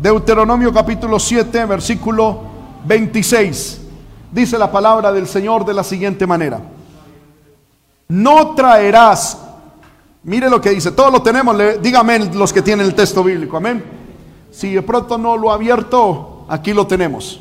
Deuteronomio 0.00 0.72
capítulo 0.72 1.18
7, 1.18 1.66
versículo 1.66 2.40
26. 2.84 3.80
Dice 4.32 4.58
la 4.58 4.70
palabra 4.70 5.12
del 5.12 5.26
Señor 5.26 5.64
de 5.64 5.74
la 5.74 5.84
siguiente 5.84 6.26
manera. 6.26 6.60
No 8.08 8.54
traerás, 8.54 9.38
mire 10.24 10.50
lo 10.50 10.60
que 10.60 10.70
dice, 10.70 10.90
todo 10.90 11.10
lo 11.10 11.22
tenemos, 11.22 11.56
dígame 11.80 12.18
los 12.34 12.52
que 12.52 12.62
tienen 12.62 12.86
el 12.86 12.94
texto 12.94 13.22
bíblico, 13.22 13.56
amén. 13.56 13.84
Si 14.50 14.74
de 14.74 14.82
pronto 14.82 15.16
no 15.16 15.36
lo 15.36 15.50
ha 15.50 15.54
abierto, 15.54 16.44
aquí 16.48 16.72
lo 16.72 16.86
tenemos. 16.86 17.40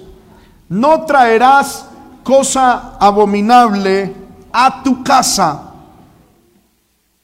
No 0.70 1.06
traerás 1.06 1.88
cosa 2.24 2.96
abominable 3.00 4.14
a 4.52 4.84
tu 4.84 5.04
casa 5.04 5.74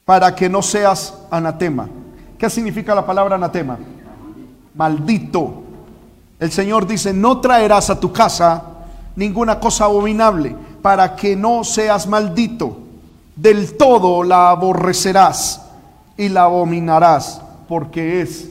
para 0.04 0.34
que 0.34 0.48
no 0.48 0.60
seas 0.60 1.14
anatema. 1.30 1.88
¿Qué 2.36 2.50
significa 2.50 2.94
la 2.94 3.06
palabra 3.06 3.36
anatema? 3.36 3.78
Maldito. 4.80 5.62
El 6.38 6.50
Señor 6.50 6.86
dice, 6.86 7.12
no 7.12 7.38
traerás 7.38 7.90
a 7.90 8.00
tu 8.00 8.14
casa 8.14 8.62
ninguna 9.14 9.60
cosa 9.60 9.84
abominable 9.84 10.56
para 10.80 11.14
que 11.14 11.36
no 11.36 11.64
seas 11.64 12.06
maldito. 12.06 12.78
Del 13.36 13.76
todo 13.76 14.22
la 14.22 14.48
aborrecerás 14.48 15.66
y 16.16 16.30
la 16.30 16.44
abominarás 16.44 17.42
porque 17.68 18.22
es 18.22 18.48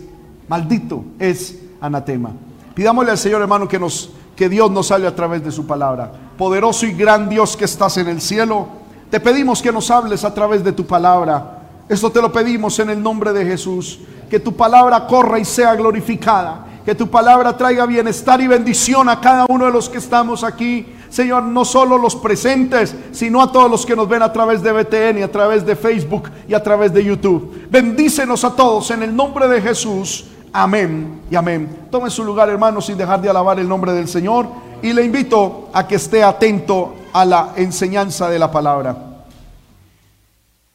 maldito, 0.47 1.03
es 1.17 1.57
anatema. 1.81 2.29
Pidámosle 2.75 3.09
al 3.09 3.17
Señor 3.17 3.41
hermano 3.41 3.67
que 3.67 3.79
nos 3.79 4.11
que 4.35 4.49
Dios 4.49 4.69
nos 4.69 4.91
hable 4.91 5.07
a 5.07 5.15
través 5.15 5.43
de 5.43 5.51
su 5.51 5.65
palabra. 5.65 6.11
Poderoso 6.37 6.85
y 6.85 6.93
gran 6.93 7.27
Dios 7.27 7.57
que 7.57 7.65
estás 7.65 7.97
en 7.97 8.07
el 8.07 8.21
cielo, 8.21 8.67
te 9.09 9.19
pedimos 9.19 9.63
que 9.63 9.71
nos 9.71 9.89
hables 9.89 10.23
a 10.23 10.31
través 10.31 10.63
de 10.63 10.73
tu 10.73 10.85
palabra. 10.85 11.58
Esto 11.89 12.11
te 12.11 12.21
lo 12.21 12.31
pedimos 12.31 12.77
en 12.77 12.91
el 12.91 13.01
nombre 13.01 13.33
de 13.33 13.43
Jesús. 13.43 13.99
Que 14.29 14.39
tu 14.39 14.55
palabra 14.55 15.07
corra 15.07 15.39
y 15.39 15.45
sea 15.45 15.73
glorificada. 15.73 16.67
Que 16.85 16.93
tu 16.93 17.09
palabra 17.09 17.57
traiga 17.57 17.87
bienestar 17.87 18.39
y 18.39 18.47
bendición 18.47 19.09
a 19.09 19.19
cada 19.19 19.47
uno 19.49 19.65
de 19.65 19.71
los 19.71 19.89
que 19.89 19.97
estamos 19.97 20.43
aquí. 20.43 20.85
Señor, 21.09 21.43
no 21.43 21.65
solo 21.65 21.97
los 21.97 22.15
presentes, 22.15 22.95
sino 23.11 23.41
a 23.41 23.51
todos 23.51 23.69
los 23.71 23.85
que 23.87 23.95
nos 23.95 24.07
ven 24.07 24.21
a 24.21 24.31
través 24.31 24.61
de 24.61 24.71
BTN 24.71 25.23
a 25.23 25.27
través 25.27 25.65
de 25.65 25.75
Facebook 25.75 26.29
y 26.47 26.53
a 26.53 26.61
través 26.61 26.93
de 26.93 27.03
YouTube. 27.03 27.67
Bendícenos 27.71 28.43
a 28.43 28.55
todos 28.55 28.91
en 28.91 29.01
el 29.01 29.15
nombre 29.15 29.47
de 29.47 29.59
Jesús. 29.59 30.27
Amén 30.53 31.21
y 31.31 31.35
amén. 31.35 31.87
Tome 31.89 32.11
su 32.11 32.23
lugar, 32.23 32.49
hermano, 32.49 32.81
sin 32.81 32.97
dejar 32.97 33.19
de 33.19 33.29
alabar 33.29 33.59
el 33.59 33.67
nombre 33.67 33.93
del 33.93 34.07
Señor. 34.07 34.47
Y 34.83 34.93
le 34.93 35.03
invito 35.03 35.69
a 35.73 35.87
que 35.87 35.95
esté 35.95 36.23
atento 36.23 36.93
a 37.11 37.25
la 37.25 37.53
enseñanza 37.55 38.29
de 38.29 38.37
la 38.37 38.51
palabra. 38.51 39.08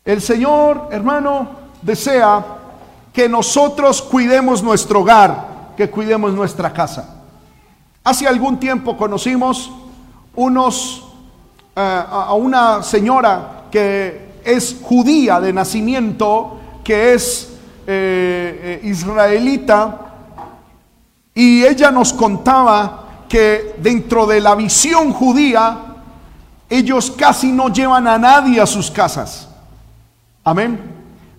El 0.05 0.21
Señor, 0.21 0.89
hermano, 0.91 1.49
desea 1.81 2.45
que 3.13 3.29
nosotros 3.29 4.03
cuidemos 4.03 4.63
nuestro 4.63 5.01
hogar, 5.01 5.73
que 5.77 5.89
cuidemos 5.89 6.33
nuestra 6.35 6.73
casa. 6.73 7.23
Hace 8.03 8.27
algún 8.27 8.59
tiempo 8.59 8.97
conocimos 8.97 9.71
unos 10.35 11.05
eh, 11.77 11.81
a 11.81 12.35
una 12.35 12.83
señora 12.83 13.65
que 13.71 14.41
es 14.45 14.77
judía 14.83 15.41
de 15.41 15.53
nacimiento, 15.53 16.59
que 16.85 17.15
es 17.15 17.55
eh, 17.87 18.81
eh, 18.83 18.89
israelita 18.89 20.01
y 21.35 21.65
ella 21.65 21.91
nos 21.91 22.13
contaba 22.13 23.05
que 23.29 23.75
dentro 23.79 24.27
de 24.27 24.41
la 24.41 24.55
visión 24.55 25.13
judía 25.13 25.79
ellos 26.71 27.11
casi 27.11 27.51
no 27.51 27.69
llevan 27.69 28.07
a 28.07 28.19
nadie 28.19 28.61
a 28.61 28.67
sus 28.67 28.91
casas. 28.91 29.49
Amén. 30.45 30.79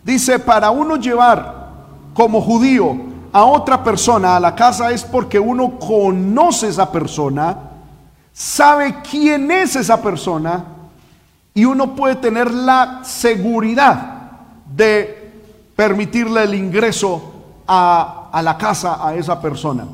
Dice, 0.04 0.40
para 0.40 0.72
uno 0.72 0.98
llevar 0.98 1.70
como 2.14 2.42
judío 2.42 2.96
a 3.32 3.44
otra 3.44 3.84
persona 3.84 4.36
a 4.36 4.40
la 4.40 4.56
casa 4.56 4.92
es 4.92 5.04
porque 5.04 5.40
uno 5.40 5.78
conoce 5.78 6.70
esa 6.70 6.92
persona, 6.92 7.58
sabe 8.34 8.96
quién 9.10 9.52
es 9.52 9.76
esa 9.76 10.02
persona 10.02 10.66
y 11.54 11.66
uno 11.66 11.96
puede 11.96 12.16
tener 12.16 12.52
la 12.52 13.02
seguridad 13.04 14.32
de 14.74 15.34
permitirle 15.76 16.44
el 16.44 16.56
ingreso 16.56 17.34
a, 17.68 18.42
la 18.44 18.58
casa 18.58 19.06
a 19.06 19.16
esa 19.16 19.42
persona. 19.42 19.86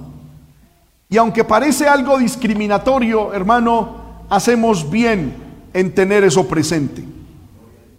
Y 1.09 1.17
aunque 1.17 1.43
parece 1.43 1.87
algo 1.87 2.17
discriminatorio, 2.17 3.33
hermano, 3.33 3.95
hacemos 4.29 4.89
bien 4.89 5.35
en 5.73 5.93
tener 5.93 6.23
eso 6.23 6.47
presente. 6.47 7.10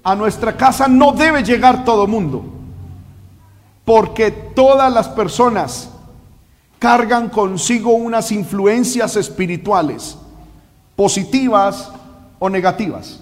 A 0.03 0.15
nuestra 0.15 0.57
casa 0.57 0.89
no 0.89 1.13
debe 1.13 1.43
llegar 1.45 1.85
todo 1.85 2.07
mundo, 2.07 2.45
porque 3.85 4.31
todas 4.31 4.93
las 4.93 5.09
personas 5.09 5.91
cargan 6.79 7.29
consigo 7.29 7.93
unas 7.93 8.33
influencias 8.33 9.15
espirituales, 9.17 10.19
positivas 10.97 11.93
o 12.41 12.51
negativas. 12.51 13.21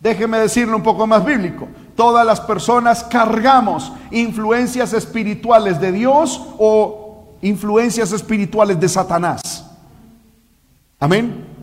Déjeme 0.00 0.38
decirlo 0.38 0.76
un 0.76 0.82
poco 0.82 1.06
más 1.06 1.24
bíblico. 1.24 1.66
Todas 1.96 2.26
las 2.26 2.40
personas 2.40 3.02
cargamos 3.04 3.90
influencias 4.10 4.92
espirituales 4.92 5.80
de 5.80 5.92
Dios 5.92 6.42
o 6.58 7.24
influencias 7.40 8.12
espirituales 8.12 8.78
de 8.78 8.88
Satanás. 8.88 9.64
Amén. 11.00 11.53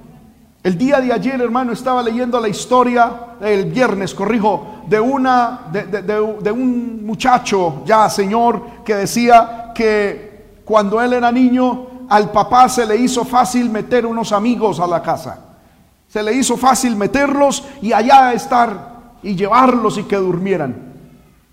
El 0.64 0.78
día 0.78 1.02
de 1.02 1.12
ayer, 1.12 1.42
hermano, 1.42 1.74
estaba 1.74 2.04
leyendo 2.04 2.40
la 2.40 2.48
historia, 2.48 3.36
el 3.42 3.66
viernes, 3.66 4.14
corrijo, 4.14 4.84
de, 4.88 5.00
una, 5.00 5.62
de, 5.72 6.52
un 6.52 7.04
muchacho 7.04 7.82
ya 7.84 8.08
señor 8.10 8.62
que 8.86 8.94
decía 8.96 9.72
que 9.74 10.60
cuando 10.64 11.02
él 11.02 11.14
era 11.14 11.32
niño, 11.32 11.88
al 12.10 12.32
papá 12.32 12.70
se 12.70 12.86
le 12.86 12.96
hizo 12.96 13.26
fácil 13.26 13.72
meter 13.72 14.06
unos 14.06 14.32
amigos 14.32 14.80
a 14.80 14.86
la 14.86 15.02
casa. 15.02 15.40
Se 16.08 16.22
le 16.22 16.34
hizo 16.34 16.56
fácil 16.58 16.96
meterlos 16.96 17.64
y 17.82 17.92
allá 17.92 18.34
estar 18.34 19.16
y 19.24 19.36
llevarlos 19.36 19.98
y 19.98 20.04
que 20.04 20.18
durmieran. 20.18 20.94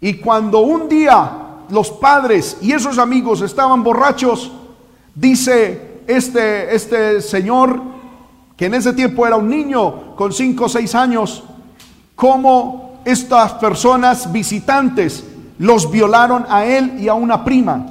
Y 0.02 0.14
cuando 0.14 0.60
un 0.60 0.86
día 0.86 1.30
los 1.70 1.90
padres 1.90 2.58
y 2.60 2.72
esos 2.72 2.98
amigos 2.98 3.40
estaban 3.40 3.82
borrachos, 3.82 4.52
dice 5.14 6.02
este, 6.06 6.74
este 6.74 7.22
señor, 7.22 7.97
que 8.58 8.66
en 8.66 8.74
ese 8.74 8.92
tiempo 8.92 9.24
era 9.24 9.36
un 9.36 9.48
niño 9.48 10.16
con 10.16 10.32
5 10.32 10.64
o 10.64 10.68
6 10.68 10.94
años, 10.96 11.44
cómo 12.16 13.00
estas 13.04 13.52
personas 13.54 14.32
visitantes 14.32 15.24
los 15.58 15.88
violaron 15.90 16.44
a 16.48 16.64
él 16.64 16.98
y 16.98 17.06
a 17.06 17.14
una 17.14 17.44
prima. 17.44 17.86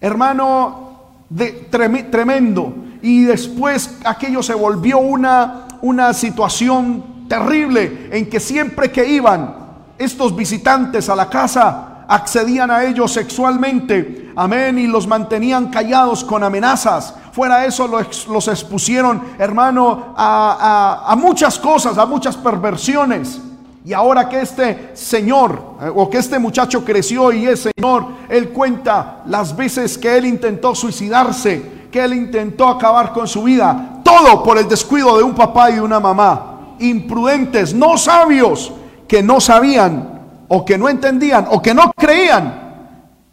Hermano, 0.00 0.92
de, 1.28 1.68
tremendo. 1.70 2.74
Y 3.02 3.24
después 3.24 3.98
aquello 4.04 4.42
se 4.42 4.54
volvió 4.54 4.98
una, 4.98 5.68
una 5.82 6.14
situación 6.14 7.26
terrible 7.28 8.08
en 8.12 8.30
que 8.30 8.40
siempre 8.40 8.90
que 8.90 9.06
iban 9.06 9.54
estos 9.98 10.34
visitantes 10.34 11.10
a 11.10 11.14
la 11.14 11.28
casa, 11.28 12.06
accedían 12.08 12.70
a 12.70 12.84
ellos 12.84 13.12
sexualmente, 13.12 14.32
amén, 14.36 14.78
y 14.78 14.86
los 14.86 15.06
mantenían 15.06 15.68
callados 15.68 16.24
con 16.24 16.42
amenazas. 16.42 17.14
Fuera 17.32 17.64
eso 17.64 17.88
los, 17.88 18.28
los 18.28 18.46
expusieron, 18.48 19.22
hermano, 19.38 20.14
a, 20.14 21.04
a, 21.06 21.16
muchas 21.16 21.58
cosas, 21.58 21.96
a 21.96 22.04
muchas 22.04 22.36
perversiones. 22.36 23.40
Y 23.84 23.94
ahora 23.94 24.28
que 24.28 24.42
este 24.42 24.90
señor 24.94 25.76
eh, 25.80 25.90
o 25.92 26.08
que 26.08 26.18
este 26.18 26.38
muchacho 26.38 26.84
creció 26.84 27.32
y 27.32 27.46
es 27.46 27.68
señor, 27.74 28.04
él 28.28 28.50
cuenta 28.50 29.22
las 29.26 29.56
veces 29.56 29.96
que 29.96 30.16
él 30.16 30.26
intentó 30.26 30.74
suicidarse, 30.74 31.88
que 31.90 32.04
él 32.04 32.12
intentó 32.12 32.68
acabar 32.68 33.12
con 33.12 33.26
su 33.26 33.42
vida, 33.42 34.02
todo 34.04 34.44
por 34.44 34.58
el 34.58 34.68
descuido 34.68 35.16
de 35.16 35.24
un 35.24 35.34
papá 35.34 35.70
y 35.70 35.74
de 35.76 35.80
una 35.80 35.98
mamá 35.98 36.76
imprudentes, 36.78 37.74
no 37.74 37.96
sabios, 37.96 38.72
que 39.08 39.22
no 39.22 39.40
sabían 39.40 40.20
o 40.48 40.64
que 40.64 40.76
no 40.76 40.88
entendían 40.88 41.46
o 41.50 41.62
que 41.62 41.72
no 41.72 41.92
creían 41.96 42.60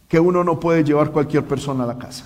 que 0.08 0.20
uno 0.20 0.44
no 0.44 0.60
puede 0.60 0.84
llevar 0.84 1.12
cualquier 1.12 1.46
persona 1.46 1.84
a 1.84 1.88
la 1.88 1.98
casa. 1.98 2.26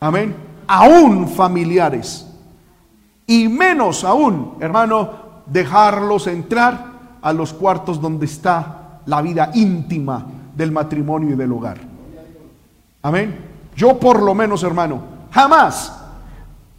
Amén. 0.00 0.34
Aún 0.66 1.28
familiares. 1.28 2.26
Y 3.26 3.48
menos 3.48 4.02
aún, 4.02 4.56
hermano, 4.60 5.10
dejarlos 5.46 6.26
entrar 6.26 6.86
a 7.20 7.32
los 7.32 7.52
cuartos 7.52 8.00
donde 8.00 8.26
está 8.26 9.00
la 9.06 9.20
vida 9.20 9.50
íntima 9.54 10.26
del 10.56 10.72
matrimonio 10.72 11.34
y 11.34 11.36
del 11.36 11.52
hogar. 11.52 11.78
Amén. 13.02 13.38
Yo 13.76 13.98
por 13.98 14.22
lo 14.22 14.34
menos, 14.34 14.62
hermano, 14.62 15.02
jamás 15.30 15.92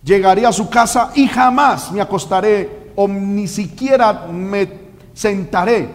llegaré 0.03 0.45
a 0.45 0.51
su 0.51 0.69
casa 0.69 1.11
y 1.15 1.27
jamás 1.27 1.91
me 1.91 2.01
acostaré 2.01 2.91
o 2.95 3.07
ni 3.07 3.47
siquiera 3.47 4.27
me 4.27 4.81
sentaré, 5.13 5.89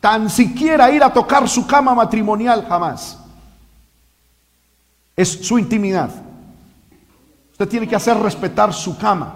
tan 0.00 0.30
siquiera 0.30 0.90
ir 0.90 1.02
a 1.02 1.12
tocar 1.12 1.48
su 1.48 1.66
cama 1.66 1.94
matrimonial, 1.94 2.64
jamás. 2.68 3.18
Es 5.14 5.46
su 5.46 5.58
intimidad. 5.58 6.10
Usted 7.56 7.68
tiene 7.70 7.88
que 7.88 7.96
hacer 7.96 8.18
respetar 8.18 8.74
su 8.74 8.98
cama, 8.98 9.34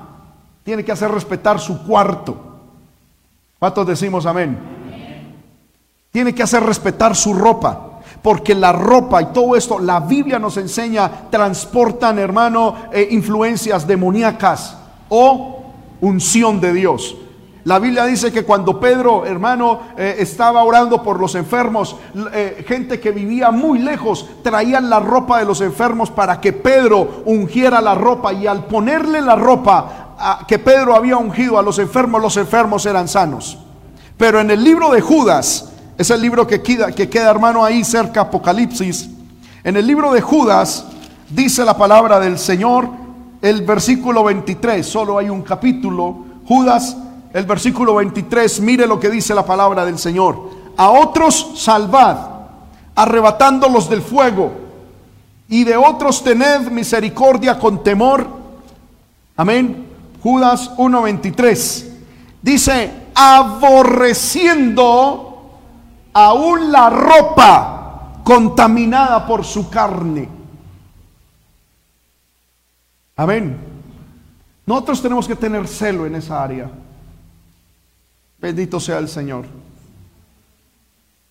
tiene 0.62 0.84
que 0.84 0.92
hacer 0.92 1.10
respetar 1.10 1.58
su 1.58 1.82
cuarto. 1.86 2.36
¿Cuántos 3.58 3.86
decimos 3.86 4.26
amén? 4.26 4.58
Tiene 6.10 6.34
que 6.34 6.42
hacer 6.42 6.62
respetar 6.62 7.16
su 7.16 7.32
ropa. 7.32 8.02
Porque 8.20 8.54
la 8.54 8.72
ropa 8.72 9.22
y 9.22 9.26
todo 9.32 9.56
esto, 9.56 9.78
la 9.78 10.00
Biblia 10.00 10.38
nos 10.38 10.58
enseña, 10.58 11.30
transportan, 11.30 12.18
hermano, 12.18 12.76
eh, 12.92 13.08
influencias 13.10 13.86
demoníacas 13.86 14.76
o 15.08 15.72
unción 16.02 16.60
de 16.60 16.74
Dios. 16.74 17.16
La 17.64 17.78
Biblia 17.78 18.06
dice 18.06 18.32
que 18.32 18.44
cuando 18.44 18.80
Pedro, 18.80 19.26
hermano, 19.26 19.80
eh, 19.96 20.16
estaba 20.18 20.62
orando 20.64 21.02
por 21.02 21.20
los 21.20 21.34
enfermos, 21.34 21.96
eh, 22.32 22.64
gente 22.66 22.98
que 23.00 23.10
vivía 23.10 23.50
muy 23.50 23.78
lejos 23.78 24.26
traían 24.42 24.88
la 24.88 25.00
ropa 25.00 25.38
de 25.38 25.44
los 25.44 25.60
enfermos 25.60 26.10
para 26.10 26.40
que 26.40 26.54
Pedro 26.54 27.22
ungiera 27.26 27.80
la 27.80 27.94
ropa 27.94 28.32
y 28.32 28.46
al 28.46 28.64
ponerle 28.64 29.20
la 29.20 29.36
ropa 29.36 30.06
que 30.46 30.58
Pedro 30.58 30.94
había 30.94 31.16
ungido 31.16 31.58
a 31.58 31.62
los 31.62 31.78
enfermos, 31.78 32.20
los 32.20 32.36
enfermos 32.36 32.84
eran 32.86 33.08
sanos. 33.08 33.58
Pero 34.16 34.40
en 34.40 34.50
el 34.50 34.62
libro 34.62 34.90
de 34.90 35.00
Judas, 35.00 35.72
es 35.96 36.10
el 36.10 36.20
libro 36.20 36.46
que 36.46 36.62
queda, 36.62 36.92
que 36.92 37.08
queda 37.08 37.30
hermano 37.30 37.64
ahí 37.64 37.84
cerca 37.84 38.22
Apocalipsis, 38.22 39.08
en 39.64 39.76
el 39.76 39.86
libro 39.86 40.12
de 40.12 40.22
Judas 40.22 40.86
dice 41.28 41.64
la 41.64 41.76
palabra 41.76 42.18
del 42.18 42.38
Señor, 42.38 42.88
el 43.42 43.62
versículo 43.62 44.24
23, 44.24 44.86
solo 44.86 45.18
hay 45.18 45.28
un 45.28 45.42
capítulo, 45.42 46.24
Judas 46.46 46.96
el 47.32 47.44
versículo 47.44 47.94
23, 47.96 48.60
mire 48.60 48.86
lo 48.86 48.98
que 48.98 49.10
dice 49.10 49.34
la 49.34 49.44
palabra 49.44 49.84
del 49.84 49.98
Señor. 49.98 50.50
A 50.76 50.90
otros 50.90 51.52
salvad, 51.56 52.16
arrebatándolos 52.94 53.88
del 53.88 54.02
fuego, 54.02 54.52
y 55.48 55.64
de 55.64 55.76
otros 55.76 56.22
tened 56.22 56.70
misericordia 56.70 57.58
con 57.58 57.82
temor. 57.82 58.26
Amén. 59.36 59.86
Judas 60.22 60.70
1.23. 60.76 61.86
Dice, 62.40 62.92
aborreciendo 63.14 65.26
aún 66.12 66.70
la 66.70 66.90
ropa 66.90 68.20
contaminada 68.22 69.26
por 69.26 69.44
su 69.44 69.68
carne. 69.68 70.28
Amén. 73.16 73.58
Nosotros 74.64 75.02
tenemos 75.02 75.26
que 75.26 75.34
tener 75.34 75.66
celo 75.66 76.06
en 76.06 76.14
esa 76.14 76.40
área. 76.42 76.70
Bendito 78.40 78.80
sea 78.80 78.98
el 78.98 79.08
Señor. 79.08 79.44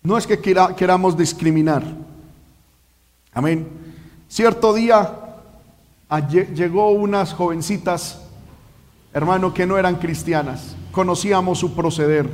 No 0.02 0.16
es 0.16 0.26
que 0.26 0.40
queramos 0.40 1.16
discriminar. 1.16 1.82
Amén. 3.32 3.68
Cierto 4.28 4.72
día 4.72 5.10
llegó 6.54 6.90
unas 6.92 7.32
jovencitas, 7.32 8.20
hermano, 9.12 9.52
que 9.52 9.66
no 9.66 9.76
eran 9.76 9.96
cristianas. 9.96 10.76
Conocíamos 10.92 11.58
su 11.58 11.74
proceder. 11.74 12.30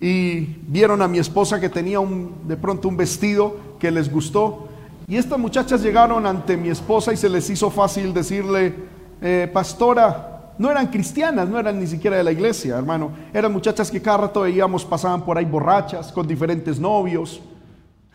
Y 0.00 0.40
vieron 0.66 1.00
a 1.00 1.08
mi 1.08 1.18
esposa 1.18 1.60
que 1.60 1.68
tenía 1.68 2.00
de 2.44 2.56
pronto 2.56 2.88
un 2.88 2.96
vestido 2.96 3.56
que 3.78 3.90
les 3.90 4.10
gustó. 4.10 4.68
Y 5.06 5.16
estas 5.16 5.38
muchachas 5.38 5.82
llegaron 5.82 6.26
ante 6.26 6.56
mi 6.56 6.68
esposa 6.68 7.12
y 7.12 7.16
se 7.16 7.28
les 7.28 7.48
hizo 7.48 7.70
fácil 7.70 8.12
decirle, 8.12 8.74
eh, 9.20 9.48
pastora, 9.52 10.31
no 10.58 10.70
eran 10.70 10.88
cristianas, 10.88 11.48
no 11.48 11.58
eran 11.58 11.78
ni 11.78 11.86
siquiera 11.86 12.16
de 12.16 12.24
la 12.24 12.32
iglesia, 12.32 12.76
hermano. 12.76 13.10
Eran 13.32 13.52
muchachas 13.52 13.90
que 13.90 14.02
cada 14.02 14.18
rato 14.18 14.42
veíamos, 14.42 14.84
pasaban 14.84 15.22
por 15.22 15.38
ahí 15.38 15.44
borrachas, 15.44 16.12
con 16.12 16.26
diferentes 16.26 16.78
novios. 16.78 17.40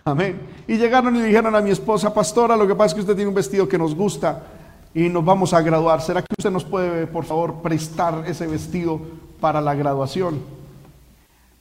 Amén. 0.06 0.40
Y 0.68 0.78
llegaron 0.78 1.16
y 1.16 1.22
dijeron 1.22 1.56
a 1.56 1.62
mi 1.62 1.72
esposa, 1.72 2.14
pastora, 2.14 2.56
lo 2.56 2.68
que 2.68 2.76
pasa 2.76 2.88
es 2.88 2.94
que 2.94 3.02
usted 3.02 3.16
tiene 3.16 3.30
un 3.30 3.36
vestido 3.36 3.68
que 3.68 3.78
nos 3.78 3.94
gusta 3.94 4.44
y 4.94 5.10
nos 5.10 5.26
vamos 5.26 5.54
a 5.54 5.62
graduar. 5.62 6.02
¿Será 6.02 6.22
que 6.22 6.34
usted 6.38 6.52
nos 6.52 6.64
puede, 6.64 7.08
por 7.08 7.26
favor, 7.26 7.62
prestar 7.62 8.24
ese 8.28 8.48
vestido 8.48 9.02
para 9.40 9.60
la 9.60 9.76
graduación? 9.76 10.40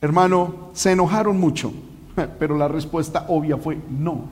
Hermano, 0.01 0.71
se 0.75 0.93
enojaron 0.93 1.41
mucho, 1.41 1.73
pero 2.39 2.57
la 2.57 2.69
respuesta 2.69 3.27
obvia 3.29 3.57
fue 3.57 3.79
no. 3.91 4.25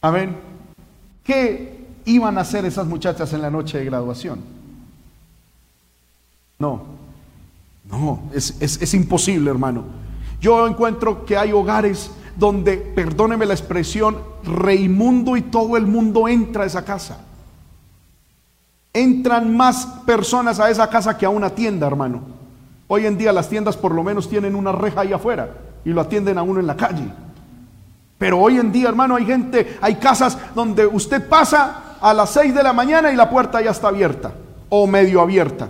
Amén. 0.00 0.36
¿Qué 1.24 1.77
iban 2.08 2.38
a 2.38 2.40
hacer 2.40 2.64
esas 2.64 2.86
muchachas 2.86 3.32
en 3.32 3.42
la 3.42 3.50
noche 3.50 3.78
de 3.78 3.84
graduación? 3.84 4.40
No, 6.58 6.82
no, 7.90 8.22
es, 8.34 8.56
es, 8.60 8.94
imposible, 8.94 9.50
hermano. 9.50 9.84
Yo 10.40 10.66
encuentro 10.66 11.24
que 11.24 11.36
hay 11.36 11.52
hogares 11.52 12.10
donde, 12.36 12.76
perdóneme 12.76 13.46
la 13.46 13.54
expresión, 13.54 14.18
reimundo 14.44 15.36
y 15.36 15.42
todo 15.42 15.76
el 15.76 15.86
mundo 15.86 16.26
entra 16.28 16.64
a 16.64 16.66
esa 16.66 16.84
casa. 16.84 17.20
Entran 18.92 19.56
más 19.56 19.86
personas 20.04 20.58
a 20.58 20.70
esa 20.70 20.88
casa 20.90 21.16
que 21.16 21.26
a 21.26 21.30
una 21.30 21.50
tienda, 21.50 21.86
hermano. 21.86 22.22
Hoy 22.88 23.06
en 23.06 23.18
día 23.18 23.32
las 23.32 23.48
tiendas 23.48 23.76
por 23.76 23.94
lo 23.94 24.02
menos 24.02 24.28
tienen 24.28 24.54
una 24.54 24.72
reja 24.72 25.02
ahí 25.02 25.12
afuera 25.12 25.50
y 25.84 25.90
lo 25.90 26.00
atienden 26.00 26.38
a 26.38 26.42
uno 26.42 26.58
en 26.58 26.66
la 26.66 26.76
calle. 26.76 27.04
Pero 28.18 28.38
hoy 28.40 28.58
en 28.58 28.72
día, 28.72 28.88
hermano, 28.88 29.14
hay 29.14 29.26
gente, 29.26 29.78
hay 29.80 29.94
casas 29.96 30.36
donde 30.54 30.86
usted 30.86 31.28
pasa 31.28 31.87
a 32.00 32.14
las 32.14 32.30
6 32.30 32.54
de 32.54 32.62
la 32.62 32.72
mañana 32.72 33.12
y 33.12 33.16
la 33.16 33.28
puerta 33.28 33.60
ya 33.60 33.70
está 33.70 33.88
abierta 33.88 34.32
o 34.68 34.86
medio 34.86 35.20
abierta. 35.20 35.68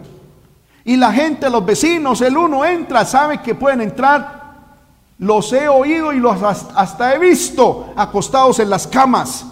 Y 0.85 0.97
la 0.97 1.13
gente, 1.13 1.51
los 1.51 1.65
vecinos, 1.65 2.21
el 2.21 2.37
uno 2.37 2.65
entra, 2.65 3.05
sabe 3.05 3.43
que 3.43 3.55
pueden 3.55 3.81
entrar. 3.81 4.39
Los 5.19 5.53
he 5.53 5.69
oído 5.69 6.13
y 6.13 6.19
los 6.19 6.43
hasta 6.43 7.15
he 7.15 7.19
visto 7.19 7.93
acostados 7.97 8.59
en 8.61 8.71
las 8.71 8.87
camas 8.87 9.45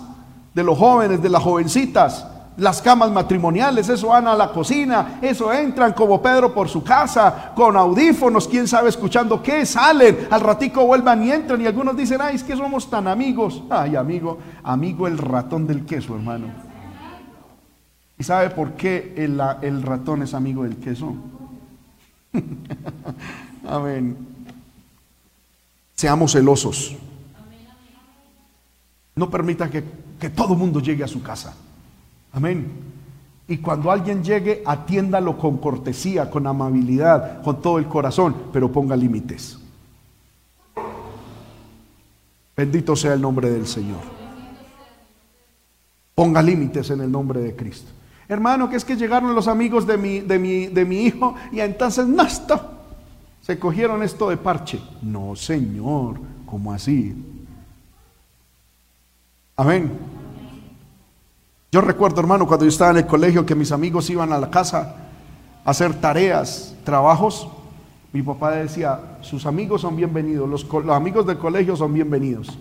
de 0.55 0.62
los 0.62 0.78
jóvenes, 0.78 1.20
de 1.20 1.28
las 1.28 1.43
jovencitas 1.43 2.25
las 2.56 2.81
camas 2.81 3.11
matrimoniales, 3.11 3.88
eso 3.88 4.08
van 4.08 4.26
a 4.26 4.34
la 4.34 4.50
cocina, 4.50 5.19
eso 5.20 5.52
entran 5.52 5.93
como 5.93 6.23
Pedro 6.23 6.55
por 6.55 6.69
su 6.69 6.82
casa, 6.82 7.52
con 7.55 7.76
audífonos, 7.76 8.49
quién 8.49 8.67
sabe 8.67 8.88
escuchando 8.88 9.43
qué, 9.43 9.67
salen, 9.67 10.26
al 10.31 10.40
ratico 10.40 10.87
vuelvan 10.87 11.23
y 11.23 11.32
entran 11.32 11.61
y 11.61 11.67
algunos 11.67 11.96
dicen, 11.96 12.20
ay, 12.20 12.37
es 12.37 12.43
que 12.43 12.56
somos 12.56 12.88
tan 12.88 13.06
amigos. 13.08 13.62
Ay, 13.69 13.96
amigo, 13.96 14.38
amigo 14.62 15.06
el 15.06 15.19
ratón 15.19 15.67
del 15.67 15.84
queso, 15.84 16.14
hermano. 16.14 16.65
¿Y 18.18 18.24
sabe 18.24 18.50
por 18.50 18.72
qué 18.72 19.14
el, 19.16 19.82
ratón 19.82 20.22
es 20.22 20.32
amigo 20.34 20.62
del 20.62 20.76
queso? 20.76 21.14
Amén. 23.66 24.16
Seamos 25.94 26.32
celosos. 26.32 26.96
No 29.14 29.30
permita 29.30 29.70
que, 29.70 29.84
que 30.18 30.30
todo 30.30 30.54
mundo 30.54 30.80
llegue 30.80 31.04
a 31.04 31.08
su 31.08 31.22
casa. 31.22 31.54
Amén. 32.32 32.66
Y 33.48 33.58
cuando 33.58 33.90
alguien 33.90 34.24
llegue, 34.24 34.62
atiéndalo 34.66 35.38
con 35.38 35.58
cortesía, 35.58 36.30
con 36.30 36.46
amabilidad, 36.46 37.42
con 37.42 37.62
todo 37.62 37.78
el 37.78 37.86
corazón, 37.86 38.34
pero 38.52 38.72
ponga 38.72 38.96
límites. 38.96 39.58
Bendito 42.56 42.96
sea 42.96 43.12
el 43.12 43.20
nombre 43.20 43.50
del 43.50 43.66
Señor. 43.66 44.00
Ponga 46.14 46.40
límites 46.40 46.90
en 46.90 47.02
el 47.02 47.12
nombre 47.12 47.40
de 47.40 47.54
Cristo. 47.54 47.95
Hermano, 48.28 48.68
que 48.68 48.76
es 48.76 48.85
que 48.85 48.97
llegaron 48.97 49.35
los 49.35 49.47
amigos 49.47 49.87
de 49.87 49.97
mi, 49.97 50.21
de 50.21 50.38
mi, 50.38 50.66
de 50.66 50.85
mi 50.85 51.02
hijo 51.02 51.35
y 51.52 51.61
entonces 51.61 52.06
no 52.06 52.23
está. 52.23 52.71
Se 53.40 53.59
cogieron 53.59 54.02
esto 54.02 54.28
de 54.28 54.37
parche. 54.37 54.80
No, 55.00 55.37
Señor, 55.37 56.18
¿cómo 56.45 56.73
así? 56.73 57.14
Amén. 59.56 59.92
Yo 61.71 61.80
recuerdo, 61.80 62.21
hermano, 62.21 62.47
cuando 62.49 62.64
yo 62.64 62.71
estaba 62.71 62.90
en 62.90 62.97
el 62.99 63.06
colegio 63.06 63.47
que 63.47 63.54
mis 63.54 63.71
amigos 63.71 64.11
iban 64.11 64.33
a 64.33 64.38
la 64.38 64.50
casa 64.50 64.97
a 65.64 65.71
hacer 65.71 65.95
tareas, 66.00 66.75
trabajos. 66.83 67.49
Mi 68.12 68.23
papá 68.23 68.50
decía, 68.52 69.18
sus 69.21 69.47
amigos 69.47 69.83
son 69.83 69.95
bienvenidos, 69.95 70.49
los, 70.49 70.64
los 70.64 70.97
amigos 70.97 71.26
del 71.26 71.38
colegio 71.38 71.76
son 71.76 71.95
bienvenidos. 71.95 72.59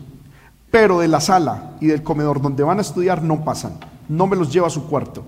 Pero 0.70 1.00
de 1.00 1.08
la 1.08 1.22
sala 1.22 1.72
y 1.80 1.88
del 1.88 2.04
comedor 2.04 2.40
donde 2.40 2.62
van 2.62 2.78
a 2.78 2.82
estudiar 2.82 3.24
no 3.24 3.44
pasan. 3.44 3.80
No 4.08 4.28
me 4.28 4.36
los 4.36 4.54
lleva 4.54 4.68
a 4.68 4.72
su 4.72 4.86
cuarto 4.88 5.24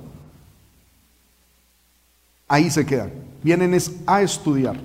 ahí 2.47 2.69
se 2.69 2.85
quedan. 2.85 3.11
Vienen 3.43 3.77
a 4.05 4.21
estudiar. 4.21 4.77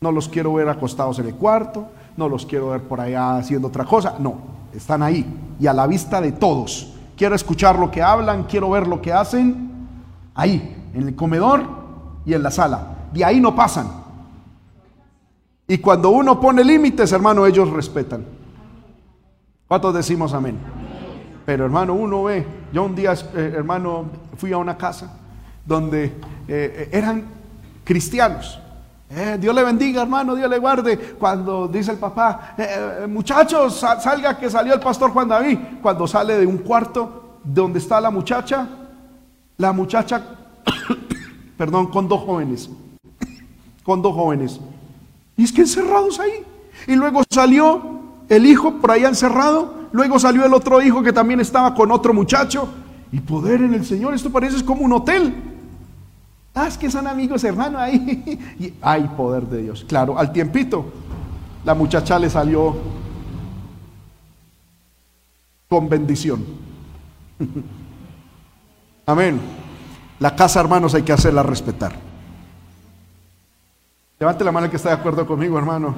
No 0.00 0.12
los 0.12 0.28
quiero 0.28 0.54
ver 0.54 0.68
acostados 0.68 1.18
en 1.18 1.26
el 1.26 1.34
cuarto, 1.34 1.88
no 2.16 2.28
los 2.28 2.46
quiero 2.46 2.70
ver 2.70 2.82
por 2.82 3.00
allá 3.00 3.36
haciendo 3.36 3.68
otra 3.68 3.84
cosa, 3.84 4.16
no, 4.18 4.38
están 4.74 5.02
ahí 5.02 5.26
y 5.58 5.66
a 5.66 5.74
la 5.74 5.86
vista 5.86 6.20
de 6.20 6.32
todos. 6.32 6.94
Quiero 7.16 7.34
escuchar 7.34 7.78
lo 7.78 7.90
que 7.90 8.02
hablan, 8.02 8.44
quiero 8.44 8.70
ver 8.70 8.86
lo 8.86 9.02
que 9.02 9.12
hacen, 9.12 9.88
ahí, 10.34 10.90
en 10.94 11.08
el 11.08 11.14
comedor 11.14 11.64
y 12.24 12.32
en 12.32 12.42
la 12.42 12.50
sala. 12.50 12.96
De 13.12 13.24
ahí 13.24 13.40
no 13.40 13.54
pasan. 13.54 13.88
Y 15.68 15.78
cuando 15.78 16.10
uno 16.10 16.40
pone 16.40 16.64
límites, 16.64 17.12
hermano, 17.12 17.44
ellos 17.44 17.68
respetan. 17.70 18.24
¿Cuántos 19.68 19.94
decimos 19.94 20.32
amén? 20.32 20.58
Pero 21.44 21.66
hermano, 21.66 21.92
uno 21.92 22.24
ve, 22.24 22.46
yo 22.72 22.84
un 22.84 22.94
día, 22.94 23.12
eh, 23.12 23.52
hermano, 23.54 24.06
fui 24.36 24.52
a 24.52 24.56
una 24.56 24.78
casa 24.78 25.19
donde 25.64 26.04
eh, 26.04 26.12
eh, 26.48 26.88
eran 26.92 27.24
cristianos. 27.84 28.58
Eh, 29.10 29.38
Dios 29.40 29.54
le 29.54 29.64
bendiga, 29.64 30.02
hermano, 30.02 30.34
Dios 30.34 30.48
le 30.48 30.58
guarde. 30.58 30.96
Cuando 31.18 31.66
dice 31.68 31.92
el 31.92 31.98
papá, 31.98 32.54
muchachos, 33.08 33.84
salga 34.00 34.38
que 34.38 34.48
salió 34.48 34.74
el 34.74 34.80
pastor 34.80 35.10
Juan 35.10 35.28
David. 35.28 35.58
Cuando 35.82 36.06
sale 36.06 36.38
de 36.38 36.46
un 36.46 36.58
cuarto 36.58 37.38
donde 37.42 37.78
está 37.78 38.00
la 38.00 38.10
muchacha, 38.10 38.68
la 39.56 39.72
muchacha, 39.72 40.22
perdón, 41.56 41.88
con 41.88 42.08
dos 42.08 42.20
jóvenes, 42.20 42.70
con 43.82 44.00
dos 44.00 44.14
jóvenes. 44.14 44.60
Y 45.36 45.44
es 45.44 45.52
que 45.52 45.62
encerrados 45.62 46.20
ahí. 46.20 46.44
Y 46.86 46.94
luego 46.94 47.22
salió 47.28 48.00
el 48.28 48.46
hijo 48.46 48.74
por 48.74 48.92
allá 48.92 49.08
encerrado, 49.08 49.74
luego 49.92 50.18
salió 50.18 50.44
el 50.46 50.54
otro 50.54 50.80
hijo 50.80 51.02
que 51.02 51.12
también 51.12 51.40
estaba 51.40 51.74
con 51.74 51.90
otro 51.90 52.14
muchacho. 52.14 52.68
Y 53.12 53.20
poder 53.20 53.62
en 53.62 53.74
el 53.74 53.84
Señor, 53.84 54.14
esto 54.14 54.30
parece 54.30 54.64
como 54.64 54.84
un 54.84 54.92
hotel. 54.92 55.34
Ah, 56.54 56.66
es 56.66 56.76
que 56.76 56.90
son 56.90 57.06
amigos 57.06 57.42
hermanos 57.44 57.80
ahí. 57.80 58.38
Y 58.60 58.74
hay 58.80 59.04
poder 59.16 59.46
de 59.46 59.62
Dios. 59.62 59.84
Claro, 59.88 60.18
al 60.18 60.32
tiempito, 60.32 60.84
la 61.64 61.74
muchacha 61.74 62.18
le 62.18 62.30
salió 62.30 62.76
con 65.68 65.88
bendición. 65.88 66.44
Amén. 69.06 69.40
La 70.18 70.36
casa, 70.36 70.60
hermanos, 70.60 70.94
hay 70.94 71.02
que 71.02 71.12
hacerla 71.12 71.42
respetar. 71.42 71.94
Levante 74.18 74.44
la 74.44 74.52
mano 74.52 74.66
el 74.66 74.70
que 74.70 74.76
está 74.76 74.90
de 74.90 74.96
acuerdo 74.96 75.26
conmigo, 75.26 75.56
hermano. 75.58 75.94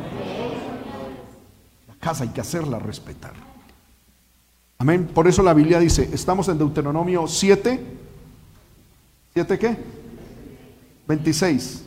La 1.88 1.94
casa 1.96 2.22
hay 2.22 2.30
que 2.30 2.40
hacerla 2.40 2.78
respetar. 2.78 3.51
Amén. 4.82 5.08
Por 5.14 5.28
eso 5.28 5.44
la 5.44 5.54
Biblia 5.54 5.78
dice, 5.78 6.10
estamos 6.12 6.48
en 6.48 6.58
Deuteronomio 6.58 7.28
7. 7.28 7.80
¿7 9.32 9.56
qué? 9.56 9.76
26. 11.06 11.84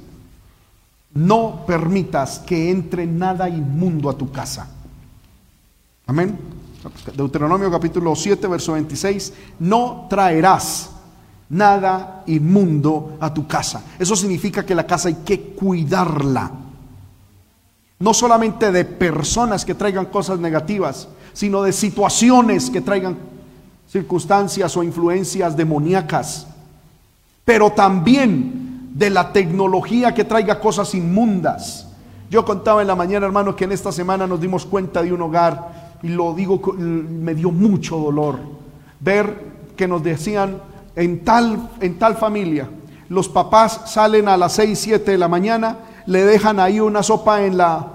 No 1.15 1.65
permitas 1.67 2.39
que 2.39 2.71
entre 2.71 3.05
nada 3.05 3.49
inmundo 3.49 4.09
a 4.09 4.17
tu 4.17 4.31
casa. 4.31 4.69
Amén. 6.07 6.39
Deuteronomio 7.17 7.69
capítulo 7.69 8.15
7, 8.15 8.47
verso 8.47 8.71
26. 8.71 9.33
No 9.59 10.07
traerás 10.09 10.91
nada 11.49 12.23
inmundo 12.27 13.17
a 13.19 13.33
tu 13.33 13.45
casa. 13.45 13.83
Eso 13.99 14.15
significa 14.15 14.65
que 14.65 14.73
la 14.73 14.87
casa 14.87 15.09
hay 15.09 15.15
que 15.15 15.41
cuidarla. 15.41 16.49
No 17.99 18.13
solamente 18.13 18.71
de 18.71 18.85
personas 18.85 19.65
que 19.65 19.75
traigan 19.75 20.05
cosas 20.05 20.39
negativas, 20.39 21.09
sino 21.35 21.61
de 21.61 21.73
situaciones 21.73 22.69
que 22.69 22.79
traigan 22.79 23.17
circunstancias 23.87 24.75
o 24.75 24.83
influencias 24.83 25.55
demoníacas. 25.55 26.47
Pero 27.43 27.71
también 27.71 28.89
de 28.93 29.09
la 29.09 29.33
tecnología 29.33 30.13
que 30.13 30.23
traiga 30.23 30.61
cosas 30.61 30.95
inmundas. 30.95 31.87
Yo 32.31 32.45
contaba 32.45 32.81
en 32.81 32.87
la 32.87 32.95
mañana, 32.95 33.25
hermano, 33.25 33.53
que 33.55 33.65
en 33.65 33.73
esta 33.73 33.91
semana 33.91 34.25
nos 34.25 34.39
dimos 34.39 34.65
cuenta 34.65 35.03
de 35.03 35.11
un 35.11 35.21
hogar 35.21 35.97
y 36.01 36.07
lo 36.07 36.33
digo, 36.33 36.61
me 36.77 37.35
dio 37.35 37.51
mucho 37.51 37.97
dolor 37.97 38.39
ver 39.01 39.55
que 39.75 39.89
nos 39.89 40.01
decían 40.01 40.61
en 40.95 41.25
tal, 41.25 41.69
en 41.81 41.99
tal 41.99 42.15
familia, 42.15 42.69
los 43.09 43.27
papás 43.27 43.81
salen 43.87 44.29
a 44.29 44.37
las 44.37 44.53
6, 44.53 44.79
7 44.79 45.11
de 45.11 45.17
la 45.17 45.27
mañana, 45.27 45.79
le 46.05 46.23
dejan 46.23 46.61
ahí 46.61 46.79
una 46.79 47.03
sopa 47.03 47.43
en 47.43 47.57
la, 47.57 47.87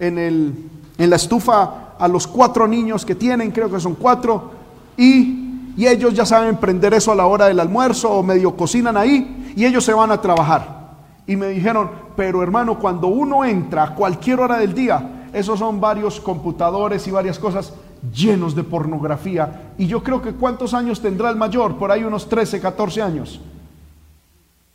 en, 0.00 0.18
el, 0.18 0.52
en 0.98 1.10
la 1.10 1.16
estufa 1.16 1.87
a 1.98 2.08
los 2.08 2.26
cuatro 2.26 2.66
niños 2.68 3.04
que 3.04 3.14
tienen, 3.14 3.50
creo 3.50 3.70
que 3.70 3.80
son 3.80 3.94
cuatro, 3.94 4.50
y, 4.96 5.72
y 5.76 5.86
ellos 5.86 6.14
ya 6.14 6.26
saben 6.26 6.56
prender 6.56 6.94
eso 6.94 7.12
a 7.12 7.14
la 7.14 7.26
hora 7.26 7.46
del 7.46 7.60
almuerzo 7.60 8.10
o 8.10 8.22
medio 8.22 8.56
cocinan 8.56 8.96
ahí 8.96 9.52
y 9.56 9.64
ellos 9.64 9.84
se 9.84 9.92
van 9.92 10.10
a 10.10 10.20
trabajar. 10.20 10.78
Y 11.26 11.36
me 11.36 11.48
dijeron, 11.48 11.90
pero 12.16 12.42
hermano, 12.42 12.78
cuando 12.78 13.08
uno 13.08 13.44
entra 13.44 13.84
a 13.84 13.94
cualquier 13.94 14.40
hora 14.40 14.58
del 14.58 14.74
día, 14.74 15.26
esos 15.32 15.58
son 15.58 15.80
varios 15.80 16.20
computadores 16.20 17.06
y 17.06 17.10
varias 17.10 17.38
cosas, 17.38 17.72
llenos 18.14 18.54
de 18.54 18.64
pornografía. 18.64 19.72
Y 19.76 19.86
yo 19.86 20.02
creo 20.02 20.22
que 20.22 20.32
cuántos 20.32 20.74
años 20.74 21.00
tendrá 21.00 21.30
el 21.30 21.36
mayor, 21.36 21.76
por 21.76 21.92
ahí 21.92 22.02
unos 22.04 22.28
13, 22.28 22.60
14 22.60 23.02
años. 23.02 23.40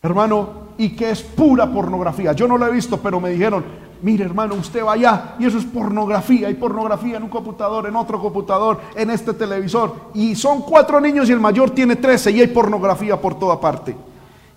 Hermano, 0.02 0.50
y 0.78 0.90
que 0.90 1.10
es 1.10 1.22
pura 1.22 1.72
pornografía. 1.72 2.34
Yo 2.34 2.48
no 2.48 2.58
lo 2.58 2.68
he 2.68 2.72
visto, 2.72 2.98
pero 2.98 3.20
me 3.20 3.30
dijeron, 3.30 3.64
mire 4.04 4.24
hermano, 4.24 4.54
usted 4.54 4.86
va 4.86 4.94
allá 4.94 5.36
y 5.40 5.46
eso 5.46 5.58
es 5.58 5.66
pornografía. 5.66 6.48
Hay 6.48 6.54
pornografía 6.54 7.18
en 7.18 7.24
un 7.24 7.30
computador, 7.30 7.88
en 7.88 7.96
otro 7.96 8.22
computador, 8.22 8.80
en 8.96 9.10
este 9.10 9.34
televisor. 9.34 9.96
Y 10.14 10.36
son 10.36 10.62
cuatro 10.62 11.02
niños 11.02 11.28
y 11.30 11.32
el 11.32 11.40
mayor 11.40 11.72
tiene 11.72 11.96
13 11.96 12.30
y 12.32 12.42
hay 12.42 12.48
pornografía 12.48 13.20
por 13.20 13.40
toda 13.40 13.60
parte. 13.60 13.96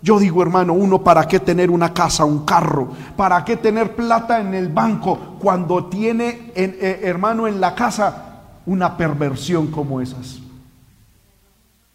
Yo 0.02 0.18
digo, 0.18 0.42
hermano, 0.42 0.74
uno, 0.74 1.02
¿para 1.02 1.26
qué 1.26 1.40
tener 1.40 1.70
una 1.70 1.94
casa, 1.94 2.26
un 2.26 2.44
carro? 2.44 2.88
¿Para 3.16 3.42
qué 3.44 3.56
tener 3.56 3.96
plata 3.96 4.40
en 4.40 4.52
el 4.52 4.68
banco 4.68 5.18
cuando 5.40 5.86
tiene, 5.86 6.52
eh, 6.54 7.00
hermano, 7.02 7.46
en 7.46 7.60
la 7.60 7.74
casa 7.74 8.26
una 8.66 8.96
perversión 8.96 9.68
como 9.68 10.00
esas. 10.00 10.40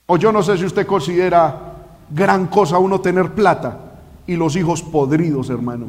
O 0.08 0.18
yo 0.18 0.32
no 0.32 0.42
sé 0.42 0.58
si 0.58 0.66
usted 0.66 0.88
considera 0.88 1.74
gran 2.10 2.48
cosa 2.48 2.80
uno 2.80 3.00
tener 3.00 3.34
plata 3.34 3.78
y 4.26 4.36
los 4.36 4.56
hijos 4.56 4.82
podridos, 4.82 5.50
hermano. 5.50 5.88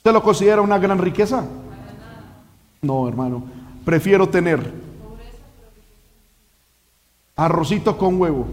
¿Usted 0.00 0.14
lo 0.14 0.22
considera 0.22 0.62
una 0.62 0.78
gran 0.78 0.98
riqueza? 0.98 1.44
No, 2.80 3.06
hermano. 3.06 3.44
Prefiero 3.84 4.26
tener 4.30 4.72
arrocito 7.36 7.98
con 7.98 8.18
huevo, 8.18 8.48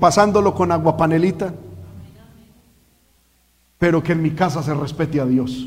pasándolo 0.00 0.52
con 0.52 0.72
agua 0.72 0.96
panelita, 0.96 1.54
pero 3.78 4.02
que 4.02 4.10
en 4.10 4.22
mi 4.22 4.32
casa 4.32 4.64
se 4.64 4.74
respete 4.74 5.20
a 5.20 5.26
Dios 5.26 5.64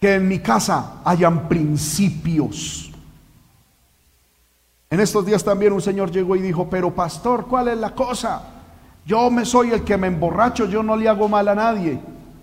que 0.00 0.14
en 0.14 0.28
mi 0.28 0.38
casa 0.38 1.00
hayan 1.04 1.48
principios. 1.48 2.90
En 4.90 5.00
estos 5.00 5.26
días 5.26 5.44
también 5.44 5.72
un 5.72 5.82
señor 5.82 6.10
llegó 6.10 6.36
y 6.36 6.40
dijo, 6.40 6.70
pero 6.70 6.94
pastor, 6.94 7.46
¿cuál 7.46 7.68
es 7.68 7.78
la 7.78 7.94
cosa? 7.94 8.57
Yo 9.08 9.30
me 9.30 9.46
soy 9.46 9.70
el 9.70 9.84
que 9.84 9.96
me 9.96 10.06
emborracho, 10.06 10.66
yo 10.66 10.82
no 10.82 10.94
le 10.94 11.08
hago 11.08 11.30
mal 11.30 11.48
a 11.48 11.54
nadie. 11.54 11.98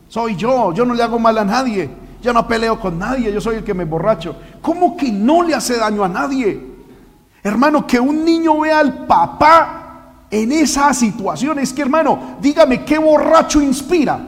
Soy 0.09 0.35
yo, 0.35 0.73
yo 0.73 0.83
no 0.83 0.95
le 0.95 1.03
hago 1.03 1.19
mal 1.19 1.37
a 1.37 1.45
nadie. 1.45 1.87
Yo 2.23 2.33
no 2.33 2.47
peleo 2.47 2.79
con 2.79 2.97
nadie, 2.97 3.31
yo 3.31 3.39
soy 3.39 3.57
el 3.57 3.63
que 3.63 3.75
me 3.75 3.83
emborracho. 3.83 4.35
¿Cómo 4.63 4.97
que 4.97 5.11
no 5.11 5.43
le 5.43 5.53
hace 5.53 5.77
daño 5.77 6.03
a 6.03 6.07
nadie? 6.07 6.59
Hermano, 7.43 7.85
que 7.85 7.99
un 7.99 8.25
niño 8.25 8.61
vea 8.61 8.79
al 8.79 9.05
papá 9.05 10.23
en 10.31 10.51
esa 10.53 10.91
situación, 10.91 11.59
es 11.59 11.71
que 11.71 11.83
hermano, 11.83 12.37
dígame, 12.41 12.83
¿qué 12.83 12.97
borracho 12.97 13.61
inspira? 13.61 14.19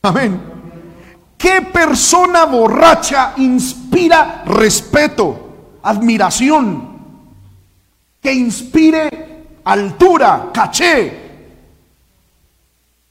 Amén. 0.00 0.40
¿Qué 1.36 1.60
persona 1.72 2.44
borracha 2.44 3.32
inspira 3.36 4.44
respeto, 4.46 5.80
admiración? 5.82 6.93
Que 8.24 8.32
inspire 8.32 9.60
altura, 9.64 10.48
caché. 10.50 11.12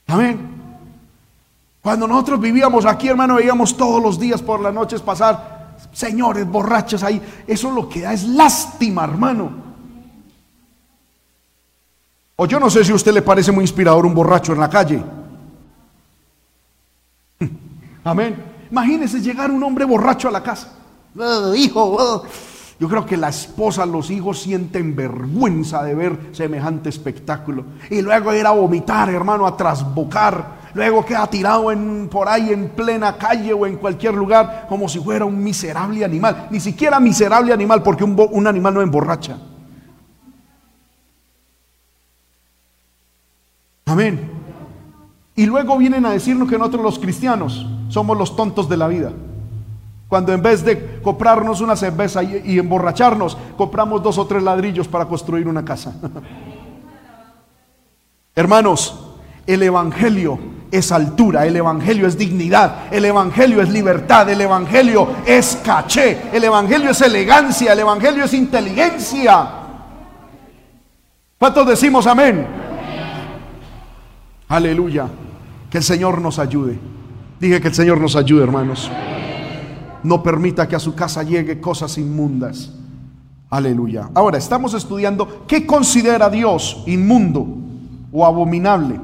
Amén. 0.08 0.40
Cuando 1.84 2.08
nosotros 2.08 2.40
vivíamos 2.40 2.84
aquí, 2.88 3.10
hermano, 3.10 3.36
veíamos 3.36 3.78
todos 3.78 4.02
los 4.02 4.20
días 4.20 4.42
por 4.42 4.60
las 4.60 4.74
noches 4.74 5.02
pasar 5.02 5.78
señores 5.94 6.48
borrachos 6.48 7.04
ahí. 7.04 7.22
Eso 7.46 7.70
lo 7.70 7.88
que 7.88 8.02
da 8.02 8.14
es 8.14 8.24
lástima, 8.24 9.04
hermano. 9.04 9.52
O 12.36 12.48
yo 12.48 12.60
no 12.60 12.72
sé 12.72 12.84
si 12.84 12.92
a 12.92 12.96
usted 12.96 13.14
le 13.14 13.22
parece 13.22 13.52
muy 13.52 13.66
inspirador 13.66 14.08
un 14.08 14.16
borracho 14.16 14.54
en 14.54 14.60
la 14.62 14.70
calle. 14.72 15.04
Amén. 18.04 18.44
Imagínese 18.72 19.22
llegar 19.22 19.52
un 19.52 19.62
hombre 19.62 19.86
borracho 19.86 20.28
a 20.28 20.32
la 20.32 20.42
casa. 20.42 20.74
hijo, 21.56 22.26
yo 22.80 22.90
creo 22.90 23.06
que 23.06 23.18
la 23.18 23.30
esposa, 23.30 23.86
los 23.86 24.10
hijos 24.10 24.42
sienten 24.42 24.96
vergüenza 24.96 25.84
de 25.84 25.96
ver 25.96 26.20
semejante 26.32 26.90
espectáculo. 26.90 27.66
Y 27.90 28.02
luego 28.02 28.34
ir 28.34 28.46
a 28.46 28.52
vomitar, 28.52 29.10
hermano, 29.10 29.46
a 29.46 29.56
trasbocar. 29.56 30.64
Luego 30.74 31.06
queda 31.06 31.28
tirado 31.28 31.72
en, 31.72 32.10
por 32.10 32.28
ahí 32.28 32.52
en 32.52 32.70
plena 32.70 33.16
calle 33.16 33.54
o 33.54 33.68
en 33.68 33.78
cualquier 33.78 34.16
lugar 34.16 34.66
como 34.68 34.90
si 34.90 35.00
fuera 35.00 35.24
un 35.24 35.42
miserable 35.44 36.04
animal. 36.04 36.48
Ni 36.50 36.60
siquiera 36.60 37.00
miserable 37.00 37.54
animal 37.54 37.84
porque 37.84 38.04
un, 38.04 38.20
un 38.32 38.48
animal 38.48 38.74
no 38.74 38.82
emborracha. 38.82 39.38
Amén. 43.86 44.32
Y 45.36 45.46
luego 45.46 45.78
vienen 45.78 46.06
a 46.06 46.12
decirnos 46.12 46.50
que 46.50 46.58
nosotros 46.58 46.84
los 46.84 47.00
cristianos 47.00 47.68
somos 47.90 48.18
los 48.18 48.36
tontos 48.36 48.68
de 48.68 48.78
la 48.78 48.88
vida. 48.88 49.12
Cuando 50.14 50.32
en 50.32 50.44
vez 50.44 50.64
de 50.64 51.02
comprarnos 51.02 51.60
una 51.60 51.76
cerveza 51.76 52.22
y, 52.22 52.60
emborracharnos, 52.60 53.36
compramos 53.58 54.04
dos 54.04 54.20
o 54.20 54.28
tres 54.28 54.44
ladrillos 54.44 54.88
para 54.88 55.06
construir 55.06 55.48
una 55.48 55.66
casa. 55.66 55.92
Hermanos, 58.36 59.08
el 59.48 59.64
Evangelio 59.64 60.38
es 60.70 60.92
altura, 60.92 61.48
el 61.48 61.56
Evangelio 61.56 62.06
es 62.06 62.16
dignidad, 62.16 62.94
el 62.94 63.06
Evangelio 63.06 63.60
es 63.64 63.70
libertad, 63.70 64.30
el 64.30 64.40
Evangelio 64.40 65.08
es 65.26 65.60
caché, 65.66 66.30
el 66.32 66.44
Evangelio 66.44 66.92
es 66.92 67.02
elegancia, 67.02 67.74
el 67.74 67.80
Evangelio 67.80 68.26
es 68.26 68.36
inteligencia. 68.36 69.50
¿Cuántos 71.40 71.66
decimos 71.66 72.06
amén? 72.06 72.46
Aleluya. 74.48 75.08
Que 75.72 75.80
el 75.80 75.84
Señor 75.84 76.22
nos 76.22 76.38
ayude. 76.38 76.78
Dije 77.40 77.60
que 77.60 77.70
el 77.70 77.74
Señor 77.74 78.00
nos 78.00 78.16
ayude, 78.16 78.44
hermanos. 78.44 78.92
No 80.04 80.22
permita 80.22 80.68
que 80.68 80.76
a 80.76 80.80
su 80.80 80.94
casa 80.94 81.24
llegue 81.24 81.62
cosas 81.62 81.98
inmundas. 81.98 82.72
Aleluya. 83.50 84.10
Ahora, 84.14 84.38
estamos 84.38 84.74
estudiando 84.74 85.46
qué 85.48 85.66
considera 85.66 86.30
Dios 86.30 86.84
inmundo. 86.86 87.46
o 88.16 88.26
abominable. 88.26 89.00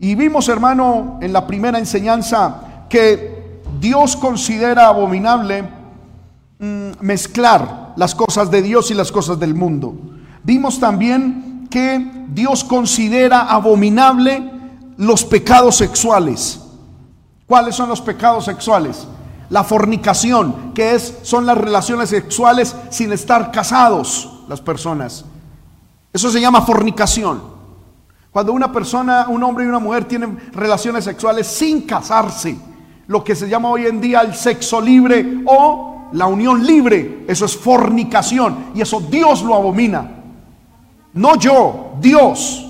Y 0.00 0.16
vimos, 0.16 0.48
hermano, 0.48 1.18
en 1.22 1.32
la 1.32 1.46
primera 1.46 1.78
enseñanza 1.78 2.84
que 2.88 3.60
Dios 3.80 4.16
considera 4.16 4.88
abominable 4.88 5.62
mm, 6.58 6.90
mezclar 7.00 7.94
las 7.96 8.14
cosas 8.14 8.50
de 8.50 8.62
Dios 8.62 8.90
y 8.90 8.94
las 8.94 9.12
cosas 9.12 9.38
del 9.38 9.54
mundo. 9.54 9.94
Vimos 10.42 10.80
también 10.80 11.66
que 11.70 12.26
Dios 12.28 12.64
considera 12.64 13.42
abominable 13.42 14.50
los 14.96 15.24
pecados 15.24 15.76
sexuales. 15.76 16.60
¿Cuáles 17.46 17.74
son 17.74 17.88
los 17.88 18.00
pecados 18.00 18.44
sexuales? 18.44 19.06
La 19.50 19.64
fornicación, 19.64 20.72
que 20.74 20.94
es, 20.94 21.18
son 21.22 21.46
las 21.46 21.56
relaciones 21.56 22.10
sexuales 22.10 22.74
sin 22.90 23.12
estar 23.12 23.50
casados 23.52 24.42
las 24.48 24.60
personas. 24.60 25.24
Eso 26.12 26.30
se 26.30 26.40
llama 26.40 26.62
fornicación. 26.62 27.42
Cuando 28.30 28.52
una 28.52 28.72
persona, 28.72 29.26
un 29.28 29.42
hombre 29.42 29.64
y 29.64 29.68
una 29.68 29.78
mujer 29.78 30.04
tienen 30.04 30.38
relaciones 30.52 31.04
sexuales 31.04 31.46
sin 31.46 31.82
casarse, 31.82 32.56
lo 33.06 33.22
que 33.22 33.34
se 33.34 33.48
llama 33.48 33.70
hoy 33.70 33.86
en 33.86 34.00
día 34.00 34.20
el 34.20 34.34
sexo 34.34 34.80
libre 34.80 35.42
o 35.46 36.08
la 36.12 36.26
unión 36.26 36.64
libre, 36.66 37.24
eso 37.28 37.44
es 37.44 37.56
fornicación 37.56 38.72
y 38.74 38.80
eso 38.80 39.00
Dios 39.00 39.42
lo 39.42 39.54
abomina. 39.54 40.10
No 41.14 41.36
yo, 41.36 41.94
Dios. 42.00 42.62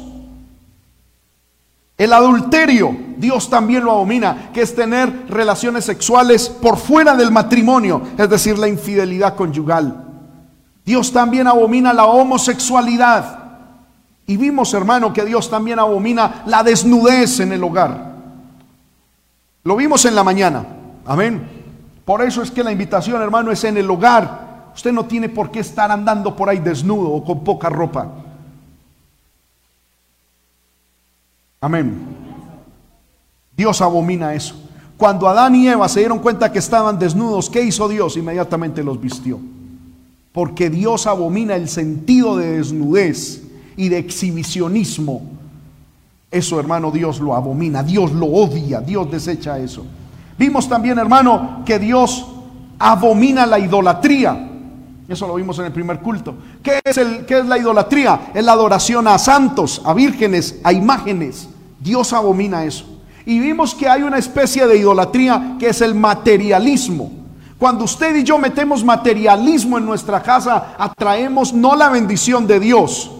El 1.98 2.12
adulterio, 2.12 2.96
Dios 3.16 3.48
también 3.48 3.84
lo 3.84 3.92
abomina, 3.92 4.50
que 4.52 4.62
es 4.62 4.74
tener 4.74 5.26
relaciones 5.28 5.84
sexuales 5.84 6.48
por 6.48 6.76
fuera 6.76 7.14
del 7.14 7.30
matrimonio, 7.30 8.02
es 8.16 8.28
decir, 8.28 8.58
la 8.58 8.68
infidelidad 8.68 9.34
conyugal. 9.34 10.04
Dios 10.84 11.12
también 11.12 11.46
abomina 11.46 11.92
la 11.92 12.06
homosexualidad. 12.06 13.38
Y 14.26 14.36
vimos, 14.36 14.72
hermano, 14.74 15.12
que 15.12 15.24
Dios 15.24 15.48
también 15.50 15.78
abomina 15.78 16.42
la 16.46 16.62
desnudez 16.62 17.40
en 17.40 17.52
el 17.52 17.62
hogar. 17.62 18.12
Lo 19.64 19.76
vimos 19.76 20.04
en 20.04 20.14
la 20.14 20.24
mañana. 20.24 20.64
Amén. 21.06 21.48
Por 22.04 22.22
eso 22.22 22.42
es 22.42 22.50
que 22.50 22.62
la 22.62 22.70
invitación, 22.70 23.20
hermano, 23.20 23.50
es 23.50 23.64
en 23.64 23.76
el 23.76 23.90
hogar. 23.90 24.70
Usted 24.74 24.92
no 24.92 25.06
tiene 25.06 25.28
por 25.28 25.50
qué 25.50 25.60
estar 25.60 25.90
andando 25.90 26.36
por 26.36 26.48
ahí 26.48 26.58
desnudo 26.58 27.10
o 27.10 27.24
con 27.24 27.42
poca 27.42 27.68
ropa. 27.68 28.06
Amén. 31.60 32.25
Dios 33.56 33.80
abomina 33.80 34.34
eso. 34.34 34.54
Cuando 34.96 35.28
Adán 35.28 35.54
y 35.54 35.68
Eva 35.68 35.88
se 35.88 36.00
dieron 36.00 36.18
cuenta 36.18 36.50
que 36.50 36.58
estaban 36.58 36.98
desnudos, 36.98 37.50
¿qué 37.50 37.62
hizo 37.62 37.88
Dios? 37.88 38.16
Inmediatamente 38.16 38.82
los 38.82 39.00
vistió. 39.00 39.38
Porque 40.32 40.70
Dios 40.70 41.06
abomina 41.06 41.54
el 41.54 41.68
sentido 41.68 42.36
de 42.36 42.58
desnudez 42.58 43.42
y 43.76 43.88
de 43.88 43.98
exhibicionismo. 43.98 45.22
Eso, 46.30 46.58
hermano, 46.58 46.90
Dios 46.90 47.20
lo 47.20 47.34
abomina, 47.34 47.82
Dios 47.82 48.12
lo 48.12 48.26
odia, 48.26 48.80
Dios 48.80 49.10
desecha 49.10 49.58
eso. 49.58 49.84
Vimos 50.38 50.68
también, 50.68 50.98
hermano, 50.98 51.62
que 51.64 51.78
Dios 51.78 52.26
abomina 52.78 53.46
la 53.46 53.58
idolatría. 53.58 54.50
Eso 55.08 55.26
lo 55.26 55.34
vimos 55.36 55.58
en 55.58 55.66
el 55.66 55.72
primer 55.72 56.00
culto. 56.00 56.34
¿Qué 56.62 56.80
es, 56.84 56.98
el, 56.98 57.24
qué 57.26 57.38
es 57.38 57.46
la 57.46 57.58
idolatría? 57.58 58.32
Es 58.34 58.44
la 58.44 58.52
adoración 58.52 59.06
a 59.08 59.18
santos, 59.18 59.80
a 59.84 59.94
vírgenes, 59.94 60.58
a 60.64 60.72
imágenes. 60.72 61.48
Dios 61.78 62.12
abomina 62.12 62.64
eso. 62.64 62.95
Y 63.26 63.40
vimos 63.40 63.74
que 63.74 63.88
hay 63.88 64.02
una 64.02 64.18
especie 64.18 64.66
de 64.68 64.78
idolatría 64.78 65.56
que 65.58 65.68
es 65.68 65.80
el 65.80 65.96
materialismo. 65.96 67.10
Cuando 67.58 67.84
usted 67.84 68.14
y 68.14 68.22
yo 68.22 68.38
metemos 68.38 68.84
materialismo 68.84 69.78
en 69.78 69.84
nuestra 69.84 70.22
casa, 70.22 70.76
atraemos 70.78 71.52
no 71.52 71.74
la 71.74 71.88
bendición 71.88 72.46
de 72.46 72.60
Dios, 72.60 73.10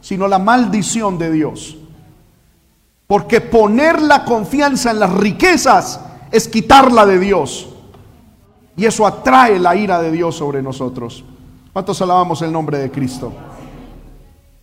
sino 0.00 0.28
la 0.28 0.38
maldición 0.38 1.18
de 1.18 1.32
Dios. 1.32 1.76
Porque 3.08 3.40
poner 3.40 4.00
la 4.00 4.24
confianza 4.24 4.92
en 4.92 5.00
las 5.00 5.12
riquezas 5.12 6.00
es 6.30 6.46
quitarla 6.46 7.04
de 7.04 7.18
Dios. 7.18 7.68
Y 8.76 8.84
eso 8.84 9.04
atrae 9.04 9.58
la 9.58 9.74
ira 9.74 10.00
de 10.00 10.12
Dios 10.12 10.36
sobre 10.36 10.62
nosotros. 10.62 11.24
¿Cuántos 11.72 12.00
alabamos 12.00 12.40
el 12.42 12.52
nombre 12.52 12.78
de 12.78 12.90
Cristo? 12.90 13.32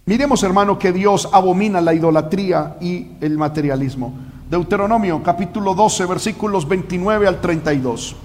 Miremos, 0.06 0.44
hermano, 0.44 0.80
que 0.80 0.94
Dios 0.94 1.28
abomina 1.32 1.82
la 1.82 1.94
idolatría 1.94 2.78
y 2.80 3.12
el 3.20 3.38
materialismo. 3.38 4.14
Deuteronomio 4.54 5.24
capítulo 5.24 5.74
12, 5.74 6.06
versículos 6.06 6.68
29 6.68 7.28
al 7.28 7.42
32. 7.42 8.16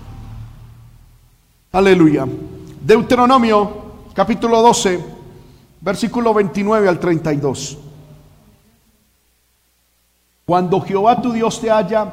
Aleluya. 1.73 2.27
Deuteronomio 2.83 3.73
capítulo 4.12 4.61
12, 4.61 5.03
versículo 5.81 6.35
29 6.35 6.87
al 6.87 7.01
32. 7.01 7.79
Cuando 10.45 10.83
Jehová 10.83 11.23
tu 11.23 11.33
Dios 11.33 11.62
te 11.62 11.71
haya, 11.71 12.07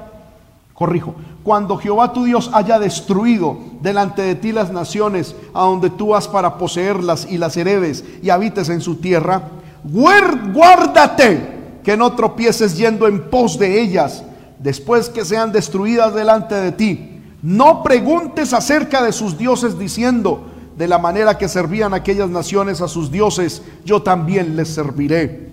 corrijo, 0.74 1.14
cuando 1.44 1.76
Jehová 1.76 2.14
tu 2.14 2.24
Dios 2.24 2.50
haya 2.54 2.80
destruido 2.80 3.58
delante 3.82 4.22
de 4.22 4.36
ti 4.36 4.54
las 4.54 4.72
naciones 4.72 5.36
a 5.54 5.64
donde 5.64 5.90
tú 5.90 6.12
vas 6.12 6.30
para 6.30 6.58
poseerlas 6.58 7.28
y 7.30 7.38
las 7.38 7.58
heredes 7.58 8.06
y 8.24 8.30
habites 8.30 8.70
en 8.70 8.80
su 8.80 8.96
tierra, 8.96 9.42
guárdate 9.84 11.56
que 11.86 11.96
no 11.96 12.14
tropieces 12.14 12.76
yendo 12.76 13.08
en 13.08 13.30
pos 13.30 13.60
de 13.60 13.80
ellas 13.80 14.24
después 14.58 15.08
que 15.08 15.24
sean 15.24 15.52
destruidas 15.52 16.16
delante 16.16 16.56
de 16.56 16.72
ti. 16.72 17.22
No 17.44 17.84
preguntes 17.84 18.54
acerca 18.54 19.04
de 19.04 19.14
sus 19.14 19.38
dioses 19.38 19.78
diciendo, 19.78 20.48
de 20.76 20.88
la 20.88 20.98
manera 20.98 21.38
que 21.38 21.48
servían 21.48 21.94
aquellas 21.94 22.30
naciones 22.30 22.82
a 22.82 22.88
sus 22.88 23.12
dioses, 23.12 23.62
yo 23.86 24.02
también 24.02 24.56
les 24.56 24.74
serviré. 24.74 25.52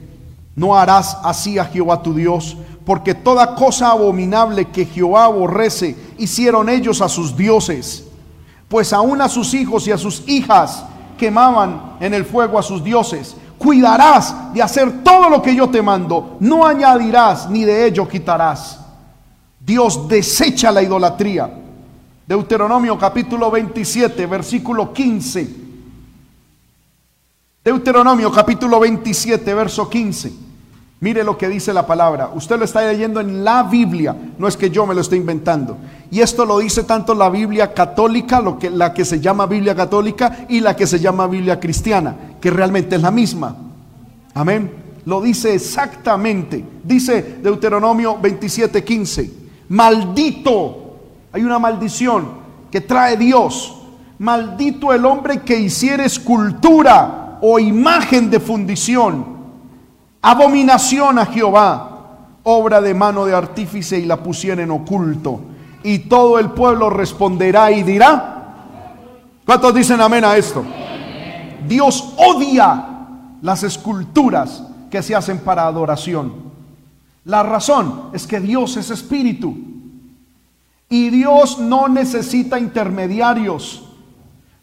No 0.56 0.74
harás 0.74 1.18
así 1.22 1.58
a 1.58 1.66
Jehová 1.66 2.02
tu 2.02 2.14
Dios, 2.14 2.56
porque 2.86 3.14
toda 3.14 3.54
cosa 3.54 3.90
abominable 3.90 4.64
que 4.70 4.86
Jehová 4.86 5.24
aborrece 5.24 5.96
hicieron 6.16 6.70
ellos 6.70 7.02
a 7.02 7.10
sus 7.10 7.36
dioses, 7.36 8.04
pues 8.68 8.94
aún 8.94 9.20
a 9.20 9.28
sus 9.28 9.52
hijos 9.52 9.86
y 9.86 9.92
a 9.92 9.98
sus 9.98 10.26
hijas 10.26 10.84
quemaban 11.18 11.96
en 12.00 12.14
el 12.14 12.24
fuego 12.24 12.58
a 12.58 12.62
sus 12.62 12.82
dioses. 12.82 13.36
Cuidarás 13.62 14.52
de 14.52 14.60
hacer 14.60 15.04
todo 15.04 15.30
lo 15.30 15.40
que 15.40 15.54
yo 15.54 15.70
te 15.70 15.80
mando, 15.80 16.36
no 16.40 16.66
añadirás 16.66 17.48
ni 17.48 17.64
de 17.64 17.86
ello 17.86 18.08
quitarás. 18.08 18.80
Dios 19.60 20.08
desecha 20.08 20.72
la 20.72 20.82
idolatría. 20.82 21.48
Deuteronomio 22.26 22.98
capítulo 22.98 23.52
27, 23.52 24.26
versículo 24.26 24.92
15. 24.92 25.56
Deuteronomio 27.62 28.32
capítulo 28.32 28.80
27, 28.80 29.54
verso 29.54 29.88
15. 29.88 30.32
Mire 31.02 31.24
lo 31.24 31.36
que 31.36 31.48
dice 31.48 31.72
la 31.72 31.84
palabra. 31.84 32.30
Usted 32.32 32.56
lo 32.56 32.64
está 32.64 32.86
leyendo 32.86 33.18
en 33.18 33.42
la 33.42 33.64
Biblia, 33.64 34.14
no 34.38 34.46
es 34.46 34.56
que 34.56 34.70
yo 34.70 34.86
me 34.86 34.94
lo 34.94 35.00
esté 35.00 35.16
inventando. 35.16 35.76
Y 36.12 36.20
esto 36.20 36.46
lo 36.46 36.60
dice 36.60 36.84
tanto 36.84 37.12
la 37.12 37.28
Biblia 37.28 37.74
católica, 37.74 38.40
lo 38.40 38.56
que, 38.56 38.70
la 38.70 38.94
que 38.94 39.04
se 39.04 39.18
llama 39.18 39.46
Biblia 39.46 39.74
católica 39.74 40.46
y 40.48 40.60
la 40.60 40.76
que 40.76 40.86
se 40.86 41.00
llama 41.00 41.26
Biblia 41.26 41.58
cristiana, 41.58 42.14
que 42.40 42.52
realmente 42.52 42.94
es 42.94 43.02
la 43.02 43.10
misma. 43.10 43.56
Amén. 44.32 44.70
Lo 45.04 45.20
dice 45.20 45.52
exactamente. 45.52 46.64
Dice 46.84 47.38
Deuteronomio 47.42 48.16
27, 48.18 48.84
15. 48.84 49.32
Maldito, 49.70 50.98
hay 51.32 51.42
una 51.42 51.58
maldición 51.58 52.28
que 52.70 52.80
trae 52.80 53.16
Dios. 53.16 53.74
Maldito 54.20 54.92
el 54.92 55.04
hombre 55.04 55.40
que 55.40 55.58
hiciera 55.58 56.04
escultura 56.04 57.40
o 57.42 57.58
imagen 57.58 58.30
de 58.30 58.38
fundición 58.38 59.41
abominación 60.22 61.18
a 61.18 61.26
Jehová, 61.26 61.88
obra 62.44 62.80
de 62.80 62.94
mano 62.94 63.24
de 63.24 63.34
artífice 63.34 63.98
y 63.98 64.06
la 64.06 64.22
pusiera 64.22 64.62
en 64.62 64.70
oculto. 64.70 65.40
Y 65.82 66.00
todo 66.00 66.38
el 66.38 66.50
pueblo 66.50 66.88
responderá 66.88 67.72
y 67.72 67.82
dirá, 67.82 68.54
¿cuántos 69.44 69.74
dicen 69.74 70.00
amén 70.00 70.24
a 70.24 70.36
esto? 70.36 70.64
Dios 71.66 72.14
odia 72.16 72.88
las 73.42 73.64
esculturas 73.64 74.64
que 74.90 75.02
se 75.02 75.14
hacen 75.14 75.38
para 75.38 75.66
adoración. 75.66 76.32
La 77.24 77.42
razón 77.42 78.10
es 78.12 78.26
que 78.26 78.40
Dios 78.40 78.76
es 78.76 78.90
espíritu 78.90 79.56
y 80.88 81.10
Dios 81.10 81.58
no 81.58 81.88
necesita 81.88 82.58
intermediarios. 82.58 83.88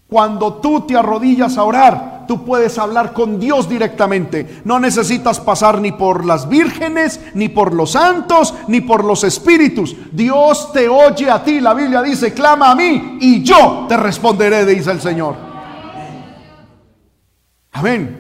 Cuando 0.08 0.56
tú 0.56 0.82
te 0.82 0.96
arrodillas 0.96 1.58
a 1.58 1.64
orar, 1.64 2.19
tú 2.30 2.46
puedes 2.46 2.78
hablar 2.78 3.12
con 3.12 3.40
Dios 3.40 3.68
directamente. 3.68 4.62
No 4.64 4.80
necesitas 4.80 5.40
pasar 5.40 5.82
ni 5.82 5.92
por 5.92 6.26
las 6.26 6.48
vírgenes, 6.48 7.20
ni 7.34 7.50
por 7.50 7.74
los 7.74 7.94
santos, 7.94 8.54
ni 8.68 8.82
por 8.82 9.04
los 9.04 9.24
espíritus. 9.24 9.96
Dios 10.12 10.72
te 10.72 10.88
oye 10.88 11.28
a 11.28 11.44
ti. 11.44 11.60
La 11.60 11.74
Biblia 11.74 12.04
dice, 12.04 12.32
clama 12.32 12.70
a 12.70 12.76
mí 12.76 13.18
y 13.20 13.42
yo 13.42 13.88
te 13.90 13.98
responderé, 13.98 14.64
dice 14.64 14.92
el 14.92 15.02
Señor. 15.02 15.38
Amén. 17.72 18.16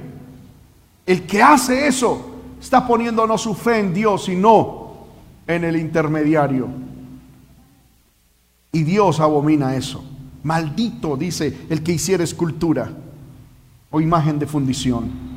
El 1.05 1.27
que 1.27 1.43
hace 1.43 1.85
eso 1.85 2.31
está 2.59 2.87
poniéndonos 2.87 3.39
su 3.39 3.53
fe 3.53 3.77
en 3.77 3.93
Dios 3.93 4.27
y 4.27 4.35
no 4.35 5.05
en 5.45 5.65
el 5.65 5.75
intermediario. 5.75 6.67
Y 8.71 8.81
Dios 8.81 9.19
abomina 9.19 9.75
eso. 9.75 10.03
Maldito, 10.41 11.15
dice 11.15 11.67
el 11.69 11.83
que 11.83 11.91
hiciera 11.91 12.23
escultura 12.23 12.91
o 13.91 14.01
imagen 14.01 14.39
de 14.39 14.45
fundición. 14.45 15.29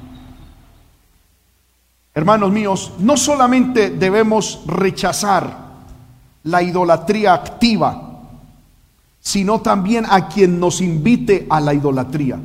hermanos 2.15 2.53
míos, 2.53 2.93
no 2.99 3.17
solamente 3.17 3.89
debemos 3.91 4.63
rechazar 4.67 5.57
la 6.45 6.63
idolatría 6.63 7.33
activa, 7.33 8.21
sino 9.21 9.61
también 9.61 10.05
a 10.09 10.29
quien 10.29 10.61
nos 10.61 10.81
invite 10.81 11.47
a 11.49 11.61
la 11.61 11.73
idolatría. 11.73 12.39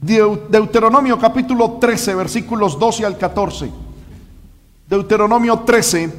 Deuteronomio 0.00 1.18
capítulo 1.18 1.78
13, 1.80 2.14
versículos 2.14 2.78
12 2.78 3.06
al 3.06 3.16
14. 3.16 3.70
Deuteronomio 4.88 5.60
13, 5.60 6.12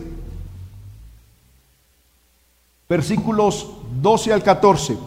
versículos 2.90 3.70
12 4.02 4.34
al 4.34 4.44
14. 4.44 4.98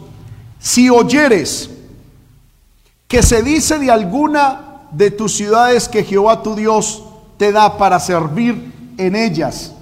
Si 0.60 0.88
oyeres 0.88 1.79
que 3.10 3.24
se 3.24 3.42
dice 3.42 3.80
de 3.80 3.90
alguna 3.90 4.60
de 4.92 5.10
tus 5.10 5.34
ciudades 5.34 5.88
que 5.88 6.04
Jehová 6.04 6.44
tu 6.44 6.54
Dios 6.54 7.02
te 7.38 7.50
da 7.50 7.76
para 7.76 7.98
servir 7.98 8.94
en 8.96 9.16
ellas, 9.16 9.72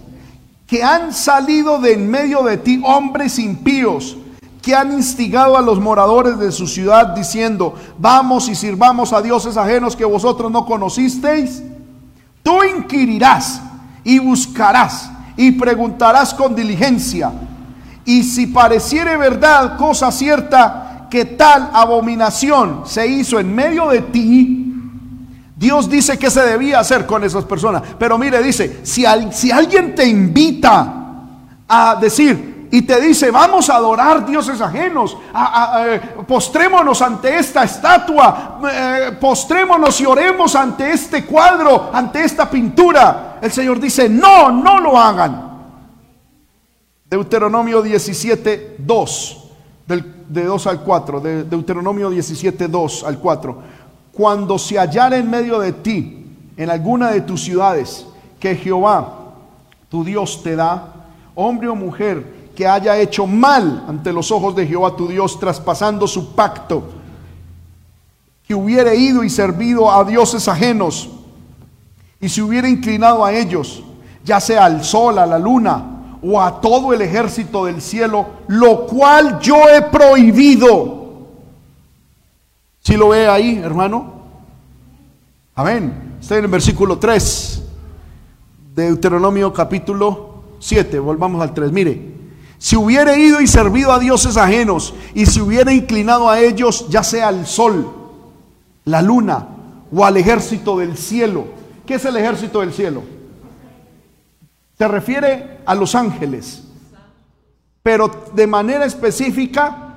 que 0.66 0.82
han 0.82 1.12
salido 1.12 1.78
de 1.78 1.92
en 1.92 2.10
medio 2.10 2.42
de 2.42 2.56
ti 2.56 2.80
hombres 2.82 3.38
impíos, 3.38 4.16
que 4.62 4.74
han 4.74 4.94
instigado 4.94 5.58
a 5.58 5.60
los 5.60 5.78
moradores 5.78 6.38
de 6.38 6.50
su 6.50 6.66
ciudad 6.66 7.08
diciendo, 7.08 7.74
vamos 7.98 8.48
y 8.48 8.54
sirvamos 8.54 9.12
a 9.12 9.20
dioses 9.20 9.58
ajenos 9.58 9.94
que 9.94 10.06
vosotros 10.06 10.50
no 10.50 10.64
conocisteis, 10.64 11.62
tú 12.42 12.64
inquirirás 12.64 13.60
y 14.04 14.18
buscarás 14.20 15.10
y 15.36 15.52
preguntarás 15.52 16.32
con 16.32 16.54
diligencia. 16.54 17.30
Y 18.06 18.24
si 18.24 18.46
pareciere 18.46 19.18
verdad, 19.18 19.76
cosa 19.76 20.10
cierta, 20.10 20.87
que 21.10 21.24
tal 21.24 21.70
abominación 21.72 22.82
se 22.86 23.06
hizo 23.06 23.38
en 23.38 23.54
medio 23.54 23.88
de 23.88 24.02
ti, 24.02 24.74
Dios 25.56 25.90
dice 25.90 26.18
que 26.18 26.30
se 26.30 26.42
debía 26.42 26.78
hacer 26.78 27.04
con 27.06 27.24
esas 27.24 27.44
personas. 27.44 27.82
Pero 27.98 28.16
mire, 28.16 28.42
dice, 28.42 28.80
si, 28.84 29.04
si 29.32 29.50
alguien 29.50 29.94
te 29.94 30.06
invita 30.06 30.94
a 31.68 31.96
decir, 32.00 32.58
y 32.70 32.82
te 32.82 33.00
dice, 33.00 33.30
vamos 33.30 33.70
a 33.70 33.76
adorar 33.76 34.26
dioses 34.26 34.60
ajenos, 34.60 35.16
eh, 35.80 36.00
postrémonos 36.26 37.00
ante 37.00 37.38
esta 37.38 37.64
estatua, 37.64 38.60
eh, 38.70 39.16
postrémonos 39.18 40.00
y 40.00 40.06
oremos 40.06 40.54
ante 40.54 40.92
este 40.92 41.24
cuadro, 41.24 41.90
ante 41.92 42.22
esta 42.22 42.48
pintura. 42.48 43.38
El 43.40 43.50
Señor 43.50 43.80
dice, 43.80 44.08
no, 44.08 44.50
no 44.50 44.80
lo 44.80 44.98
hagan. 44.98 45.48
Deuteronomio 47.06 47.80
17, 47.80 48.76
2, 48.78 49.47
de 49.88 50.44
2 50.44 50.66
al 50.66 50.80
4, 50.82 51.20
de 51.20 51.44
Deuteronomio 51.44 52.10
17, 52.10 52.68
2 52.68 53.04
al 53.04 53.18
4. 53.18 53.58
Cuando 54.12 54.58
se 54.58 54.78
hallara 54.78 55.16
en 55.16 55.30
medio 55.30 55.58
de 55.58 55.72
ti, 55.72 56.26
en 56.56 56.70
alguna 56.70 57.10
de 57.10 57.22
tus 57.22 57.42
ciudades, 57.42 58.06
que 58.38 58.54
Jehová, 58.54 59.32
tu 59.88 60.04
Dios, 60.04 60.42
te 60.42 60.56
da, 60.56 60.92
hombre 61.34 61.68
o 61.68 61.74
mujer, 61.74 62.50
que 62.54 62.66
haya 62.66 62.98
hecho 62.98 63.26
mal 63.26 63.84
ante 63.88 64.12
los 64.12 64.30
ojos 64.30 64.54
de 64.54 64.66
Jehová 64.66 64.94
tu 64.94 65.08
Dios, 65.08 65.38
traspasando 65.40 66.06
su 66.06 66.34
pacto, 66.34 66.82
que 68.46 68.54
hubiera 68.54 68.94
ido 68.94 69.24
y 69.24 69.30
servido 69.30 69.90
a 69.90 70.04
dioses 70.04 70.48
ajenos, 70.48 71.08
y 72.20 72.28
se 72.28 72.42
hubiera 72.42 72.68
inclinado 72.68 73.24
a 73.24 73.32
ellos, 73.32 73.82
ya 74.24 74.40
sea 74.40 74.64
al 74.64 74.84
sol, 74.84 75.18
a 75.18 75.26
la 75.26 75.38
luna, 75.38 75.97
o 76.22 76.40
a 76.40 76.60
todo 76.60 76.92
el 76.92 77.02
ejército 77.02 77.66
del 77.66 77.80
cielo, 77.80 78.26
lo 78.48 78.86
cual 78.86 79.38
yo 79.40 79.56
he 79.68 79.82
prohibido. 79.82 81.26
Si 82.80 82.96
lo 82.96 83.10
ve 83.10 83.28
ahí, 83.28 83.58
hermano? 83.58 84.12
Amén. 85.54 86.16
Está 86.20 86.38
en 86.38 86.44
el 86.44 86.50
versículo 86.50 86.98
3 86.98 87.62
de 88.74 88.84
Deuteronomio 88.84 89.52
capítulo 89.52 90.42
7. 90.58 90.98
Volvamos 90.98 91.42
al 91.42 91.52
3. 91.52 91.72
Mire, 91.72 92.00
si 92.58 92.76
hubiera 92.76 93.16
ido 93.16 93.40
y 93.40 93.46
servido 93.46 93.92
a 93.92 93.98
dioses 93.98 94.36
ajenos 94.36 94.94
y 95.14 95.26
se 95.26 95.40
hubiera 95.40 95.72
inclinado 95.72 96.28
a 96.30 96.40
ellos, 96.40 96.86
ya 96.88 97.02
sea 97.02 97.28
al 97.28 97.46
sol, 97.46 97.92
la 98.84 99.02
luna 99.02 99.48
o 99.94 100.04
al 100.04 100.16
ejército 100.16 100.78
del 100.78 100.96
cielo. 100.96 101.44
¿Qué 101.86 101.94
es 101.94 102.04
el 102.04 102.16
ejército 102.16 102.60
del 102.60 102.72
cielo? 102.72 103.02
Se 104.78 104.86
refiere 104.86 105.58
a 105.66 105.74
los 105.74 105.96
ángeles, 105.96 106.62
pero 107.82 108.08
de 108.32 108.46
manera 108.46 108.84
específica 108.84 109.96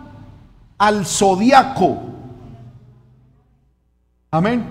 al 0.79 1.05
zodiaco. 1.05 1.99
Amén. 4.31 4.65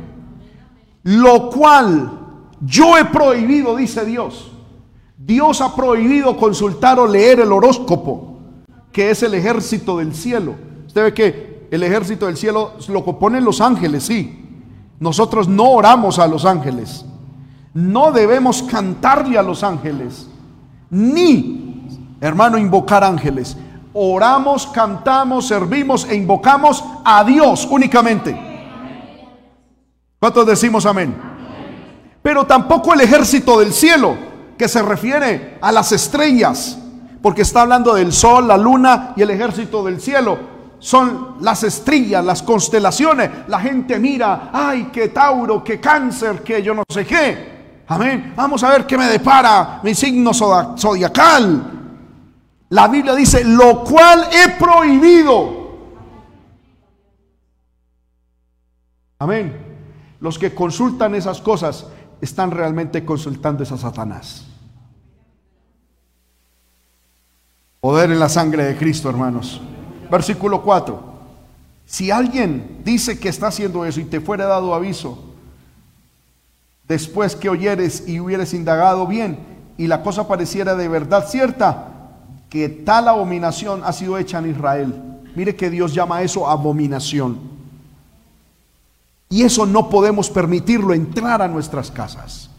Lo 1.05 1.49
cual 1.49 2.11
yo 2.61 2.99
he 2.99 3.05
prohibido, 3.05 3.77
dice 3.77 4.05
Dios. 4.05 4.51
Dios 5.17 5.61
ha 5.61 5.77
prohibido 5.77 6.37
consultar 6.37 6.99
o 6.99 7.07
leer 7.07 7.39
el 7.41 7.53
horóscopo, 7.53 8.39
que 8.91 9.11
es 9.11 9.23
el 9.23 9.35
ejército 9.35 9.99
del 9.99 10.15
cielo. 10.15 10.57
Usted 10.87 11.05
ve 11.05 11.15
que 11.15 11.69
el 11.71 11.83
ejército 11.85 12.27
del 12.27 12.37
cielo 12.37 12.73
lo 12.89 13.05
componen 13.05 13.45
los 13.45 13.61
ángeles, 13.61 14.05
sí. 14.05 14.45
Nosotros 14.99 15.47
no 15.47 15.71
oramos 15.71 16.19
a 16.19 16.27
los 16.27 16.45
ángeles. 16.45 17.05
No 17.73 18.11
debemos 18.11 18.63
cantarle 18.63 19.39
a 19.39 19.43
los 19.43 19.63
ángeles. 19.63 20.29
Ni, 20.91 21.87
hermano, 22.21 22.59
invocar 22.59 23.05
ángeles. 23.05 23.57
Oramos, 23.93 24.67
cantamos, 24.69 25.47
servimos 25.47 26.05
e 26.09 26.17
invocamos 26.17 26.83
a 27.05 27.23
Dios 27.25 27.67
únicamente. 27.71 28.39
¿Cuántos 30.19 30.47
decimos 30.47 30.85
amén? 30.85 31.17
Pero 32.23 32.45
tampoco 32.45 32.93
el 32.93 33.01
ejército 33.01 33.59
del 33.61 33.73
cielo 33.73 34.17
que 34.59 34.69
se 34.69 34.83
refiere 34.83 35.59
a 35.61 35.73
las 35.73 35.93
estrellas, 35.93 36.79
porque 37.23 37.43
está 37.43 37.63
hablando 37.63 37.95
del 37.95 38.13
sol, 38.13 38.47
la 38.47 38.59
luna 38.59 39.15
y 39.17 39.23
el 39.23 39.31
ejército 39.31 39.83
del 39.85 40.01
cielo. 40.01 40.39
Son 40.79 41.37
las 41.41 41.63
estrellas, 41.63 42.25
las 42.25 42.43
constelaciones. 42.43 43.31
La 43.49 43.61
gente 43.61 43.99
mira, 43.99 44.51
ay, 44.53 44.85
que 44.93 45.09
Tauro, 45.09 45.63
que 45.63 45.79
cáncer, 45.79 46.43
que 46.43 46.63
yo 46.63 46.75
no 46.75 46.83
sé 46.89 47.07
qué. 47.07 47.60
Amén. 47.91 48.35
Vamos 48.37 48.63
a 48.63 48.71
ver 48.71 48.87
qué 48.87 48.97
me 48.97 49.07
depara 49.07 49.81
mi 49.83 49.97
signo 49.97 50.33
zodiacal. 50.33 51.79
La 52.69 52.87
Biblia 52.87 53.17
dice, 53.17 53.43
lo 53.43 53.83
cual 53.83 54.29
he 54.33 54.51
prohibido. 54.51 55.71
Amén. 59.19 59.57
Los 60.21 60.39
que 60.39 60.55
consultan 60.55 61.17
esas 61.17 61.41
cosas 61.41 61.89
están 62.21 62.53
realmente 62.53 63.05
consultando 63.05 63.65
a 63.65 63.67
Satanás. 63.67 64.47
Poder 67.81 68.13
en 68.13 68.21
la 68.21 68.29
sangre 68.29 68.67
de 68.67 68.77
Cristo, 68.77 69.11
hermanos. 69.11 69.61
Versículo 70.09 70.63
4. 70.63 71.11
Si 71.87 72.13
alguien 72.13 72.83
dice 72.85 73.19
que 73.19 73.31
está 73.31 73.49
haciendo 73.49 73.85
eso 73.85 73.99
y 73.99 74.05
te 74.05 74.21
fuera 74.21 74.47
dado 74.47 74.77
aviso, 74.77 75.30
después 76.91 77.37
que 77.37 77.49
oyeres 77.49 78.09
y 78.09 78.19
hubieres 78.19 78.53
indagado 78.53 79.07
bien 79.07 79.39
y 79.79 79.87
la 79.87 80.03
cosa 80.03 80.27
pareciera 80.27 80.75
de 80.75 80.89
verdad 80.89 81.29
cierta, 81.29 81.87
que 82.49 82.69
tal 82.69 83.07
abominación 83.07 83.83
ha 83.85 83.93
sido 83.93 84.19
hecha 84.19 84.41
en 84.41 84.51
Israel. 84.51 85.01
Mire 85.37 85.55
que 85.55 85.71
Dios 85.71 85.95
llama 85.95 86.21
eso 86.23 86.49
abominación. 86.49 87.39
Y 89.29 89.43
eso 89.43 89.67
no 89.67 89.89
podemos 89.89 90.29
permitirlo 90.31 90.93
entrar 90.93 91.41
a 91.41 91.47
nuestras 91.47 91.93
casas. 91.93 92.51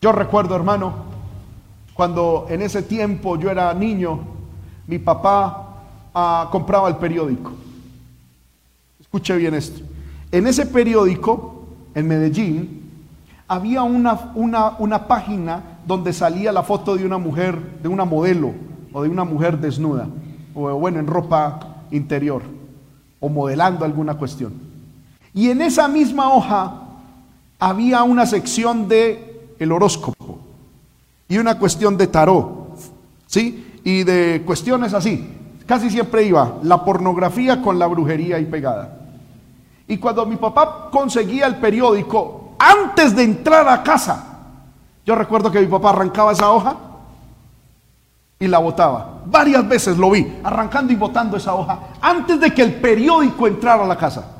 Yo 0.00 0.10
recuerdo, 0.10 0.56
hermano, 0.56 0.94
cuando 1.94 2.48
en 2.50 2.62
ese 2.62 2.82
tiempo 2.82 3.38
yo 3.38 3.48
era 3.48 3.72
niño, 3.74 4.18
mi 4.88 4.98
papá 4.98 5.84
ah, 6.12 6.48
compraba 6.50 6.88
el 6.88 6.96
periódico. 6.96 7.52
Escuche 8.98 9.36
bien 9.36 9.54
esto. 9.54 9.82
En 10.32 10.48
ese 10.48 10.66
periódico, 10.66 11.57
en 11.94 12.08
Medellín, 12.08 12.82
había 13.46 13.82
una, 13.82 14.32
una, 14.34 14.76
una 14.78 15.08
página 15.08 15.62
donde 15.86 16.12
salía 16.12 16.52
la 16.52 16.62
foto 16.62 16.96
de 16.96 17.06
una 17.06 17.18
mujer, 17.18 17.80
de 17.82 17.88
una 17.88 18.04
modelo 18.04 18.52
o 18.92 19.02
de 19.02 19.08
una 19.08 19.24
mujer 19.24 19.58
desnuda, 19.58 20.06
o 20.54 20.74
bueno, 20.74 20.98
en 20.98 21.06
ropa 21.06 21.84
interior, 21.90 22.42
o 23.20 23.28
modelando 23.28 23.84
alguna 23.84 24.14
cuestión. 24.14 24.52
Y 25.34 25.50
en 25.50 25.62
esa 25.62 25.88
misma 25.88 26.32
hoja 26.32 26.82
había 27.58 28.02
una 28.02 28.26
sección 28.26 28.88
de 28.88 29.54
el 29.58 29.72
horóscopo 29.72 30.38
y 31.28 31.38
una 31.38 31.58
cuestión 31.58 31.96
de 31.96 32.06
tarot, 32.06 32.76
¿sí? 33.26 33.80
Y 33.84 34.04
de 34.04 34.42
cuestiones 34.44 34.94
así. 34.94 35.34
Casi 35.66 35.90
siempre 35.90 36.24
iba 36.24 36.58
la 36.62 36.84
pornografía 36.84 37.60
con 37.60 37.78
la 37.78 37.86
brujería 37.86 38.36
ahí 38.36 38.46
pegada. 38.46 38.97
Y 39.88 39.96
cuando 39.96 40.26
mi 40.26 40.36
papá 40.36 40.88
conseguía 40.92 41.46
el 41.46 41.56
periódico, 41.56 42.54
antes 42.58 43.16
de 43.16 43.22
entrar 43.22 43.66
a 43.68 43.82
casa, 43.82 44.24
yo 45.04 45.14
recuerdo 45.14 45.50
que 45.50 45.60
mi 45.60 45.66
papá 45.66 45.90
arrancaba 45.90 46.32
esa 46.32 46.50
hoja 46.50 46.76
y 48.38 48.46
la 48.46 48.58
botaba. 48.58 49.22
Varias 49.24 49.66
veces 49.66 49.96
lo 49.96 50.10
vi, 50.10 50.38
arrancando 50.44 50.92
y 50.92 50.96
botando 50.96 51.38
esa 51.38 51.54
hoja, 51.54 51.78
antes 52.02 52.38
de 52.38 52.52
que 52.52 52.62
el 52.62 52.74
periódico 52.74 53.46
entrara 53.46 53.84
a 53.84 53.86
la 53.86 53.96
casa. 53.96 54.30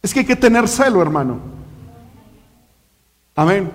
Es 0.00 0.14
que 0.14 0.20
hay 0.20 0.26
que 0.26 0.36
tener 0.36 0.68
celo, 0.68 1.02
hermano. 1.02 1.40
Amén. 3.34 3.72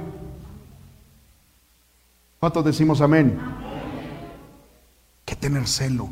¿Cuántos 2.40 2.64
decimos 2.64 3.02
amén? 3.02 3.38
Hay 3.42 5.26
que 5.26 5.36
tener 5.36 5.68
celo. 5.68 6.08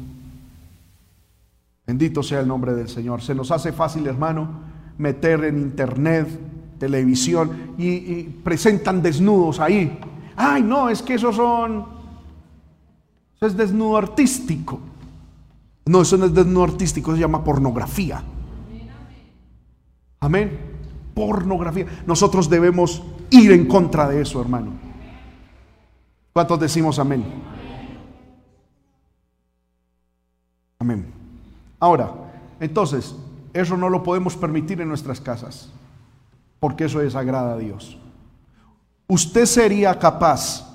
Bendito 1.88 2.22
sea 2.22 2.42
el 2.42 2.48
nombre 2.50 2.76
del 2.76 2.90
Señor. 2.90 3.22
Se 3.22 3.34
nos 3.34 3.50
hace 3.50 3.72
fácil, 3.72 4.06
hermano, 4.08 4.50
meter 4.98 5.46
en 5.46 5.58
internet, 5.58 6.28
televisión 6.78 7.76
y, 7.78 8.24
presentan 8.24 9.02
desnudos 9.02 9.62
ahí. 9.62 9.98
Ay, 10.36 10.62
no, 10.62 10.90
es 10.90 11.02
que 11.02 11.14
esos 11.14 11.38
son... 11.38 11.86
Eso 13.38 13.46
es 13.46 13.56
desnudo 13.56 13.96
artístico. 13.96 14.80
No, 15.86 16.02
eso 16.02 16.18
no 16.18 16.26
es 16.26 16.34
desnudo 16.34 16.66
artístico, 16.66 17.14
se 17.14 17.22
llama 17.22 17.42
pornografía. 17.42 18.22
Amén. 20.20 20.60
Pornografía. 21.14 21.86
Nosotros 22.06 22.50
debemos 22.50 23.02
ir 23.30 23.54
en 23.54 23.66
contra 23.66 24.10
de 24.10 24.22
eso, 24.22 24.42
hermano. 24.42 24.72
¿Cuántos 26.34 26.60
decimos 26.60 27.00
amén? 27.00 27.24
Amén. 30.80 31.17
Ahora, 31.80 32.12
entonces, 32.60 33.16
eso 33.54 33.78
no 33.78 33.90
lo 33.90 34.04
podemos 34.04 34.36
permitir 34.36 34.82
en 34.82 34.88
nuestras 34.88 35.22
casas, 35.22 35.70
porque 36.60 36.86
eso 36.86 37.00
desagrada 37.00 37.54
a 37.54 37.58
Dios. 37.58 37.98
¿Usted 39.08 39.46
sería 39.46 39.98
capaz 39.98 40.66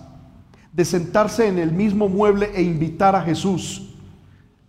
de 0.73 0.85
sentarse 0.85 1.47
en 1.47 1.59
el 1.59 1.73
mismo 1.73 2.09
mueble 2.09 2.51
e 2.55 2.62
invitar 2.62 3.15
a 3.15 3.23
Jesús 3.23 3.91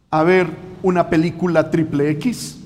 a 0.10 0.24
ver 0.24 0.50
una 0.82 1.10
película 1.10 1.72
triple 1.72 2.10
X? 2.12 2.60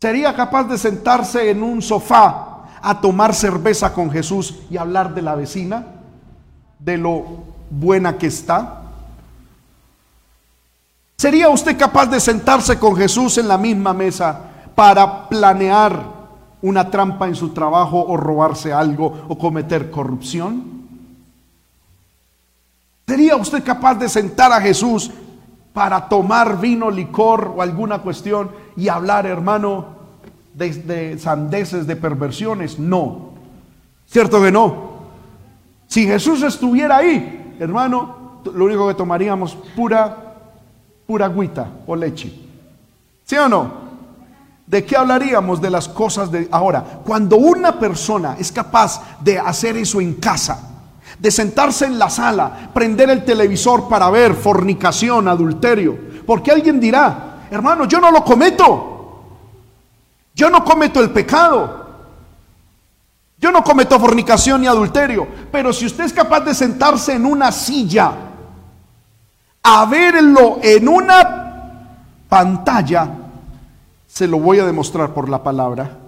¿Sería 0.00 0.34
capaz 0.34 0.64
de 0.64 0.76
sentarse 0.76 1.48
en 1.48 1.62
un 1.62 1.80
sofá 1.80 2.66
a 2.82 3.00
tomar 3.00 3.34
cerveza 3.34 3.94
con 3.94 4.10
Jesús 4.10 4.60
y 4.70 4.76
hablar 4.76 5.14
de 5.14 5.22
la 5.22 5.34
vecina? 5.34 5.86
¿De 6.78 6.98
lo 6.98 7.44
buena 7.70 8.18
que 8.18 8.26
está? 8.26 8.83
¿Sería 11.24 11.48
usted 11.48 11.78
capaz 11.78 12.04
de 12.04 12.20
sentarse 12.20 12.78
con 12.78 12.94
Jesús 12.94 13.38
en 13.38 13.48
la 13.48 13.56
misma 13.56 13.94
mesa 13.94 14.40
para 14.74 15.26
planear 15.26 16.04
una 16.60 16.90
trampa 16.90 17.26
en 17.26 17.34
su 17.34 17.48
trabajo 17.48 17.98
o 18.06 18.14
robarse 18.18 18.74
algo 18.74 19.24
o 19.26 19.38
cometer 19.38 19.90
corrupción? 19.90 20.82
¿Sería 23.06 23.36
usted 23.36 23.64
capaz 23.64 23.94
de 23.94 24.10
sentar 24.10 24.52
a 24.52 24.60
Jesús 24.60 25.10
para 25.72 26.10
tomar 26.10 26.60
vino, 26.60 26.90
licor 26.90 27.54
o 27.56 27.62
alguna 27.62 28.00
cuestión 28.00 28.50
y 28.76 28.88
hablar, 28.88 29.24
hermano, 29.24 29.86
de, 30.52 31.18
sandeces, 31.18 31.86
de 31.86 31.96
perversiones? 31.96 32.78
No. 32.78 33.30
¿Cierto 34.04 34.42
que 34.42 34.52
no? 34.52 34.90
Si 35.86 36.04
Jesús 36.04 36.42
estuviera 36.42 36.98
ahí, 36.98 37.56
hermano, 37.58 38.42
lo 38.44 38.66
único 38.66 38.86
que 38.86 38.92
tomaríamos 38.92 39.54
pura 39.74 40.23
pura 41.06 41.26
agüita 41.26 41.68
o 41.86 41.96
leche. 41.96 42.32
¿Sí 43.24 43.36
o 43.36 43.48
no? 43.48 43.84
¿De 44.66 44.84
qué 44.84 44.96
hablaríamos? 44.96 45.60
De 45.60 45.70
las 45.70 45.88
cosas 45.88 46.30
de 46.30 46.48
ahora. 46.50 46.82
Cuando 47.04 47.36
una 47.36 47.78
persona 47.78 48.36
es 48.38 48.50
capaz 48.50 49.00
de 49.20 49.38
hacer 49.38 49.76
eso 49.76 50.00
en 50.00 50.14
casa, 50.14 50.70
de 51.18 51.30
sentarse 51.30 51.84
en 51.84 51.98
la 51.98 52.08
sala, 52.08 52.70
prender 52.72 53.10
el 53.10 53.24
televisor 53.24 53.88
para 53.88 54.08
ver 54.10 54.34
fornicación, 54.34 55.28
adulterio, 55.28 55.96
porque 56.26 56.50
alguien 56.50 56.80
dirá, 56.80 57.46
hermano, 57.50 57.84
yo 57.84 58.00
no 58.00 58.10
lo 58.10 58.24
cometo. 58.24 58.90
Yo 60.34 60.50
no 60.50 60.64
cometo 60.64 61.00
el 61.00 61.10
pecado. 61.10 61.84
Yo 63.38 63.52
no 63.52 63.62
cometo 63.62 64.00
fornicación 64.00 64.62
ni 64.62 64.66
adulterio. 64.66 65.28
Pero 65.52 65.72
si 65.72 65.86
usted 65.86 66.04
es 66.04 66.12
capaz 66.12 66.40
de 66.40 66.54
sentarse 66.54 67.12
en 67.12 67.26
una 67.26 67.52
silla 67.52 68.12
a 69.66 69.86
verlo 69.86 70.58
en 70.62 70.86
una 70.86 71.88
pantalla, 72.28 73.10
se 74.06 74.28
lo 74.28 74.38
voy 74.38 74.58
a 74.58 74.66
demostrar 74.66 75.14
por 75.14 75.28
la 75.28 75.42
palabra, 75.42 75.98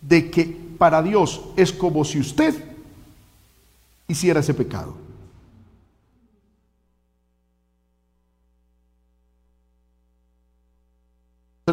de 0.00 0.30
que 0.30 0.46
para 0.78 1.02
Dios 1.02 1.42
es 1.54 1.70
como 1.72 2.04
si 2.04 2.18
usted 2.18 2.64
hiciera 4.06 4.40
ese 4.40 4.54
pecado. 4.54 4.94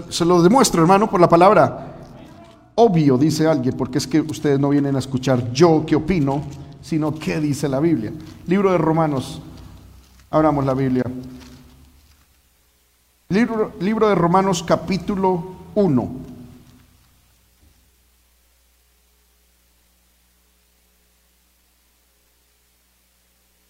Se 0.09 0.25
lo 0.25 0.41
demuestro, 0.41 0.81
hermano, 0.81 1.09
por 1.09 1.21
la 1.21 1.29
palabra. 1.29 1.95
Obvio, 2.75 3.17
dice 3.17 3.47
alguien, 3.47 3.77
porque 3.77 3.99
es 3.99 4.07
que 4.07 4.19
ustedes 4.19 4.59
no 4.59 4.67
vienen 4.67 4.97
a 4.97 4.99
escuchar 4.99 5.53
yo 5.53 5.85
qué 5.87 5.95
opino, 5.95 6.43
sino 6.81 7.15
qué 7.15 7.39
dice 7.39 7.69
la 7.69 7.79
Biblia. 7.79 8.11
Libro 8.47 8.73
de 8.73 8.77
Romanos, 8.77 9.41
Abramos 10.29 10.65
la 10.65 10.73
Biblia. 10.73 11.03
Libro, 13.29 13.73
libro 13.79 14.09
de 14.09 14.15
Romanos 14.15 14.63
capítulo 14.63 15.55
1. 15.75 16.09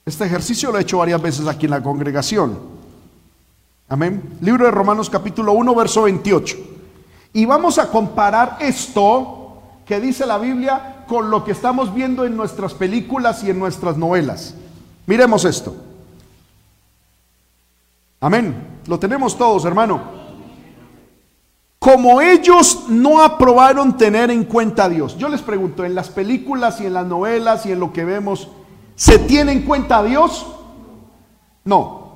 Este 0.06 0.26
ejercicio 0.26 0.72
lo 0.72 0.78
he 0.78 0.82
hecho 0.82 1.00
varias 1.00 1.22
veces 1.22 1.48
aquí 1.48 1.66
en 1.66 1.72
la 1.72 1.82
congregación. 1.82 2.60
Amén. 3.88 4.38
Libro 4.42 4.66
de 4.66 4.72
Romanos 4.72 5.10
capítulo 5.10 5.54
1, 5.54 5.76
verso 5.76 6.04
28. 6.04 6.58
Y 7.34 7.46
vamos 7.46 7.78
a 7.80 7.90
comparar 7.90 8.58
esto 8.60 9.62
que 9.86 10.00
dice 10.00 10.26
la 10.26 10.38
Biblia 10.38 11.06
con 11.08 11.30
lo 11.30 11.44
que 11.44 11.52
estamos 11.52 11.94
viendo 11.94 12.26
en 12.26 12.36
nuestras 12.36 12.74
películas 12.74 13.44
y 13.44 13.50
en 13.50 13.60
nuestras 13.60 13.98
novelas. 13.98 14.56
Miremos 15.06 15.46
esto. 15.46 15.85
Amén. 18.26 18.80
Lo 18.88 18.98
tenemos 18.98 19.38
todos, 19.38 19.66
hermano. 19.66 20.02
Como 21.78 22.22
ellos 22.22 22.86
no 22.90 23.22
aprobaron 23.22 23.98
tener 23.98 24.32
en 24.32 24.46
cuenta 24.46 24.86
a 24.86 24.90
Dios. 24.90 25.16
Yo 25.20 25.30
les 25.30 25.44
pregunto, 25.44 25.86
en 25.86 25.94
las 25.94 26.10
películas 26.10 26.82
y 26.82 26.88
en 26.88 26.96
las 26.96 27.06
novelas 27.06 27.68
y 27.68 27.72
en 27.72 27.80
lo 27.80 27.94
que 27.94 28.04
vemos, 28.04 28.48
¿se 28.96 29.20
tiene 29.20 29.52
en 29.52 29.62
cuenta 29.62 30.00
a 30.00 30.04
Dios? 30.04 30.44
No. 31.66 32.16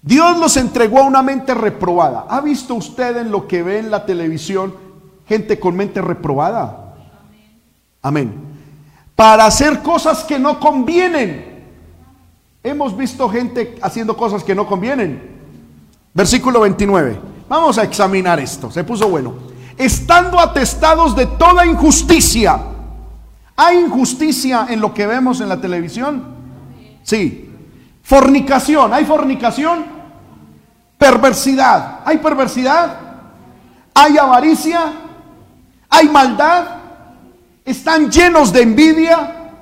Dios 0.00 0.38
los 0.38 0.56
entregó 0.56 1.00
a 1.00 1.06
una 1.06 1.22
mente 1.22 1.52
reprobada. 1.52 2.24
¿Ha 2.30 2.40
visto 2.40 2.74
usted 2.74 3.18
en 3.18 3.30
lo 3.30 3.46
que 3.46 3.62
ve 3.62 3.80
en 3.80 3.90
la 3.90 4.06
televisión 4.06 4.74
gente 5.28 5.60
con 5.60 5.76
mente 5.76 6.00
reprobada? 6.00 6.94
Amén. 8.00 8.32
Para 9.14 9.44
hacer 9.44 9.82
cosas 9.82 10.24
que 10.24 10.38
no 10.38 10.58
convienen. 10.58 11.55
Hemos 12.66 12.96
visto 12.96 13.28
gente 13.28 13.78
haciendo 13.80 14.16
cosas 14.16 14.42
que 14.42 14.52
no 14.52 14.66
convienen. 14.66 15.22
Versículo 16.12 16.58
29. 16.58 17.16
Vamos 17.48 17.78
a 17.78 17.84
examinar 17.84 18.40
esto. 18.40 18.72
Se 18.72 18.82
puso 18.82 19.08
bueno. 19.08 19.34
Estando 19.78 20.40
atestados 20.40 21.14
de 21.14 21.26
toda 21.26 21.64
injusticia. 21.64 22.58
¿Hay 23.54 23.78
injusticia 23.78 24.66
en 24.68 24.80
lo 24.80 24.92
que 24.92 25.06
vemos 25.06 25.40
en 25.40 25.48
la 25.48 25.60
televisión? 25.60 26.24
Sí. 27.04 27.54
Fornicación. 28.02 28.92
¿Hay 28.92 29.04
fornicación? 29.04 29.86
Perversidad. 30.98 32.00
¿Hay 32.04 32.18
perversidad? 32.18 32.98
¿Hay 33.94 34.18
avaricia? 34.18 34.92
¿Hay 35.88 36.08
maldad? 36.08 36.66
¿Están 37.64 38.10
llenos 38.10 38.52
de 38.52 38.62
envidia? 38.62 39.52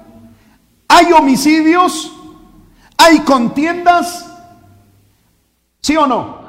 ¿Hay 0.89 1.13
homicidios? 1.13 2.14
¿Hay 2.97 3.21
contiendas? 3.21 4.27
¿Sí 5.81 5.97
o 5.97 6.07
no? 6.07 6.45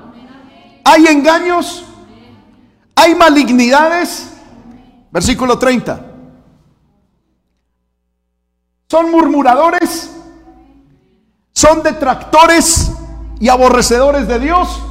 ¿Hay 0.83 1.07
engaños? 1.07 1.83
¿Hay 2.95 3.15
malignidades? 3.15 4.31
Versículo 5.11 5.57
30. 5.57 6.05
¿Son 8.89 9.11
murmuradores? 9.11 10.11
¿Son 11.51 11.81
detractores 11.83 12.91
y 13.39 13.49
aborrecedores 13.49 14.27
de 14.27 14.39
Dios? 14.39 14.81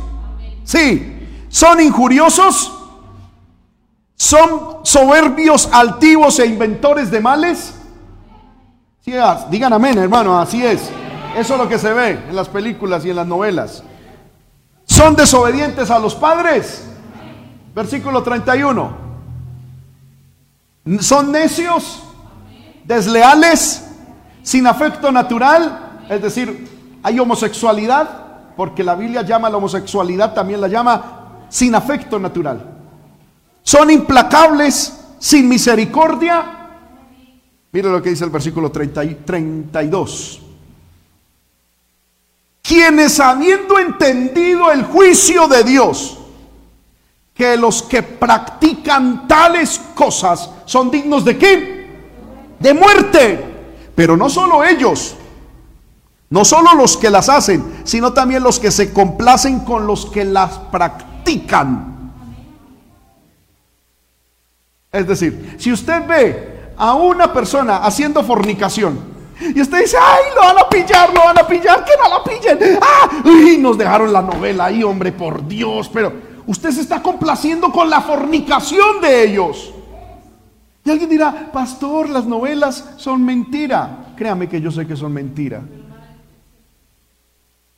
Sí. 0.64 1.10
¿Son 1.48 1.80
injuriosos? 1.80 2.72
¿Son 4.16 4.78
soberbios, 4.82 5.68
altivos 5.72 6.38
e 6.38 6.46
inventores 6.46 7.10
de 7.10 7.20
males? 7.20 7.74
Sí, 9.04 9.12
digan 9.50 9.72
amén, 9.72 9.98
hermano, 9.98 10.38
así 10.38 10.64
es. 10.64 10.90
Eso 11.37 11.55
es 11.55 11.61
lo 11.61 11.68
que 11.68 11.79
se 11.79 11.92
ve 11.92 12.11
en 12.29 12.37
las 12.37 12.49
películas 12.49 13.05
y 13.05 13.11
en 13.11 13.16
las 13.16 13.27
novelas. 13.27 13.83
Son 14.87 15.16
desobedientes 15.16 15.90
a 15.90 15.99
los 15.99 16.14
padres. 16.14 16.87
Versículo 17.75 18.23
31. 18.23 19.05
Son 21.01 21.33
necios, 21.33 22.03
desleales, 22.85 23.85
sin 24.42 24.66
afecto 24.66 25.11
natural. 25.11 26.03
Es 26.09 26.23
decir, 26.23 26.68
hay 27.03 27.18
homosexualidad, 27.18 28.55
porque 28.57 28.85
la 28.85 28.94
Biblia 28.94 29.23
llama 29.23 29.49
a 29.49 29.51
la 29.51 29.57
homosexualidad, 29.57 30.35
también 30.35 30.61
la 30.61 30.68
llama 30.68 31.47
sin 31.49 31.75
afecto 31.75 32.18
natural. 32.18 32.70
son 33.62 33.90
implacables, 33.90 35.01
sin 35.18 35.49
misericordia. 35.49 36.44
Mire 37.73 37.90
lo 37.90 38.03
que 38.03 38.11
dice 38.11 38.25
el 38.25 38.31
versículo 38.31 38.70
30 38.70 39.05
y 39.05 39.14
32. 39.16 40.43
Quienes 42.64 43.20
habiendo 43.20 43.79
entendido 43.79 44.72
el 44.72 44.85
juicio 44.85 45.46
de 45.48 45.64
Dios, 45.64 46.16
que 47.35 47.59
los 47.59 47.83
que 47.83 48.03
practican 48.03 49.29
tales 49.29 49.79
cosas 49.94 50.48
son 50.64 50.90
dignos 50.90 51.27
de 51.27 51.37
qué? 51.37 51.87
De 52.59 52.72
muerte. 52.72 53.44
Pero 53.94 54.16
no 54.16 54.31
solo 54.31 54.64
ellos, 54.64 55.14
no 56.31 56.42
solo 56.42 56.74
los 56.74 56.96
que 56.96 57.11
las 57.11 57.29
hacen, 57.29 57.83
sino 57.85 58.14
también 58.14 58.42
los 58.42 58.59
que 58.59 58.70
se 58.70 58.94
complacen 58.94 59.61
con 59.61 59.87
los 59.87 60.07
que 60.07 60.24
las 60.24 60.57
practican. 60.59 62.14
Es 64.90 65.07
decir, 65.07 65.57
si 65.59 65.70
usted 65.70 66.07
ve 66.07 66.70
a 66.79 66.94
una 66.94 67.31
persona 67.31 67.85
haciendo 67.85 68.24
fornicación 68.24 69.13
y 69.40 69.61
usted 69.61 69.81
dice, 69.81 69.97
ay, 70.01 70.23
lo 70.35 70.42
van 70.42 70.59
a 70.59 70.68
pillar, 70.68 71.12
lo 71.12 71.20
van 71.20 71.38
a 71.38 71.47
pillar, 71.47 71.85
que 71.85 71.92
no 72.03 72.09
la 72.09 72.25
pillen. 72.25 72.79
Ah, 72.81 73.23
y 73.25 73.59
nos 73.59 73.77
dejaron 73.77 74.12
la 74.12 74.23
novela 74.23 74.66
ahí, 74.66 74.83
hombre, 74.83 75.12
por 75.12 75.47
Dios, 75.47 75.90
pero 75.92 76.12
usted 76.47 76.70
se 76.70 76.81
está 76.81 77.03
complaciendo 77.03 77.70
con 77.70 77.90
la 77.90 78.01
fornicación 78.01 79.01
de 79.01 79.25
ellos. 79.25 79.73
Y 80.85 80.90
alguien 80.90 81.09
dirá, 81.09 81.51
pastor, 81.53 82.11
las 82.11 82.27
novelas 82.27 82.94
son 82.99 83.25
mentira. 83.25 84.12
Créame 84.16 84.49
que 84.49 84.61
yo 84.61 84.70
sé 84.70 84.87
que 84.87 84.97
son 84.97 85.12
mentira. 85.12 85.62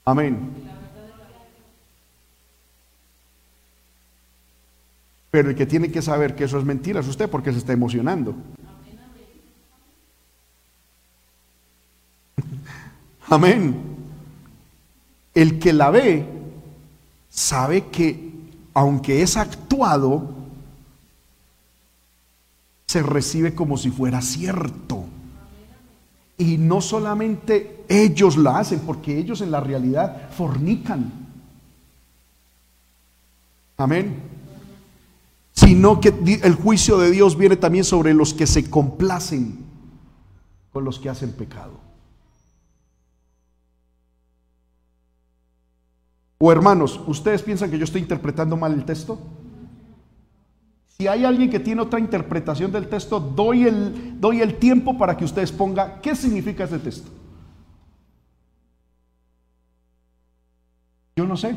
Amén. 0.05 0.67
Pero 5.31 5.51
el 5.51 5.55
que 5.55 5.67
tiene 5.67 5.91
que 5.91 6.03
saber 6.03 6.35
que 6.35 6.45
eso 6.45 6.59
es 6.59 6.65
mentira 6.65 7.01
es 7.01 7.09
usted 7.09 7.29
porque 7.29 7.53
se 7.53 7.59
está 7.59 7.73
emocionando. 7.73 8.35
Amén. 13.29 13.77
El 15.35 15.59
que 15.59 15.73
la 15.73 15.91
ve 15.91 16.27
sabe 17.29 17.87
que 17.87 18.27
aunque 18.77 19.23
es 19.23 19.39
actuado, 19.39 20.35
se 22.87 23.03
recibe 23.03 23.55
como 23.55 23.79
si 23.79 23.91
fuera 23.91 24.21
cierto. 24.21 25.05
Y 26.39 26.59
no 26.59 26.83
solamente 26.83 27.85
ellos 27.89 28.37
la 28.37 28.59
hacen, 28.59 28.81
porque 28.81 29.19
ellos 29.19 29.41
en 29.41 29.51
la 29.51 29.61
realidad 29.61 30.31
fornican. 30.31 31.11
Amén. 33.79 34.17
Sino 35.53 36.01
que 36.01 36.09
el 36.43 36.55
juicio 36.55 36.99
de 36.99 37.11
Dios 37.11 37.39
viene 37.39 37.57
también 37.57 37.85
sobre 37.85 38.13
los 38.13 38.35
que 38.35 38.47
se 38.47 38.69
complacen 38.69 39.65
con 40.73 40.85
los 40.85 40.99
que 40.99 41.09
hacen 41.09 41.33
pecado. 41.33 41.86
O 46.39 46.53
hermanos, 46.53 47.01
¿ustedes 47.07 47.43
piensan 47.43 47.71
que 47.71 47.79
yo 47.79 47.85
estoy 47.85 48.03
interpretando 48.03 48.57
mal 48.57 48.73
el 48.73 48.85
texto? 48.85 49.19
Si 50.99 51.07
hay 51.07 51.25
alguien 51.25 51.51
que 51.51 51.61
tiene 51.61 51.83
otra 51.83 52.01
interpretación 52.01 52.73
del 52.73 52.89
texto, 52.89 53.21
doy 53.21 53.65
el, 53.65 54.21
doy 54.21 54.41
el 54.41 54.57
tiempo 54.57 54.97
para 54.97 55.17
que 55.17 55.25
ustedes 55.25 55.53
pongan 55.53 56.01
qué 56.03 56.15
significa 56.15 56.65
ese 56.65 56.79
texto. 56.79 57.11
Yo 61.17 61.27
no 61.27 61.37
sé. 61.37 61.57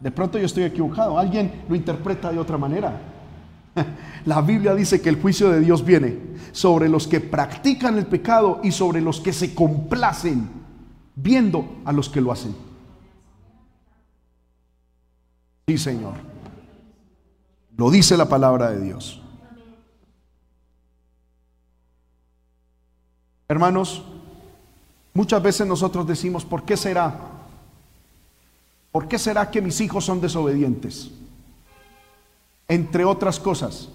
De 0.00 0.10
pronto 0.12 0.38
yo 0.38 0.46
estoy 0.46 0.64
equivocado. 0.64 1.18
Alguien 1.18 1.64
lo 1.68 1.74
interpreta 1.74 2.32
de 2.32 2.38
otra 2.38 2.56
manera. 2.56 3.00
La 4.24 4.40
Biblia 4.40 4.74
dice 4.74 5.00
que 5.00 5.08
el 5.08 5.20
juicio 5.20 5.50
de 5.50 5.60
Dios 5.60 5.84
viene 5.84 6.18
sobre 6.52 6.88
los 6.88 7.06
que 7.06 7.20
practican 7.20 7.98
el 7.98 8.06
pecado 8.06 8.60
y 8.62 8.70
sobre 8.72 9.00
los 9.00 9.20
que 9.20 9.32
se 9.32 9.54
complacen 9.54 10.48
viendo 11.14 11.80
a 11.84 11.92
los 11.92 12.08
que 12.08 12.20
lo 12.20 12.30
hacen. 12.30 12.67
Sí, 15.68 15.76
Señor. 15.76 16.14
Lo 17.76 17.90
dice 17.90 18.16
la 18.16 18.26
palabra 18.26 18.70
de 18.70 18.80
Dios. 18.80 19.20
Hermanos, 23.46 24.02
muchas 25.12 25.42
veces 25.42 25.66
nosotros 25.66 26.06
decimos, 26.06 26.46
¿por 26.46 26.62
qué 26.62 26.74
será? 26.74 27.20
¿Por 28.90 29.08
qué 29.08 29.18
será 29.18 29.50
que 29.50 29.60
mis 29.60 29.78
hijos 29.82 30.06
son 30.06 30.22
desobedientes? 30.22 31.10
Entre 32.66 33.04
otras 33.04 33.38
cosas, 33.38 33.90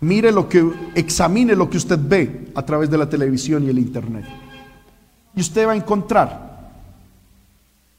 mire 0.00 0.32
lo 0.32 0.48
que, 0.48 0.68
examine 0.96 1.54
lo 1.54 1.70
que 1.70 1.76
usted 1.76 1.98
ve 2.02 2.50
a 2.56 2.66
través 2.66 2.90
de 2.90 2.98
la 2.98 3.08
televisión 3.08 3.64
y 3.64 3.68
el 3.68 3.78
internet. 3.78 4.24
Y 5.36 5.42
usted 5.42 5.64
va 5.64 5.72
a 5.72 5.76
encontrar 5.76 6.72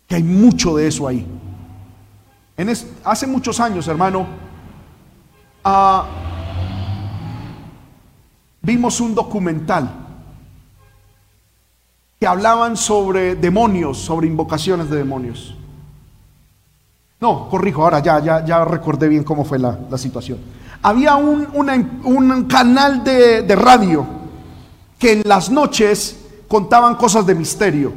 que 0.05 0.15
hay 0.15 0.23
mucho 0.23 0.75
de 0.75 0.87
eso 0.87 1.07
ahí. 1.07 1.25
Hace 3.03 3.27
muchos 3.27 3.59
años, 3.59 3.87
hermano, 3.87 4.27
Ah, 5.63 6.05
vimos 8.61 8.99
un 9.01 9.13
documental 9.13 9.89
que 12.19 12.27
hablaban 12.27 12.77
sobre 12.77 13.35
demonios, 13.35 13.97
sobre 13.97 14.27
invocaciones 14.27 14.89
de 14.89 14.97
demonios. 14.97 15.55
No, 17.19 17.49
corrijo, 17.49 17.83
ahora 17.83 17.99
ya, 17.99 18.19
ya, 18.19 18.45
ya 18.45 18.63
recordé 18.63 19.09
bien 19.09 19.23
cómo 19.23 19.43
fue 19.43 19.59
la, 19.59 19.77
situación. 19.97 20.39
Había 20.81 21.15
un, 21.15 21.47
un 22.03 22.43
canal 22.45 23.03
de, 23.03 23.41
de 23.41 23.55
radio 23.55 24.05
que 24.97 25.13
en 25.13 25.21
las 25.25 25.49
noches 25.49 26.25
contaban 26.47 26.95
cosas 26.95 27.25
de 27.25 27.35
misterio. 27.35 27.93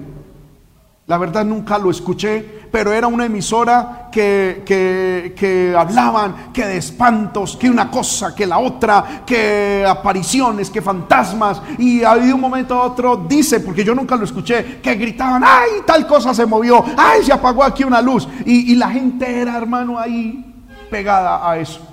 La 1.06 1.18
verdad 1.18 1.44
nunca 1.44 1.78
lo 1.78 1.90
escuché, 1.90 2.61
pero 2.72 2.90
era 2.90 3.06
una 3.06 3.26
emisora 3.26 4.08
que, 4.10 4.62
que, 4.64 5.74
hablaban 5.76 6.50
que 6.54 6.64
de 6.64 6.78
espantos, 6.78 7.56
que 7.56 7.68
una 7.68 7.90
cosa, 7.90 8.34
que 8.34 8.46
la 8.46 8.58
otra, 8.58 9.22
que 9.26 9.84
apariciones, 9.86 10.70
que 10.70 10.80
fantasmas. 10.80 11.60
Y 11.78 11.98
de 11.98 12.32
un 12.32 12.40
momento 12.40 12.74
a 12.74 12.84
otro 12.84 13.26
dice, 13.28 13.60
porque 13.60 13.84
yo 13.84 13.94
nunca 13.94 14.16
lo 14.16 14.24
escuché, 14.24 14.80
que 14.80 14.94
gritaban, 14.94 15.42
ay, 15.44 15.82
tal 15.86 16.06
cosa 16.06 16.32
se 16.32 16.46
movió, 16.46 16.82
ay, 16.96 17.22
se 17.22 17.32
apagó 17.32 17.62
aquí 17.62 17.84
una 17.84 18.00
luz. 18.00 18.26
Y, 18.46 18.72
y 18.72 18.74
la 18.74 18.88
gente 18.88 19.40
era, 19.40 19.58
hermano, 19.58 19.98
ahí 19.98 20.42
pegada 20.90 21.48
a 21.48 21.58
eso. 21.58 21.91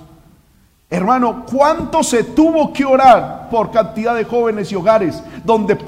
Hermano, 0.92 1.46
¿cuánto 1.46 2.02
se 2.02 2.24
tuvo 2.24 2.72
que 2.72 2.84
orar 2.84 3.48
por 3.48 3.70
cantidad 3.70 4.12
de 4.16 4.24
jóvenes 4.24 4.72
y 4.72 4.74
hogares 4.74 5.22
donde 5.44 5.78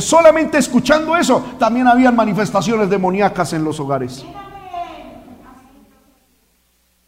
solamente 0.00 0.56
escuchando 0.56 1.14
eso 1.14 1.44
también 1.58 1.86
habían 1.86 2.16
manifestaciones 2.16 2.88
demoníacas 2.88 3.52
en 3.52 3.62
los 3.62 3.78
hogares? 3.78 4.24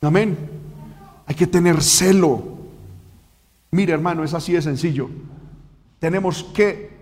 Amén. 0.02 0.36
Hay 1.24 1.34
que 1.34 1.46
tener 1.46 1.82
celo. 1.82 2.42
Mire, 3.70 3.94
hermano, 3.94 4.22
es 4.22 4.34
así 4.34 4.52
de 4.52 4.60
sencillo. 4.60 5.08
Tenemos 5.98 6.44
que 6.44 6.92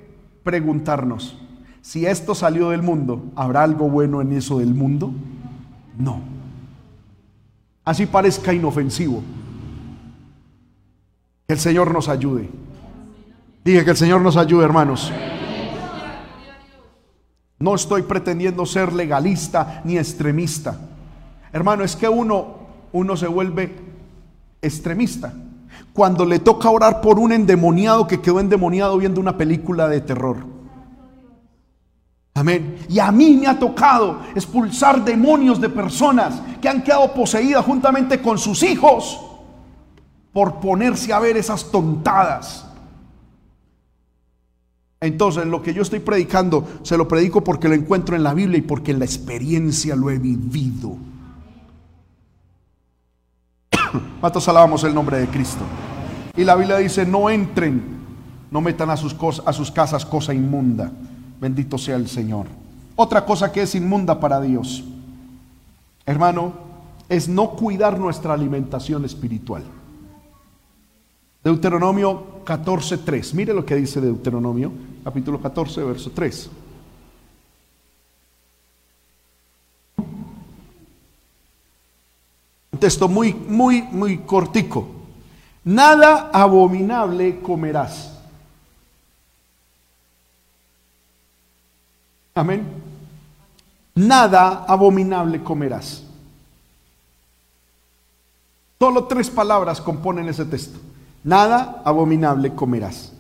preguntarnos, 0.45 1.37
si 1.81 2.07
esto 2.07 2.37
salió 2.37 2.71
del 2.71 2.83
mundo, 2.83 3.25
¿habrá 3.35 3.65
algo 3.65 3.91
bueno 3.91 4.23
en 4.23 4.33
eso 4.35 4.61
del 4.61 4.73
mundo? 4.73 5.13
No. 5.99 6.21
Así 7.85 8.07
parezca 8.07 8.53
inofensivo 8.53 9.21
el 11.53 11.61
Señor 11.61 11.93
nos 11.93 12.09
ayude. 12.09 12.49
Dije 13.65 13.85
que 13.85 13.91
el 13.91 13.97
Señor 13.97 14.21
nos 14.21 14.37
ayude, 14.37 14.65
hermanos. 14.65 15.13
No 17.59 17.75
estoy 17.77 18.03
pretendiendo 18.03 18.67
ser 18.67 18.93
legalista 18.93 19.83
ni 19.85 19.97
extremista. 19.97 20.77
Hermano, 21.53 21.85
es 21.85 21.95
que 21.95 22.09
uno, 22.09 22.57
uno 22.93 23.17
se 23.17 23.29
vuelve 23.29 23.77
extremista 24.61 25.33
cuando 25.93 26.25
le 26.25 26.39
toca 26.39 26.71
orar 26.71 27.01
por 27.01 27.19
un 27.19 27.33
endemoniado 27.33 28.07
que 28.07 28.21
quedó 28.21 28.41
endemoniado 28.41 28.99
viendo 28.99 29.21
una 29.21 29.37
película 29.37 29.89
de 29.89 30.01
terror. 30.01 30.39
Amén. 32.35 32.79
Y 32.89 32.99
a 32.99 33.13
mí 33.13 33.37
me 33.37 33.47
ha 33.47 33.59
tocado 33.59 34.21
expulsar 34.35 35.05
demonios 35.05 35.61
de 35.61 35.69
personas 35.69 36.41
que 36.61 36.69
han 36.69 36.83
quedado 36.83 37.13
poseídas 37.13 37.65
juntamente 37.65 38.21
con 38.21 38.39
sus 38.39 38.63
hijos 38.63 39.21
por 40.33 40.61
ponerse 40.61 41.13
a 41.13 41.19
ver 41.19 41.37
esas 41.37 41.71
tontadas. 41.71 42.67
Entonces, 45.01 45.47
lo 45.47 45.63
que 45.63 45.75
yo 45.75 45.83
estoy 45.83 45.99
predicando, 45.99 46.67
se 46.83 46.97
lo 46.97 47.09
predico 47.09 47.43
porque 47.43 47.69
lo 47.69 47.75
encuentro 47.75 48.15
en 48.15 48.23
la 48.23 48.35
Biblia 48.35 48.59
y 48.59 48.63
porque 48.63 48.93
en 48.93 49.01
la 49.01 49.05
experiencia 49.05 49.97
lo 49.97 50.11
he 50.11 50.19
vivido. 50.19 50.97
Matos 54.23 54.49
alabamos 54.49 54.85
el 54.85 54.95
nombre 54.95 55.19
de 55.19 55.27
Cristo. 55.27 55.65
Y 56.37 56.45
la 56.45 56.55
Biblia 56.55 56.77
dice, 56.79 57.05
no 57.05 57.29
entren, 57.29 57.83
no 58.51 58.61
metan 58.61 58.91
a 58.91 58.97
sus, 58.97 59.17
a 59.45 59.53
sus 59.53 59.73
casas 59.73 60.07
cosa 60.07 60.33
inmunda. 60.33 60.93
Bendito 61.41 61.77
sea 61.79 61.97
el 61.97 62.09
Señor. 62.09 62.47
Otra 62.95 63.25
cosa 63.27 63.51
que 63.51 63.63
es 63.63 63.75
inmunda 63.75 64.21
para 64.21 64.41
Dios, 64.41 64.85
hermano, 66.07 66.53
es 67.09 67.29
no 67.29 67.51
cuidar 67.51 67.99
nuestra 67.99 68.35
alimentación 68.35 69.05
espiritual. 69.05 69.65
Deuteronomio 71.43 72.45
14.3. 72.45 73.35
Mire 73.35 73.53
lo 73.53 73.65
que 73.65 73.75
dice 73.75 74.01
Deuteronomio, 74.01 74.73
capítulo 75.03 75.41
14, 75.41 75.83
verso 75.83 76.11
3. 76.11 76.51
Un 82.73 82.79
texto 82.79 83.09
muy, 83.09 83.35
muy, 83.35 83.83
muy 83.83 84.19
cortico. 84.19 84.87
Nada 85.65 86.31
abominable 86.33 87.41
comerás. 87.41 88.13
Amén. 92.35 92.67
Nada 93.95 94.65
abominable 94.67 95.43
comerás. 95.43 96.03
Solo 98.79 99.05
tres 99.05 99.31
palabras 99.31 99.81
componen 99.81 100.29
ese 100.29 100.45
texto. 100.45 100.92
Nada 101.25 101.83
abominable 101.85 102.55
comerás. 102.55 103.13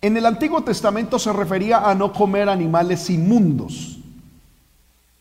En 0.00 0.16
el 0.16 0.26
Antiguo 0.26 0.62
Testamento 0.62 1.18
se 1.18 1.32
refería 1.32 1.88
a 1.88 1.94
no 1.94 2.12
comer 2.12 2.48
animales 2.48 3.08
inmundos 3.08 3.98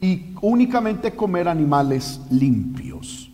y 0.02 0.34
únicamente 0.42 1.14
comer 1.14 1.48
animales 1.48 2.20
limpios. 2.30 3.30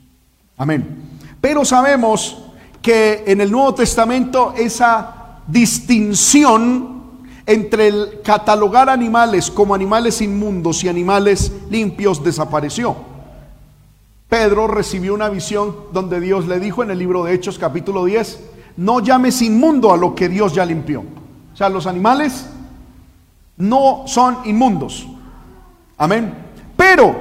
Amén. 0.57 1.09
Pero 1.41 1.65
sabemos 1.65 2.43
que 2.82 3.24
en 3.26 3.41
el 3.41 3.51
Nuevo 3.51 3.74
Testamento 3.74 4.53
esa 4.55 5.39
distinción 5.47 6.99
entre 7.45 7.88
el 7.88 8.22
catalogar 8.24 8.89
animales 8.89 9.49
como 9.49 9.74
animales 9.74 10.22
inmundos 10.22 10.84
y 10.84 10.89
animales 10.89 11.51
limpios 11.72 12.24
desapareció. 12.24 13.09
Pedro 14.30 14.67
recibió 14.67 15.15
una 15.15 15.27
visión 15.27 15.75
donde 15.91 16.19
Dios 16.19 16.47
le 16.47 16.59
dijo 16.59 16.84
en 16.84 16.91
el 16.91 16.99
libro 16.99 17.23
de 17.23 17.34
Hechos 17.34 17.57
capítulo 17.57 18.05
10, 18.05 18.39
no 18.77 18.99
llames 18.99 19.41
inmundo 19.41 19.91
a 19.91 19.97
lo 19.97 20.13
que 20.13 20.30
Dios 20.30 20.53
ya 20.53 20.63
limpió. 20.65 21.03
O 21.51 21.57
sea, 21.57 21.67
los 21.67 21.88
animales 21.88 22.47
no 23.57 24.03
son 24.05 24.38
inmundos. 24.45 25.07
Amén. 25.97 26.32
Pero, 26.77 27.15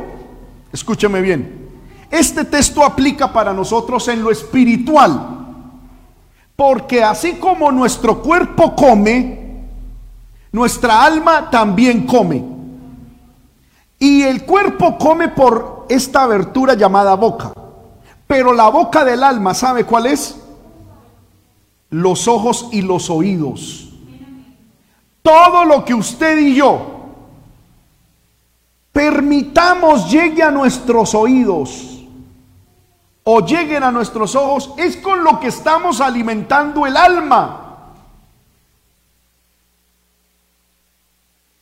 escúcheme 0.70 1.22
bien, 1.22 1.70
este 2.11 2.44
texto 2.44 2.84
aplica 2.84 3.32
para 3.32 3.54
nosotros 3.54 4.06
en 4.09 4.22
lo 4.22 4.30
espiritual. 4.30 5.36
Porque 6.54 7.02
así 7.02 7.36
como 7.36 7.72
nuestro 7.72 8.20
cuerpo 8.20 8.76
come, 8.76 9.64
nuestra 10.52 11.04
alma 11.04 11.48
también 11.48 12.04
come. 12.04 12.44
Y 13.98 14.22
el 14.22 14.44
cuerpo 14.44 14.98
come 14.98 15.28
por 15.28 15.78
esta 15.89 16.22
abertura 16.22 16.74
llamada 16.74 17.14
boca. 17.14 17.53
Pero 18.26 18.53
la 18.53 18.68
boca 18.68 19.05
del 19.05 19.22
alma, 19.22 19.55
¿sabe 19.55 19.84
cuál 19.84 20.07
es? 20.07 20.39
Los 21.91 22.28
ojos 22.28 22.68
y 22.72 22.82
los 22.82 23.09
oídos. 23.11 23.89
Todo 25.22 25.64
lo 25.64 25.84
que 25.84 25.95
usted 25.95 26.39
y 26.39 26.55
yo 26.55 26.99
permitamos 28.93 30.11
llegue 30.11 30.43
a 30.43 30.51
nuestros 30.51 31.14
oídos 31.14 31.99
o 33.22 33.47
lleguen 33.47 33.82
a 33.82 33.93
nuestros 33.93 34.34
ojos, 34.34 34.72
es 34.78 34.97
con 34.97 35.22
lo 35.22 35.39
que 35.39 35.49
estamos 35.49 36.01
alimentando 36.01 36.86
el 36.86 36.97
alma. 36.97 37.93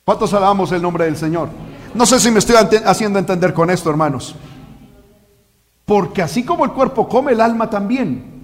¿Cuántos 0.05 0.33
alabamos 0.33 0.71
el 0.71 0.81
nombre 0.81 1.03
del 1.03 1.17
Señor? 1.17 1.49
No 1.93 2.05
sé 2.05 2.19
si 2.19 2.31
me 2.31 2.39
estoy 2.39 2.55
haciendo 2.85 3.19
entender 3.19 3.53
con 3.53 3.69
esto, 3.69 3.89
hermanos. 3.89 4.35
Porque 5.85 6.21
así 6.21 6.43
como 6.43 6.65
el 6.65 6.71
cuerpo 6.71 7.07
come, 7.07 7.31
el 7.31 7.41
alma 7.41 7.69
también. 7.69 8.37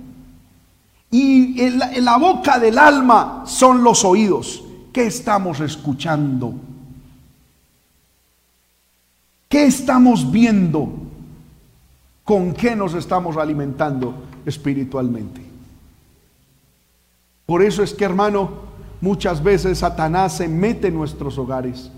Y 1.11 1.61
en 1.61 2.05
la, 2.05 2.17
boca 2.17 2.57
del 2.57 2.77
alma 2.77 3.43
son 3.45 3.83
los 3.83 4.03
oídos. 4.05 4.63
¿Qué 4.91 5.05
estamos 5.05 5.59
escuchando? 5.59 6.53
¿Qué 9.49 9.65
estamos 9.65 10.31
viendo? 10.31 10.89
¿Con 12.23 12.53
qué 12.53 12.75
nos 12.75 12.93
estamos 12.93 13.37
alimentando 13.37 14.15
espiritualmente? 14.45 15.41
Por 17.45 17.61
eso 17.61 17.83
es 17.83 17.93
que, 17.93 18.05
hermano, 18.05 18.49
muchas 19.01 19.43
veces 19.43 19.79
Satanás 19.79 20.37
se 20.37 20.47
mete 20.47 20.87
en 20.87 20.95
nuestros 20.95 21.37
hogares 21.37 21.91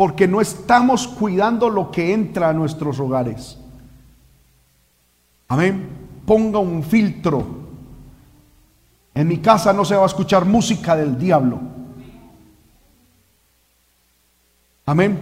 porque 0.00 0.26
no 0.26 0.40
estamos 0.40 1.06
cuidando 1.06 1.68
lo 1.68 1.90
que 1.90 2.14
entra 2.14 2.48
a 2.48 2.54
nuestros 2.54 2.98
hogares. 2.98 3.58
Amén. 5.46 5.90
Ponga 6.24 6.58
un 6.58 6.82
filtro. 6.82 7.44
En 9.12 9.28
mi 9.28 9.40
casa 9.40 9.74
no 9.74 9.84
se 9.84 9.94
va 9.94 10.04
a 10.04 10.06
escuchar 10.06 10.46
música 10.46 10.96
del 10.96 11.18
diablo. 11.18 11.60
Amén. 14.86 15.20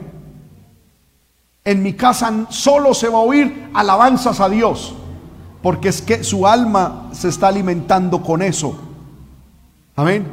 En 1.65 1.83
mi 1.83 1.95
casa 1.95 2.47
solo 2.49 2.95
se 2.95 3.09
va 3.09 3.19
a 3.19 3.23
oír 3.23 3.71
alabanzas 3.75 4.39
a 4.39 4.49
Dios, 4.49 4.95
porque 5.61 5.89
es 5.89 6.01
que 6.01 6.23
su 6.23 6.47
alma 6.47 7.09
se 7.11 7.31
está 7.31 7.49
alimentando 7.49 8.23
con 8.23 8.43
eso. 8.43 8.79
Amén. 9.97 10.25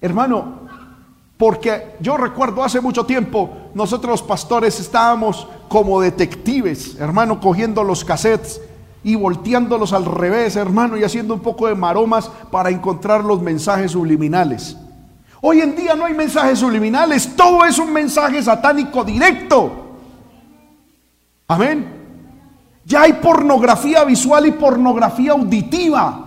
Hermano, 0.00 0.65
porque 1.36 1.96
yo 2.00 2.16
recuerdo 2.16 2.64
hace 2.64 2.80
mucho 2.80 3.04
tiempo, 3.04 3.50
nosotros 3.74 4.10
los 4.10 4.22
pastores 4.22 4.80
estábamos 4.80 5.46
como 5.68 6.00
detectives, 6.00 6.96
hermano, 6.98 7.40
cogiendo 7.40 7.84
los 7.84 8.04
cassettes 8.04 8.60
y 9.04 9.14
volteándolos 9.16 9.92
al 9.92 10.06
revés, 10.06 10.56
hermano, 10.56 10.96
y 10.96 11.04
haciendo 11.04 11.34
un 11.34 11.40
poco 11.40 11.68
de 11.68 11.74
maromas 11.74 12.30
para 12.50 12.70
encontrar 12.70 13.22
los 13.22 13.42
mensajes 13.42 13.92
subliminales. 13.92 14.76
Hoy 15.42 15.60
en 15.60 15.76
día 15.76 15.94
no 15.94 16.06
hay 16.06 16.14
mensajes 16.14 16.58
subliminales, 16.58 17.36
todo 17.36 17.64
es 17.64 17.78
un 17.78 17.92
mensaje 17.92 18.42
satánico 18.42 19.04
directo. 19.04 19.70
Amén. 21.46 21.96
Ya 22.84 23.02
hay 23.02 23.12
pornografía 23.12 24.04
visual 24.04 24.46
y 24.46 24.52
pornografía 24.52 25.32
auditiva. 25.32 26.25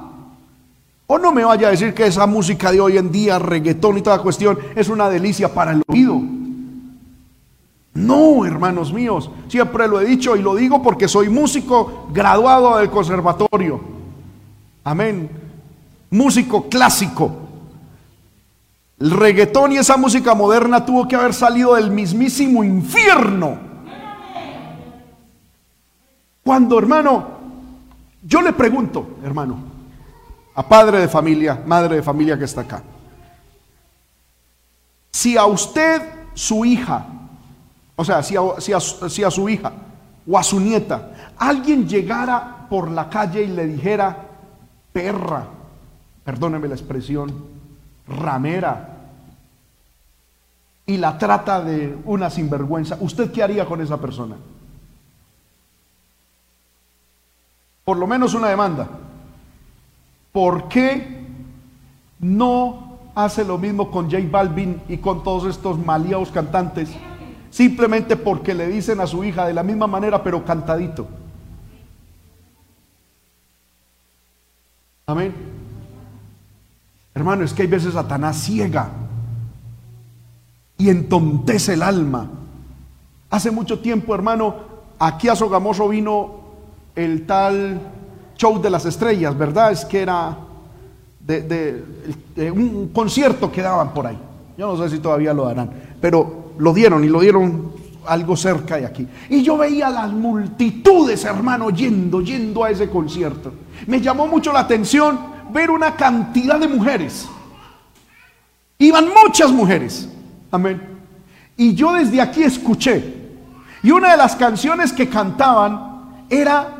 O 1.11 1.17
no 1.17 1.31
me 1.31 1.43
vaya 1.43 1.69
a 1.69 1.71
decir 1.71 1.95
que 1.95 2.05
esa 2.05 2.27
música 2.27 2.71
de 2.71 2.79
hoy 2.79 2.95
en 2.95 3.11
día, 3.11 3.39
reggaetón 3.39 3.97
y 3.97 4.03
toda 4.03 4.21
cuestión, 4.21 4.59
es 4.75 4.89
una 4.89 5.09
delicia 5.09 5.51
para 5.51 5.71
el 5.71 5.81
oído. 5.87 6.21
No, 7.95 8.45
hermanos 8.45 8.93
míos, 8.93 9.31
siempre 9.47 9.87
lo 9.87 9.99
he 9.99 10.05
dicho 10.05 10.35
y 10.35 10.43
lo 10.43 10.53
digo 10.53 10.83
porque 10.83 11.07
soy 11.07 11.29
músico 11.29 12.09
graduado 12.13 12.77
del 12.77 12.91
conservatorio. 12.91 13.81
Amén. 14.83 15.31
Músico 16.11 16.69
clásico. 16.69 17.31
El 18.99 19.09
reggaetón 19.09 19.71
y 19.71 19.77
esa 19.77 19.97
música 19.97 20.35
moderna 20.35 20.85
tuvo 20.85 21.07
que 21.07 21.15
haber 21.15 21.33
salido 21.33 21.73
del 21.73 21.89
mismísimo 21.89 22.63
infierno. 22.63 23.57
Cuando, 26.43 26.77
hermano, 26.77 27.27
yo 28.21 28.43
le 28.43 28.53
pregunto, 28.53 29.17
hermano, 29.23 29.68
a 30.59 30.67
padre 30.67 30.99
de 30.99 31.07
familia, 31.07 31.63
madre 31.65 31.95
de 31.95 32.03
familia 32.03 32.37
que 32.37 32.43
está 32.43 32.61
acá. 32.61 32.83
Si 35.09 35.37
a 35.37 35.45
usted, 35.45 36.01
su 36.33 36.65
hija, 36.65 37.05
o 37.95 38.03
sea, 38.03 38.21
si 38.21 38.35
a, 38.35 39.31
su 39.31 39.47
hija 39.47 39.71
o 40.27 40.37
a 40.37 40.43
su 40.43 40.59
nieta, 40.59 41.13
alguien 41.37 41.87
llegara 41.87 42.67
por 42.69 42.91
la 42.91 43.09
calle 43.09 43.43
y 43.43 43.47
le 43.47 43.67
dijera, 43.67 44.17
perra, 44.91 45.47
perdóneme 46.25 46.67
la 46.67 46.75
expresión, 46.75 47.33
ramera, 48.05 48.97
y 50.85 50.97
la 50.97 51.17
trata 51.17 51.61
de 51.61 51.97
una 52.03 52.29
sinvergüenza, 52.29 52.97
¿usted 52.99 53.31
qué 53.31 53.43
haría 53.43 53.65
con 53.65 53.79
esa 53.79 53.95
persona? 53.95 54.35
Por 57.85 57.95
lo 57.95 58.05
menos 58.07 58.33
una 58.33 58.49
demanda. 58.49 58.89
¿Por 60.39 60.69
qué 60.69 61.05
no 62.17 62.97
hace 63.13 63.43
lo 63.43 63.57
mismo 63.57 63.91
con 63.91 64.09
J 64.09 64.23
Balvin 64.31 64.81
y 64.87 64.95
con 64.95 65.21
todos 65.21 65.53
estos 65.53 65.77
maliados 65.77 66.31
cantantes? 66.31 66.89
Simplemente 67.49 68.15
porque 68.15 68.53
le 68.53 68.67
dicen 68.67 69.01
a 69.01 69.05
su 69.05 69.25
hija 69.25 69.45
de 69.45 69.53
la 69.53 69.63
misma 69.63 69.85
manera, 69.85 70.23
pero 70.23 70.45
cantadito. 70.45 71.09
Amén. 75.07 75.35
Hermano, 77.13 77.43
es 77.43 77.53
que 77.53 77.63
hay 77.63 77.67
veces 77.67 77.93
Satanás 77.93 78.41
ciega 78.41 78.91
y 80.77 80.87
entontece 80.87 81.73
el 81.73 81.83
alma. 81.83 82.29
Hace 83.29 83.51
mucho 83.51 83.79
tiempo, 83.79 84.15
hermano, 84.15 84.55
aquí 84.99 85.27
a 85.27 85.35
Sogamoso 85.35 85.89
vino 85.89 86.39
el 86.95 87.25
tal 87.25 87.98
show 88.39 88.59
de 88.59 88.69
las 88.69 88.85
estrellas, 88.85 89.37
¿verdad? 89.37 89.73
Es 89.73 89.83
que 89.83 90.01
era 90.01 90.37
de, 91.19 91.83
un 92.51 92.89
concierto 92.93 93.51
que 93.51 93.61
daban 93.61 93.93
por 93.93 94.07
ahí. 94.07 94.17
Yo 94.57 94.75
no 94.75 94.81
sé 94.81 94.95
si 94.95 95.01
todavía 95.01 95.33
lo 95.33 95.45
darán, 95.45 95.69
pero 95.99 96.53
lo 96.57 96.73
dieron 96.73 97.03
y 97.03 97.09
lo 97.09 97.19
dieron 97.19 97.73
algo 98.07 98.37
cerca 98.37 98.77
de 98.77 98.85
aquí. 98.85 99.05
Y 99.29 99.43
yo 99.43 99.57
veía 99.57 99.89
las 99.89 100.11
multitudes, 100.11 101.25
hermano, 101.25 101.69
yendo, 101.69 102.21
yendo 102.21 102.63
a 102.63 102.69
ese 102.69 102.89
concierto. 102.89 103.51
Me 103.87 103.99
llamó 103.99 104.25
mucho 104.25 104.53
la 104.53 104.61
atención 104.61 105.19
ver 105.51 105.69
una 105.69 105.95
cantidad 105.95 106.57
de 106.57 106.67
mujeres. 106.69 107.27
Iban 108.77 109.09
muchas 109.25 109.51
mujeres. 109.51 110.07
Amén. 110.49 110.81
Y 111.57 111.75
yo 111.75 111.91
desde 111.91 112.21
aquí 112.21 112.43
escuché. 112.43 113.19
Y 113.83 113.91
una 113.91 114.11
de 114.11 114.17
las 114.17 114.37
canciones 114.37 114.93
que 114.93 115.09
cantaban 115.09 116.25
era 116.29 116.78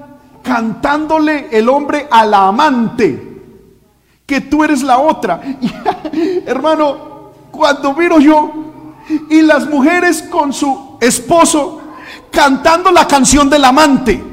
cantándole 0.50 1.48
el 1.52 1.70
hombre 1.70 2.08
a 2.10 2.26
la 2.26 2.48
amante. 2.48 3.28
Que 4.26 4.42
tú 4.42 4.64
eres 4.64 4.82
la 4.82 4.98
otra. 4.98 5.40
hermano, 6.46 7.32
cuando 7.52 7.94
miro 7.94 8.20
yo 8.20 8.52
y 9.30 9.44
las 9.44 9.68
mujeres 9.68 10.24
con 10.24 10.52
su 10.52 10.98
esposo 11.00 11.82
cantando 12.32 12.92
la 12.92 13.08
canción 13.08 13.48
del 13.48 13.64
amante. 13.64 14.24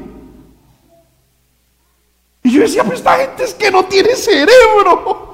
Y 2.41 2.51
yo 2.51 2.61
decía, 2.61 2.83
pues 2.83 2.99
esta 2.99 3.15
gente 3.17 3.43
es 3.43 3.53
que 3.53 3.69
no 3.69 3.85
tiene 3.85 4.15
cerebro. 4.15 5.26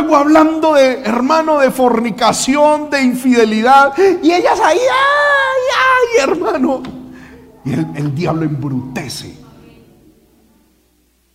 Luego 0.00 0.16
hablando 0.16 0.74
de, 0.74 1.00
hermano, 1.00 1.58
de 1.58 1.70
fornicación, 1.70 2.90
de 2.90 3.02
infidelidad. 3.02 3.94
Y 4.22 4.32
ellas 4.32 4.60
ahí, 4.60 4.78
ay, 4.78 5.62
ay, 5.80 6.30
hermano. 6.30 6.82
Y 7.64 7.72
el, 7.72 7.86
el 7.94 8.14
diablo 8.14 8.44
embrutece. 8.44 9.36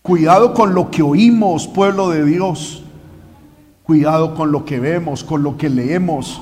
Cuidado 0.01 0.53
con 0.53 0.74
lo 0.74 0.89
que 0.89 1.01
oímos, 1.01 1.68
pueblo 1.68 2.10
de 2.10 2.26
Dios. 2.26 2.84
Cuidado 3.84 4.36
con 4.36 4.51
lo 4.51 4.66
que 4.66 4.80
vemos, 4.80 5.24
con 5.24 5.43
lo 5.43 5.57
que 5.57 5.70
leemos 5.70 6.41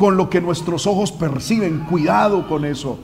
con 0.00 0.16
lo 0.16 0.30
que 0.30 0.40
nuestros 0.40 0.86
ojos 0.86 1.12
perciben. 1.12 1.80
Cuidado 1.80 2.48
con 2.48 2.64
eso. 2.64 2.98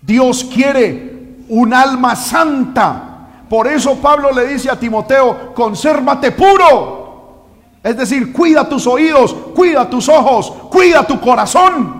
Dios 0.00 0.42
quiere 0.42 1.36
un 1.50 1.74
alma 1.74 2.16
santa. 2.16 3.44
Por 3.46 3.66
eso 3.66 3.96
Pablo 3.96 4.30
le 4.32 4.46
dice 4.46 4.70
a 4.70 4.80
Timoteo, 4.80 5.52
consérvate 5.54 6.32
puro. 6.32 6.97
Es 7.82 7.96
decir, 7.96 8.32
cuida 8.32 8.68
tus 8.68 8.86
oídos, 8.86 9.34
cuida 9.54 9.88
tus 9.88 10.08
ojos, 10.08 10.52
cuida 10.70 11.06
tu 11.06 11.20
corazón. 11.20 11.98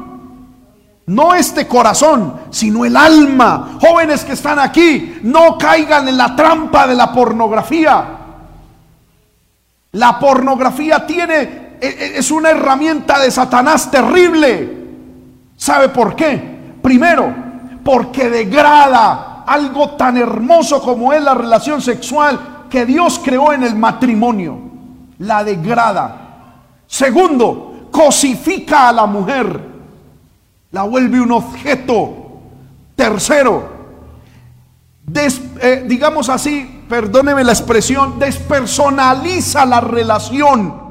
No 1.06 1.34
este 1.34 1.66
corazón, 1.66 2.34
sino 2.50 2.84
el 2.84 2.96
alma. 2.96 3.78
Jóvenes 3.80 4.24
que 4.24 4.32
están 4.32 4.58
aquí, 4.58 5.18
no 5.22 5.56
caigan 5.56 6.06
en 6.08 6.18
la 6.18 6.36
trampa 6.36 6.86
de 6.86 6.94
la 6.94 7.12
pornografía. 7.12 8.06
La 9.92 10.18
pornografía 10.18 11.06
tiene 11.06 11.68
e, 11.80 11.86
e, 11.86 12.18
es 12.18 12.30
una 12.30 12.50
herramienta 12.50 13.18
de 13.20 13.30
Satanás 13.30 13.90
terrible. 13.90 14.76
¿Sabe 15.56 15.88
por 15.88 16.14
qué? 16.14 16.58
Primero, 16.82 17.34
porque 17.82 18.28
degrada 18.28 19.44
algo 19.46 19.92
tan 19.92 20.16
hermoso 20.18 20.82
como 20.82 21.12
es 21.12 21.22
la 21.22 21.34
relación 21.34 21.80
sexual 21.80 22.66
que 22.68 22.84
Dios 22.84 23.20
creó 23.24 23.52
en 23.52 23.62
el 23.62 23.74
matrimonio. 23.74 24.67
La 25.18 25.44
degrada. 25.44 26.54
Segundo, 26.86 27.88
cosifica 27.90 28.88
a 28.88 28.92
la 28.92 29.06
mujer. 29.06 29.60
La 30.70 30.82
vuelve 30.84 31.20
un 31.20 31.32
objeto. 31.32 32.14
Tercero, 32.94 33.78
eh, 35.14 35.84
digamos 35.86 36.28
así, 36.28 36.84
perdóneme 36.88 37.44
la 37.44 37.52
expresión, 37.52 38.18
despersonaliza 38.18 39.64
la 39.64 39.80
relación 39.80 40.88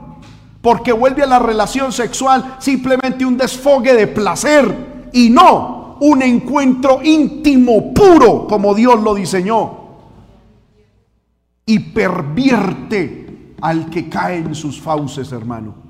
porque 0.62 0.92
vuelve 0.92 1.24
a 1.24 1.28
la 1.28 1.40
relación 1.40 1.92
sexual 1.92 2.56
simplemente 2.60 3.26
un 3.26 3.38
desfogue 3.38 3.94
de 3.94 4.08
placer 4.08 5.10
y 5.14 5.30
no 5.30 5.98
un 6.00 6.22
encuentro 6.22 7.00
íntimo, 7.04 7.94
puro, 7.94 8.48
como 8.48 8.76
Dios 8.76 9.02
lo 9.02 9.16
diseñó. 9.16 9.78
Y 11.66 11.80
pervierte 11.80 13.27
al 13.62 13.90
que 13.90 14.10
cae 14.10 14.38
en 14.38 14.56
sus 14.56 14.80
fauces, 14.80 15.32
hermano. 15.32 15.88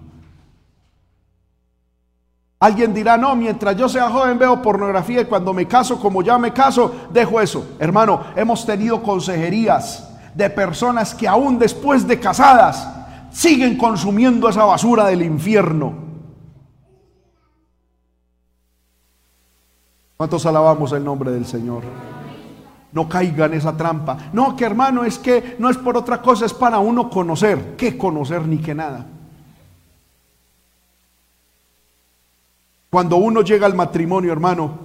Alguien 2.59 2.93
dirá, 2.93 3.17
no, 3.17 3.35
mientras 3.35 3.75
yo 3.75 3.87
sea 3.87 4.09
joven 4.09 4.39
veo 4.39 4.61
pornografía 4.61 5.21
y 5.21 5.25
cuando 5.25 5.53
me 5.53 5.67
caso, 5.67 5.99
como 5.99 6.23
ya 6.23 6.39
me 6.39 6.51
caso, 6.51 7.07
dejo 7.11 7.39
eso. 7.39 7.75
Hermano, 7.77 8.21
hemos 8.35 8.65
tenido 8.65 9.03
consejerías 9.03 10.09
de 10.33 10.49
personas 10.49 11.13
que 11.13 11.27
aún 11.27 11.59
después 11.59 12.07
de 12.07 12.19
casadas 12.19 12.87
siguen 13.31 13.77
consumiendo 13.77 14.49
esa 14.49 14.63
basura 14.63 15.05
del 15.05 15.21
infierno. 15.21 15.93
¿Cuántos 20.17 20.43
alabamos 20.47 20.91
el 20.93 21.03
nombre 21.03 21.29
del 21.29 21.45
Señor? 21.45 21.83
No 22.91 23.07
caigan 23.09 23.51
en 23.51 23.59
esa 23.59 23.75
trampa. 23.75 24.17
No, 24.33 24.55
que 24.55 24.65
hermano, 24.65 25.03
es 25.03 25.19
que 25.19 25.55
no 25.59 25.69
es 25.69 25.77
por 25.77 25.97
otra 25.97 26.21
cosa, 26.21 26.45
es 26.45 26.53
para 26.53 26.79
uno 26.79 27.09
conocer. 27.09 27.75
¿Qué 27.75 27.97
conocer 27.97 28.47
ni 28.47 28.57
que 28.57 28.73
nada? 28.73 29.05
Cuando 32.89 33.17
uno 33.17 33.41
llega 33.41 33.65
al 33.65 33.75
matrimonio, 33.75 34.31
hermano, 34.31 34.79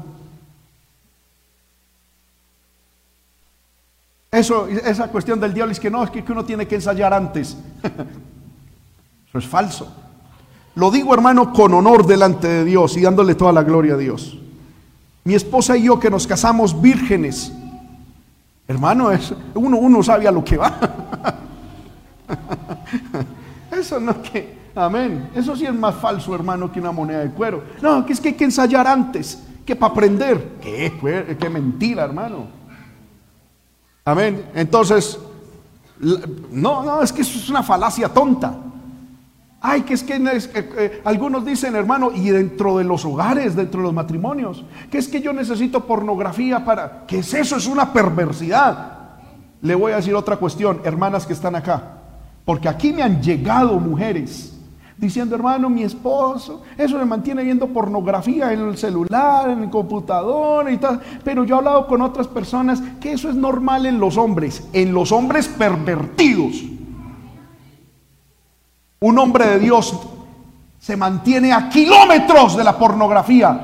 eso, 4.31 4.67
esa 4.67 5.09
cuestión 5.09 5.39
del 5.39 5.55
diablo 5.55 5.73
es 5.73 5.81
que 5.81 5.91
no, 5.91 6.03
es 6.03 6.11
que 6.11 6.25
uno 6.33 6.45
tiene 6.45 6.67
que 6.67 6.75
ensayar 6.75 7.15
antes. 7.15 7.57
Eso 9.29 9.39
es 9.39 9.47
falso. 9.47 9.91
Lo 10.75 10.91
digo, 10.91 11.15
hermano, 11.15 11.53
con 11.53 11.73
honor 11.75 12.07
delante 12.07 12.49
de 12.49 12.65
Dios 12.65 12.97
y 12.97 13.03
dándole 13.03 13.35
toda 13.35 13.53
la 13.53 13.63
gloria 13.63 13.95
a 13.95 13.97
Dios. 13.99 14.39
Mi 15.25 15.35
esposa 15.35 15.77
y 15.77 15.85
yo 15.85 15.99
que 16.01 16.11
nos 16.11 16.27
casamos 16.27 16.81
vírgenes, 16.81 17.53
hermano, 18.67 19.11
es, 19.11 19.35
uno, 19.55 19.79
uno 19.79 20.03
sabe 20.03 20.29
a 20.29 20.33
lo 20.33 20.45
que 20.45 20.57
va. 20.57 20.79
Eso 23.71 23.99
no 23.99 24.21
que, 24.23 24.71
amén. 24.75 25.31
Eso 25.35 25.57
sí 25.57 25.67
es 25.67 25.75
más 25.75 25.95
falso, 25.97 26.35
hermano, 26.35 26.71
que 26.71 26.81
una 26.81 26.93
moneda 26.93 27.21
de 27.21 27.31
cuero. 27.31 27.63
No, 27.81 28.05
que 28.05 28.13
es 28.13 28.21
que 28.21 28.29
hay 28.29 28.35
que 28.35 28.45
ensayar 28.45 28.87
antes, 28.87 29.43
que 29.65 29.77
para 29.77 29.93
aprender. 29.93 30.59
Qué, 30.61 31.37
qué 31.39 31.51
mentira, 31.51 32.05
hermano. 32.05 32.47
Amén. 34.05 34.47
Entonces, 34.55 35.19
no, 36.51 36.83
no, 36.83 37.03
es 37.03 37.13
que 37.13 37.23
eso 37.23 37.39
es 37.39 37.49
una 37.49 37.63
falacia 37.63 38.09
tonta. 38.09 38.57
Ay, 39.65 39.83
que 39.83 39.95
es 39.95 40.03
que 40.03 40.17
eh, 40.19 41.01
algunos 41.05 41.45
dicen, 41.45 41.77
hermano, 41.77 42.11
y 42.13 42.31
dentro 42.31 42.79
de 42.79 42.85
los 42.85 43.05
hogares, 43.05 43.55
dentro 43.55 43.81
de 43.81 43.85
los 43.85 43.95
matrimonios, 43.95 44.65
que 44.91 44.99
es 44.99 45.07
que 45.07 45.21
yo 45.21 45.33
necesito 45.33 45.87
pornografía 45.87 46.65
para... 46.65 47.07
¿Qué 47.07 47.21
es 47.21 47.33
eso? 47.33 47.57
Es 47.57 47.69
una 47.69 47.93
perversidad. 47.93 48.99
Le 49.61 49.77
voy 49.77 49.93
a 49.93 49.97
decir 49.97 50.17
otra 50.17 50.37
cuestión, 50.37 50.81
hermanas 50.83 51.27
que 51.27 51.33
están 51.33 51.55
acá, 51.55 52.01
porque 52.45 52.69
aquí 52.69 52.93
me 52.93 53.05
han 53.05 53.23
llegado 53.23 53.79
mujeres 53.79 54.53
diciendo, 54.97 55.37
hermano, 55.37 55.71
mi 55.71 55.85
esposo, 55.85 56.63
eso 56.77 56.99
le 56.99 57.05
mantiene 57.05 57.45
viendo 57.45 57.69
pornografía 57.69 58.53
en 58.53 58.69
el 58.69 58.77
celular, 58.77 59.51
en 59.51 59.63
el 59.63 59.71
computador 59.71 60.71
y 60.71 60.77
tal. 60.77 61.01
Pero 61.23 61.45
yo 61.45 61.55
he 61.55 61.59
hablado 61.59 61.87
con 61.87 62.03
otras 62.03 62.27
personas 62.27 62.83
que 63.01 63.13
eso 63.13 63.29
es 63.29 63.37
normal 63.37 63.87
en 63.87 64.01
los 64.01 64.17
hombres, 64.17 64.69
en 64.73 64.93
los 64.93 65.13
hombres 65.13 65.47
pervertidos. 65.47 66.65
Un 69.03 69.19
hombre 69.19 69.47
de 69.47 69.59
Dios 69.59 69.99
se 70.79 70.97
mantiene 70.97 71.53
a 71.53 71.69
kilómetros 71.69 72.57
de 72.57 72.65
la 72.65 72.79
pornografía. 72.79 73.61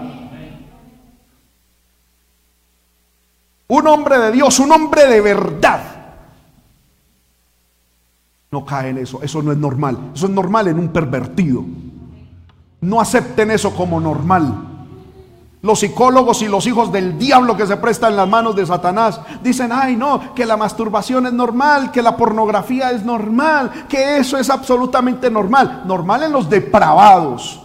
Un 3.69 3.87
hombre 3.87 4.19
de 4.19 4.33
Dios, 4.33 4.59
un 4.59 4.73
hombre 4.73 5.07
de 5.07 5.21
verdad. 5.21 5.81
No 8.51 8.65
cae 8.65 8.91
en 8.91 8.99
eso. 8.99 9.23
Eso 9.23 9.41
no 9.41 9.53
es 9.53 9.59
normal. 9.59 10.11
Eso 10.13 10.27
es 10.27 10.33
normal 10.33 10.69
en 10.69 10.79
un 10.79 10.89
pervertido. 10.89 11.65
No 12.81 13.01
acepten 13.01 13.53
eso 13.53 13.75
como 13.77 14.01
normal. 14.01 14.68
Los 15.61 15.81
psicólogos 15.81 16.41
y 16.43 16.49
los 16.49 16.67
hijos 16.69 16.93
del 16.93 17.19
diablo 17.19 17.57
que 17.57 17.67
se 17.67 17.77
prestan 17.77 18.13
en 18.13 18.17
las 18.19 18.29
manos 18.29 18.55
de 18.55 18.65
Satanás 18.65 19.21
dicen, 19.43 19.73
ay 19.73 19.97
no, 19.97 20.33
que 20.35 20.47
la 20.47 20.57
masturbación 20.57 21.27
es 21.27 21.33
normal, 21.33 21.91
que 21.91 22.01
la 22.01 22.17
pornografía 22.17 22.93
es 22.93 23.05
normal, 23.05 23.87
que 23.89 24.19
eso 24.19 24.39
es 24.39 24.51
absolutamente 24.51 25.31
normal. 25.31 25.83
Normal 25.85 26.23
en 26.23 26.33
los 26.33 26.49
depravados. 26.49 27.61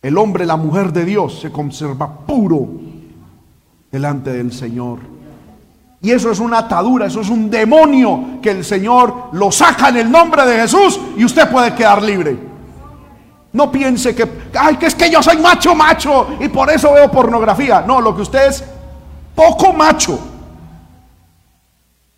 El 0.00 0.16
hombre, 0.16 0.46
la 0.46 0.56
mujer 0.56 0.92
de 0.92 1.04
Dios 1.04 1.40
se 1.40 1.50
conserva 1.50 2.08
puro 2.20 2.68
delante 3.90 4.32
del 4.32 4.52
Señor. 4.52 5.00
Y 6.00 6.12
eso 6.12 6.30
es 6.30 6.38
una 6.38 6.58
atadura, 6.58 7.06
eso 7.06 7.20
es 7.20 7.28
un 7.28 7.50
demonio 7.50 8.38
que 8.40 8.52
el 8.52 8.64
Señor 8.64 9.30
lo 9.32 9.50
saca 9.50 9.88
en 9.88 9.96
el 9.98 10.10
nombre 10.10 10.46
de 10.46 10.60
Jesús 10.60 10.98
y 11.16 11.24
usted 11.24 11.50
puede 11.50 11.74
quedar 11.74 12.00
libre. 12.00 12.49
No 13.52 13.70
piense 13.70 14.14
que, 14.14 14.28
ay, 14.58 14.76
que 14.76 14.86
es 14.86 14.94
que 14.94 15.10
yo 15.10 15.22
soy 15.22 15.38
macho, 15.38 15.74
macho, 15.74 16.28
y 16.38 16.48
por 16.48 16.70
eso 16.70 16.92
veo 16.92 17.10
pornografía. 17.10 17.82
No, 17.86 18.00
lo 18.00 18.14
que 18.14 18.22
usted 18.22 18.48
es 18.48 18.64
poco 19.34 19.72
macho. 19.72 20.18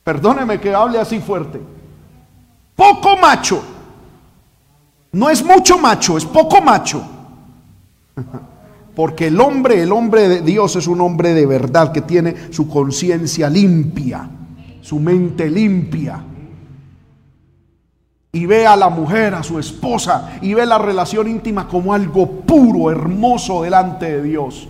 Perdóneme 0.04 0.60
que 0.60 0.74
hable 0.74 0.98
así 0.98 1.20
fuerte. 1.20 1.60
Poco 2.74 3.16
macho. 3.16 3.62
No 5.12 5.30
es 5.30 5.44
mucho 5.44 5.78
macho, 5.78 6.16
es 6.16 6.24
poco 6.24 6.60
macho. 6.60 7.02
Porque 8.94 9.28
el 9.28 9.40
hombre, 9.40 9.82
el 9.82 9.92
hombre 9.92 10.28
de 10.28 10.42
Dios 10.42 10.76
es 10.76 10.86
un 10.86 11.00
hombre 11.00 11.32
de 11.32 11.46
verdad 11.46 11.92
que 11.92 12.02
tiene 12.02 12.52
su 12.52 12.68
conciencia 12.68 13.48
limpia, 13.48 14.28
su 14.82 14.98
mente 14.98 15.48
limpia. 15.48 16.22
Y 18.32 18.46
ve 18.46 18.66
a 18.66 18.76
la 18.76 18.88
mujer, 18.88 19.34
a 19.34 19.42
su 19.42 19.58
esposa, 19.58 20.38
y 20.40 20.54
ve 20.54 20.64
la 20.64 20.78
relación 20.78 21.28
íntima 21.28 21.68
como 21.68 21.92
algo 21.92 22.26
puro, 22.40 22.90
hermoso 22.90 23.62
delante 23.62 24.06
de 24.06 24.22
Dios. 24.22 24.68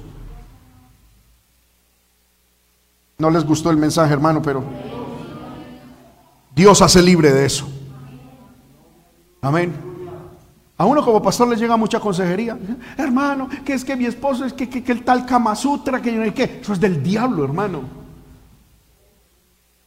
No 3.18 3.30
les 3.30 3.44
gustó 3.44 3.70
el 3.70 3.76
mensaje, 3.76 4.12
hermano, 4.12 4.42
pero 4.42 4.64
Dios 6.54 6.82
hace 6.82 7.00
libre 7.00 7.32
de 7.32 7.46
eso. 7.46 7.68
Amén. 9.40 9.72
A 10.76 10.84
uno 10.84 11.04
como 11.04 11.22
pastor 11.22 11.46
le 11.46 11.54
llega 11.54 11.76
mucha 11.76 12.00
consejería. 12.00 12.58
Hermano, 12.96 13.48
que 13.64 13.74
es 13.74 13.84
que 13.84 13.94
mi 13.94 14.06
esposo 14.06 14.44
es 14.44 14.52
que, 14.52 14.68
que, 14.68 14.90
el 14.90 15.04
tal 15.04 15.24
Kama 15.24 15.54
Sutra, 15.54 16.02
que 16.02 16.10
no 16.10 16.24
hay 16.24 16.32
que. 16.32 16.58
Eso 16.60 16.72
es 16.72 16.80
del 16.80 17.00
diablo, 17.00 17.44
hermano. 17.44 17.82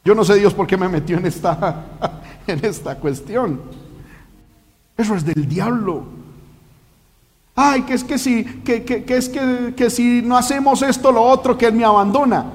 Yo 0.02 0.14
no 0.14 0.24
sé 0.24 0.36
Dios 0.36 0.54
por 0.54 0.66
qué 0.66 0.78
me 0.78 0.88
metió 0.88 1.18
en 1.18 1.26
esta, 1.26 1.84
en 2.48 2.64
esta 2.64 2.96
cuestión. 2.96 3.60
Eso 4.96 5.14
es 5.14 5.24
del 5.24 5.46
diablo. 5.48 6.04
Ay, 7.54 7.82
que 7.82 7.94
es 7.94 8.04
que 8.04 8.18
si, 8.18 8.44
que, 8.44 9.04
es 9.08 9.28
que, 9.28 9.74
que 9.74 9.90
si 9.90 10.22
no 10.22 10.36
hacemos 10.36 10.82
esto, 10.82 11.10
lo 11.10 11.22
otro, 11.22 11.56
que 11.56 11.66
Él 11.66 11.74
me 11.74 11.84
abandona. 11.84 12.46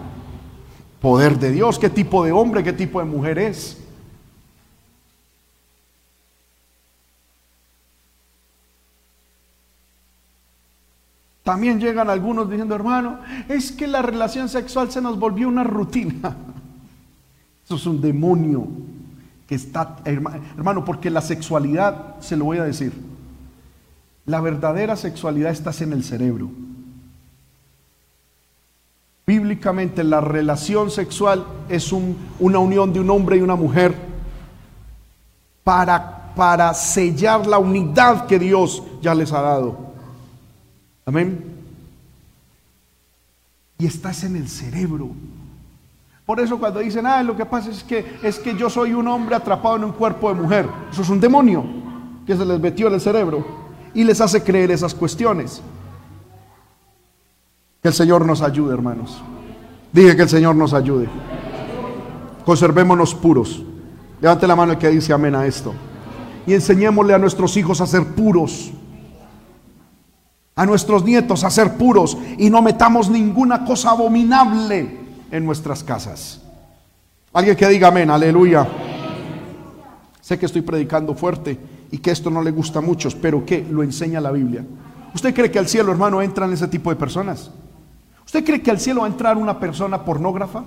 Poder 1.02 1.40
de 1.40 1.52
Dios, 1.52 1.80
qué 1.80 1.90
tipo 1.90 2.24
de 2.24 2.32
hombre, 2.32 2.64
qué 2.64 2.74
tipo 2.74 3.00
de 3.00 3.06
mujer 3.06 3.40
es. 3.40 3.78
También 11.44 11.80
llegan 11.80 12.08
algunos 12.08 12.48
diciendo, 12.48 12.76
hermano, 12.76 13.20
es 13.50 13.72
que 13.72 13.88
la 13.88 14.04
relación 14.04 14.48
sexual 14.48 14.92
se 14.92 15.02
nos 15.02 15.18
volvió 15.18 15.48
una 15.48 15.64
rutina. 15.64 16.38
Eso 17.66 17.76
es 17.76 17.86
un 17.88 18.00
demonio 18.00 18.68
está, 19.56 19.98
hermano, 20.06 20.86
porque 20.86 21.10
la 21.10 21.22
sexualidad, 21.22 22.16
se 22.20 22.38
lo 22.38 22.46
voy 22.46 22.58
a 22.58 22.64
decir, 22.64 22.94
la 24.26 24.40
verdadera 24.40 24.96
sexualidad 24.96 25.52
está 25.52 25.72
en 25.82 25.94
el 25.94 26.04
cerebro. 26.04 26.50
Bíblicamente 29.28 30.04
la 30.04 30.22
relación 30.22 30.90
sexual 30.90 31.46
es 31.70 31.92
una 31.92 32.60
unión 32.60 32.92
de 32.94 33.00
un 33.00 33.10
hombre 33.10 33.38
y 33.38 33.42
una 33.42 33.56
mujer 33.56 33.96
para, 35.64 36.34
para 36.36 36.74
sellar 36.74 37.46
la 37.46 37.60
unidad 37.60 38.28
que 38.28 38.40
Dios 38.40 38.84
ya 39.02 39.14
les 39.14 39.32
ha 39.32 39.42
dado. 39.42 39.92
Amén. 41.06 41.44
Y 43.78 43.86
estás 43.86 44.24
en 44.24 44.36
el 44.36 44.48
cerebro. 44.48 45.12
Por 46.26 46.40
eso 46.40 46.60
cuando 46.60 46.80
dicen, 46.80 47.06
ah, 47.06 47.24
lo 47.24 47.36
que 47.36 47.46
pasa 47.46 47.70
es 47.70 47.84
que 47.84 48.18
es 48.24 48.40
que 48.40 48.56
yo 48.56 48.70
soy 48.70 48.94
un 48.94 49.08
hombre 49.08 49.36
atrapado 49.36 49.76
en 49.76 49.84
un 49.84 49.92
cuerpo 49.92 50.30
de 50.30 50.42
mujer. 50.42 50.68
Eso 50.92 51.02
es 51.02 51.10
un 51.10 51.20
demonio 51.20 51.64
que 52.26 52.36
se 52.36 52.46
les 52.46 52.60
metió 52.60 52.88
en 52.88 52.94
el 52.94 53.02
cerebro 53.02 53.46
y 53.94 54.04
les 54.04 54.22
hace 54.22 54.44
creer 54.44 54.72
esas 54.72 54.94
cuestiones. 54.94 55.62
Que 57.82 57.88
el 57.88 57.94
Señor 57.94 58.26
nos 58.26 58.42
ayude, 58.42 58.74
hermanos. 58.74 59.22
Dije 59.92 60.16
que 60.16 60.22
el 60.22 60.30
Señor 60.30 60.56
nos 60.56 60.74
ayude. 60.74 61.10
Conservémonos 62.46 63.16
puros. 63.16 63.64
Levante 64.22 64.48
la 64.48 64.56
mano 64.56 64.74
el 64.74 64.78
que 64.78 64.90
dice 64.90 65.12
amén 65.12 65.36
a 65.36 65.46
esto. 65.46 65.74
Y 66.46 66.54
enseñémosle 66.54 67.14
a 67.14 67.18
nuestros 67.18 67.58
hijos 67.58 67.82
a 67.82 67.88
ser 67.88 68.06
puros 68.06 68.72
a 70.56 70.66
nuestros 70.66 71.04
nietos 71.04 71.44
a 71.44 71.50
ser 71.50 71.76
puros 71.76 72.18
y 72.38 72.50
no 72.50 72.62
metamos 72.62 73.10
ninguna 73.10 73.66
cosa 73.66 73.92
abominable 73.92 75.01
en 75.32 75.46
nuestras 75.46 75.84
casas. 75.84 76.42
Alguien 77.34 77.56
que 77.56 77.68
diga 77.68 77.88
amén, 77.88 78.10
aleluya. 78.10 78.68
Sé 80.20 80.38
que 80.38 80.46
estoy 80.46 80.62
predicando 80.62 81.16
fuerte 81.16 81.58
y 81.92 81.98
que 81.98 82.12
esto 82.12 82.30
no 82.30 82.42
le 82.42 82.52
gusta 82.52 82.80
a 82.80 82.82
muchos, 82.82 83.16
pero 83.16 83.46
que 83.46 83.66
lo 83.70 83.84
enseña 83.84 84.22
la 84.22 84.32
Biblia. 84.32 84.66
¿Usted 85.14 85.34
cree 85.34 85.52
que 85.52 85.60
al 85.60 85.68
cielo, 85.68 85.92
hermano, 85.92 86.22
entran 86.22 86.52
ese 86.54 86.68
tipo 86.68 86.90
de 86.90 86.96
personas? 86.96 87.52
¿Usted 88.26 88.46
cree 88.46 88.62
que 88.62 88.72
al 88.72 88.80
cielo 88.80 89.02
va 89.02 89.08
a 89.08 89.10
entrar 89.10 89.38
una 89.38 89.60
persona 89.60 90.04
pornógrafa? 90.04 90.64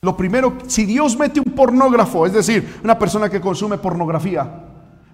Lo 0.00 0.16
primero, 0.16 0.58
si 0.66 0.84
Dios 0.84 1.18
mete 1.18 1.40
un 1.40 1.52
pornógrafo, 1.52 2.26
es 2.26 2.32
decir, 2.34 2.78
una 2.84 2.98
persona 2.98 3.30
que 3.30 3.40
consume 3.40 3.78
pornografía, 3.78 4.64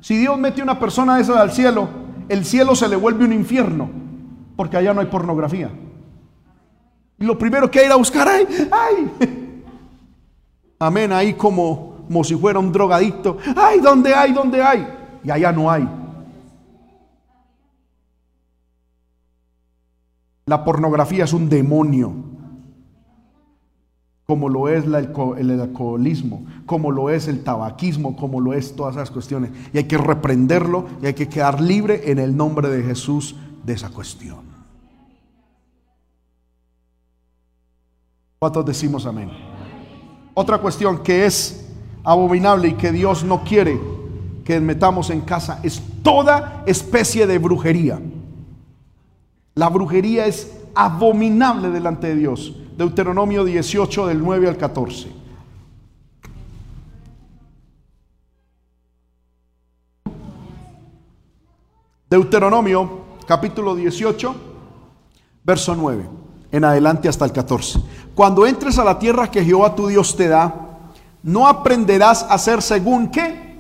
si 0.01 0.17
Dios 0.17 0.37
mete 0.39 0.63
una 0.63 0.79
persona 0.79 1.21
esa 1.21 1.41
al 1.41 1.53
cielo, 1.53 1.89
el 2.29 2.45
cielo 2.45 2.75
se 2.75 2.89
le 2.89 2.97
vuelve 2.97 3.25
un 3.25 3.33
infierno, 3.33 3.89
porque 4.57 4.77
allá 4.77 4.93
no 4.93 5.01
hay 5.01 5.07
pornografía. 5.07 5.71
Y 7.21 7.25
lo 7.25 7.39
primero 7.39 7.71
que 7.71 7.81
hay 7.81 7.87
a 7.87 7.97
buscar, 7.97 8.27
ay, 8.27 8.47
ay. 8.73 9.63
Amén, 10.79 11.13
ahí 11.13 11.35
como, 11.35 12.05
como 12.07 12.25
si 12.25 12.35
fuera 12.35 12.59
un 12.59 12.73
drogadicto. 12.73 13.37
Ay, 13.55 13.81
¿dónde 13.81 14.15
hay? 14.15 14.33
¿Dónde 14.33 14.63
hay? 14.63 14.89
Y 15.23 15.31
allá 15.31 15.53
no 15.53 15.71
hay. 15.71 15.87
La 20.47 20.65
pornografía 20.65 21.25
es 21.25 21.33
un 21.35 21.49
demonio 21.49 22.31
como 24.27 24.49
lo 24.49 24.69
es 24.69 24.85
el 24.85 24.95
alcoholismo, 24.95 26.47
como 26.65 26.93
lo 26.93 27.11
es 27.11 27.27
el 27.27 27.43
tabaquismo, 27.43 28.15
como 28.15 28.41
lo 28.41 28.55
es 28.55 28.77
todas 28.77 28.95
esas 28.95 29.11
cuestiones. 29.11 29.51
Y 29.73 29.79
hay 29.79 29.85
que 29.85 29.99
reprenderlo 29.99 30.87
y 31.03 31.07
hay 31.07 31.15
que 31.15 31.29
quedar 31.29 31.61
libre 31.61 32.13
en 32.13 32.21
el 32.21 32.37
nombre 32.37 32.69
de 32.69 32.85
Jesús 32.85 33.35
de 33.65 33.73
esa 33.73 33.89
cuestión. 33.91 34.50
¿Cuántos 38.41 38.65
decimos 38.65 39.05
amén? 39.05 39.31
Otra 40.33 40.57
cuestión 40.57 41.03
que 41.03 41.27
es 41.27 41.69
abominable 42.03 42.69
y 42.69 42.73
que 42.73 42.91
Dios 42.91 43.23
no 43.23 43.45
quiere 43.45 43.79
que 44.47 44.59
metamos 44.61 45.11
en 45.11 45.21
casa 45.21 45.61
es 45.63 45.83
toda 46.03 46.63
especie 46.65 47.27
de 47.27 47.37
brujería. 47.37 48.01
La 49.55 49.69
brujería 49.69 50.25
es 50.25 50.59
abominable 50.75 51.69
delante 51.69 52.07
de 52.07 52.17
Dios. 52.17 52.57
Deuteronomio 52.79 53.45
18 53.45 54.07
del 54.07 54.21
9 54.21 54.49
al 54.49 54.57
14. 54.57 55.13
Deuteronomio 62.09 63.01
capítulo 63.27 63.75
18, 63.77 64.35
verso 65.45 65.77
9, 65.77 66.20
en 66.53 66.65
adelante 66.65 67.09
hasta 67.09 67.25
el 67.25 67.33
14. 67.33 67.81
Cuando 68.15 68.47
entres 68.47 68.79
a 68.79 68.85
la 68.85 68.99
tierra 68.99 69.31
que 69.31 69.45
Jehová 69.45 69.75
tu 69.75 69.89
Dios 69.89 70.17
te 70.17 70.29
da, 70.29 70.55
no 71.23 71.47
aprenderás 71.47 72.23
a 72.23 72.35
hacer 72.35 72.63
según 72.63 73.09
qué 73.11 73.51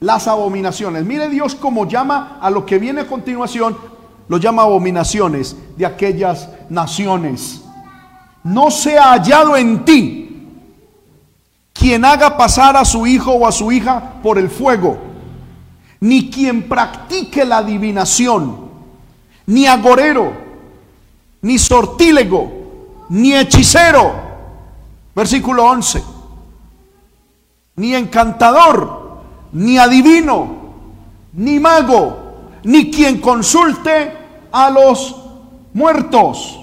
las 0.00 0.28
abominaciones. 0.28 1.04
Mire 1.04 1.28
Dios 1.28 1.54
cómo 1.54 1.86
llama 1.86 2.38
a 2.40 2.50
lo 2.50 2.64
que 2.64 2.78
viene 2.78 3.02
a 3.02 3.06
continuación, 3.06 3.76
lo 4.28 4.38
llama 4.38 4.62
abominaciones 4.62 5.56
de 5.76 5.86
aquellas 5.86 6.48
naciones 6.68 7.62
no 8.46 8.70
sea 8.70 9.10
hallado 9.10 9.56
en 9.56 9.84
ti 9.84 10.22
quien 11.72 12.04
haga 12.04 12.36
pasar 12.36 12.76
a 12.76 12.84
su 12.84 13.04
hijo 13.04 13.32
o 13.32 13.46
a 13.46 13.50
su 13.50 13.72
hija 13.72 14.14
por 14.22 14.38
el 14.38 14.48
fuego, 14.48 14.96
ni 15.98 16.30
quien 16.30 16.68
practique 16.68 17.44
la 17.44 17.58
adivinación, 17.58 18.70
ni 19.46 19.66
agorero, 19.66 20.32
ni 21.46 21.58
sortílego, 21.58 22.50
ni 23.08 23.32
hechicero. 23.34 24.12
Versículo 25.14 25.64
11. 25.64 26.02
Ni 27.76 27.94
encantador, 27.94 29.20
ni 29.52 29.78
adivino, 29.78 30.48
ni 31.32 31.60
mago, 31.60 32.16
ni 32.64 32.90
quien 32.90 33.20
consulte 33.20 34.12
a 34.50 34.70
los 34.70 35.16
muertos 35.72 36.60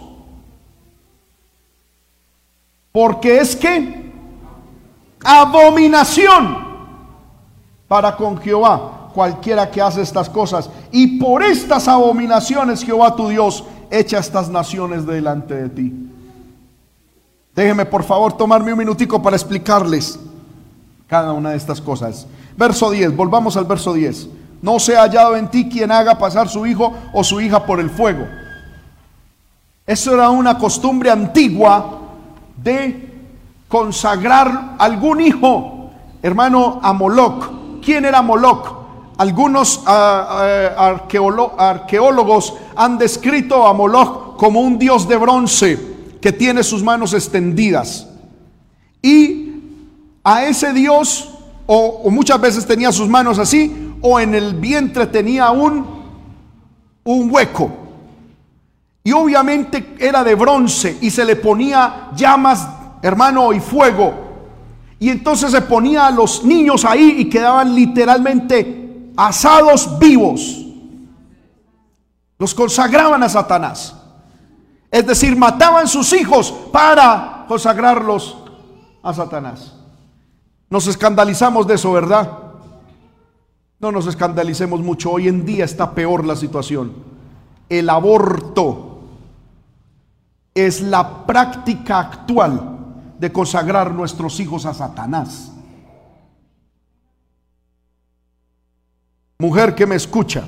porque 2.94 3.40
es 3.40 3.56
que 3.56 4.12
abominación 5.26 6.58
para 7.88 8.16
con 8.16 8.38
Jehová 8.38 9.10
cualquiera 9.14 9.70
que 9.70 9.82
hace 9.82 10.02
estas 10.02 10.30
cosas. 10.30 10.70
Y 10.92 11.20
por 11.20 11.44
estas 11.44 11.88
abominaciones 11.88 12.84
Jehová 12.84 13.16
tu 13.16 13.30
Dios 13.30 13.64
echa 13.94 14.18
estas 14.18 14.50
naciones 14.50 15.06
delante 15.06 15.54
de 15.54 15.70
ti. 15.70 15.94
Déjeme 17.56 17.86
por 17.86 18.04
favor 18.04 18.34
tomarme 18.34 18.74
un 18.74 18.80
minutico 18.80 19.22
para 19.22 19.36
explicarles 19.36 20.20
cada 21.08 21.34
una 21.34 21.52
de 21.52 21.58
estas 21.58 21.80
cosas. 21.80 22.26
Verso 22.58 22.89
10, 22.89 23.16
volvamos 23.16 23.56
al 23.56 23.66
verso 23.66 23.94
10. 23.94 24.28
No 24.62 24.80
sea 24.80 25.02
hallado 25.02 25.36
en 25.36 25.50
ti 25.50 25.70
quien 25.70 25.91
haga 25.91 26.18
pasar 26.18 26.50
su 26.50 26.66
hijo 26.66 26.94
o 27.14 27.24
su 27.24 27.39
hija 27.39 27.66
por 27.66 27.80
el 27.80 27.89
fuego. 27.89 28.26
Eso 29.86 30.14
era 30.14 30.30
una 30.30 30.58
costumbre 30.58 31.12
antigua 31.12 32.00
de 32.58 33.12
consagrar 33.68 34.76
algún 34.80 35.22
hijo, 35.22 35.91
hermano, 36.22 36.80
a 36.82 36.94
Moloch. 36.94 37.82
¿Quién 37.84 38.06
era 38.06 38.22
Moloch? 38.22 38.83
Algunos 39.18 39.84
ah, 39.86 40.74
ah, 40.78 40.99
arqueólogos 41.57 42.53
han 42.76 42.97
descrito 42.97 43.68
a 43.68 43.74
Moloch 43.74 44.38
como 44.38 44.61
un 44.61 44.80
dios 44.80 45.07
de 45.07 45.18
bronce 45.18 45.80
que 46.20 46.32
tiene 46.32 46.64
sus 46.64 46.82
manos 46.82 47.14
extendidas. 47.14 48.07
Y 49.01 49.53
a 50.24 50.45
ese 50.45 50.74
dios, 50.74 51.30
o, 51.66 52.09
muchas 52.09 52.39
veces 52.39 52.66
tenía 52.66 52.91
sus 52.91 53.07
manos 53.07 53.39
así, 53.39 53.93
o 54.01 54.20
en 54.20 54.34
el 54.34 54.55
vientre 54.55 55.07
tenía 55.07 55.51
un, 55.51 55.86
un 57.03 57.32
hueco. 57.32 57.72
Y 59.03 59.11
obviamente 59.11 59.95
era 59.99 60.24
de 60.24 60.34
bronce 60.36 60.97
y 61.01 61.11
se 61.11 61.26
le 61.26 61.36
ponía 61.36 62.09
llamas, 62.16 62.66
hermano, 63.01 63.51
y 63.51 63.59
fuego. 63.59 64.14
Y 64.97 65.09
entonces 65.09 65.51
se 65.51 65.61
ponía 65.61 66.07
a 66.07 66.11
los 66.11 66.45
niños 66.45 66.86
ahí 66.86 67.16
y 67.20 67.30
quedaban 67.30 67.76
literalmente 67.76 68.83
asados 69.16 69.97
vivos. 69.99 70.59
Los 72.38 72.53
consagraban 72.53 73.24
a 73.24 73.30
Satanás. 73.30 73.95
Es 74.91 75.07
decir, 75.07 75.36
mataban 75.36 75.88
sus 75.88 76.14
hijos 76.14 76.51
para 76.72 77.45
consagrarlos 77.47 78.38
a 79.01 79.14
Satanás. 79.14 79.74
Nos 80.70 80.88
escandalizamos 80.88 81.68
de 81.68 81.76
eso, 81.76 81.91
¿verdad? 81.91 82.32
No 83.80 83.91
nos 83.91 84.07
escandalicemos 84.07 84.82
mucho. 84.82 85.11
Hoy 85.11 85.28
en 85.28 85.45
día 85.45 85.66
está 85.66 85.91
peor 85.91 86.26
la 86.26 86.36
situación. 86.36 86.93
El 87.70 87.89
aborto 87.89 88.99
es 90.53 90.82
la 90.82 91.26
práctica 91.26 91.99
actual 91.99 92.78
de 93.20 93.32
consagrar 93.32 93.93
nuestros 93.93 94.39
hijos 94.39 94.66
a 94.66 94.74
Satanás. 94.74 95.53
Mujer 99.44 99.76
que 99.76 99.86
me 99.86 99.96
escucha, 99.96 100.46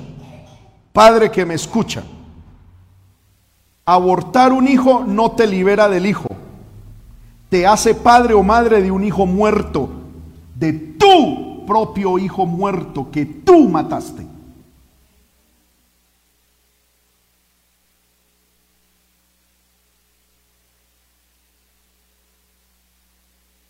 padre 0.94 1.30
que 1.30 1.44
me 1.44 1.52
escucha, 1.52 2.02
abortar 3.84 4.54
un 4.54 4.66
hijo 4.66 5.04
no 5.06 5.32
te 5.32 5.46
libera 5.46 5.86
del 5.86 6.06
hijo, 6.06 6.28
te 7.50 7.66
hace 7.66 7.94
padre 7.94 8.32
o 8.32 8.42
madre 8.42 8.80
de 8.80 8.90
un 8.90 9.04
hijo 9.04 9.26
muerto, 9.26 9.90
de 10.54 10.72
tu 10.72 11.66
propio 11.66 12.18
hijo 12.18 12.46
muerto 12.46 13.10
que 13.10 13.26
tú 13.26 13.68
mataste. 13.68 14.26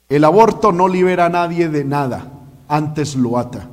El 0.09 0.23
aborto 0.23 0.71
no 0.71 0.87
libera 0.87 1.25
a 1.25 1.31
nadie 1.31 1.69
de 1.69 1.85
nada, 1.85 2.31
antes 2.69 3.17
lo 3.17 3.39
ata 3.39 3.71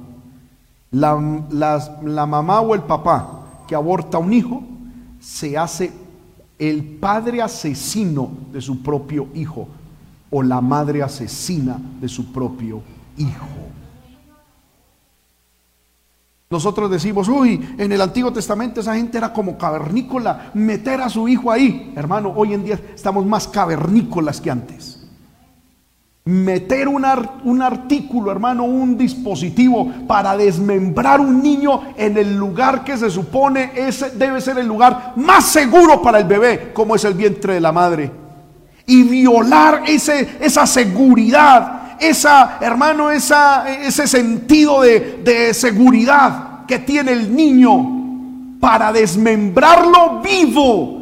la, 0.93 1.91
la, 2.03 2.25
mamá 2.25 2.61
o 2.61 2.75
el 2.75 2.83
papá 2.83 3.63
que 3.67 3.75
aborta 3.75 4.19
un 4.19 4.31
hijo 4.31 4.63
se 5.19 5.57
hace 5.57 5.91
el 6.59 6.83
padre 6.83 7.41
asesino 7.41 8.29
de 8.51 8.61
su 8.61 8.81
propio 8.83 9.27
hijo 9.33 9.67
o 10.29 10.43
la 10.43 10.61
madre 10.61 11.01
asesina 11.01 11.79
de 11.99 12.07
su 12.07 12.31
propio 12.31 12.81
hijo. 13.17 13.47
Nosotros 16.49 16.91
decimos, 16.91 17.27
uy, 17.27 17.75
en 17.79 17.91
el 17.91 17.99
Antiguo 17.99 18.31
Testamento 18.31 18.79
esa 18.79 18.95
gente 18.95 19.17
era 19.17 19.33
como 19.33 19.57
cavernícola, 19.57 20.51
meter 20.53 21.01
a 21.01 21.09
su 21.09 21.27
hijo 21.27 21.51
ahí. 21.51 21.91
Hermano, 21.95 22.31
hoy 22.35 22.53
en 22.53 22.63
día 22.63 22.79
estamos 22.93 23.25
más 23.25 23.47
cavernícolas 23.47 24.39
que 24.39 24.51
antes 24.51 25.02
meter 26.25 26.87
un, 26.87 27.05
un, 27.43 27.61
artículo, 27.61 28.31
hermano, 28.31 28.63
un 28.63 28.97
dispositivo 28.97 29.91
para 30.07 30.37
desmembrar 30.37 31.19
un 31.19 31.43
niño 31.43 31.81
en 31.97 32.17
el 32.17 32.35
lugar 32.37 32.85
que 32.85 32.95
se 32.95 33.09
supone 33.09 33.71
ese 33.75 34.11
debe 34.11 34.39
ser 34.39 34.57
el 34.57 34.67
lugar 34.67 35.13
más 35.17 35.45
seguro 35.45 36.01
para 36.01 36.19
el 36.19 36.25
bebé, 36.25 36.71
como 36.73 36.95
es 36.95 37.03
el 37.03 37.13
vientre 37.13 37.55
de 37.55 37.59
la 37.59 37.73
madre. 37.73 38.09
Y 38.85 39.03
violar 39.03 39.83
ese, 39.85 40.37
esa 40.39 40.65
seguridad, 40.65 41.97
esa, 41.99 42.57
hermano, 42.61 43.11
esa, 43.11 43.69
ese 43.69 44.07
sentido 44.07 44.81
de, 44.81 45.19
de 45.23 45.53
seguridad 45.53 46.65
que 46.65 46.79
tiene 46.79 47.11
el 47.11 47.35
niño 47.35 48.59
para 48.61 48.93
desmembrarlo 48.93 50.21
vivo. 50.21 51.01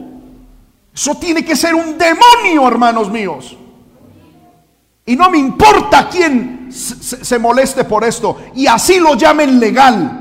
Eso 0.93 1.15
tiene 1.15 1.45
que 1.45 1.55
ser 1.55 1.75
un 1.75 1.95
demonio, 1.95 2.67
hermanos 2.67 3.11
míos. 3.11 3.55
Y 5.05 5.15
no 5.15 5.29
me 5.29 5.37
importa 5.37 6.07
quién 6.09 6.69
se, 6.71 7.39
moleste 7.39 7.83
por 7.83 8.03
esto. 8.03 8.37
Y 8.55 8.67
así 8.67 8.99
lo 8.99 9.15
llamen 9.15 9.59
legal. 9.59 10.17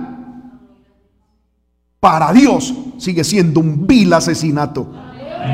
Para 2.01 2.33
Dios 2.33 2.74
sigue 2.99 3.24
siendo 3.24 3.61
un 3.61 3.87
vil 3.87 4.12
asesinato. 4.12 4.91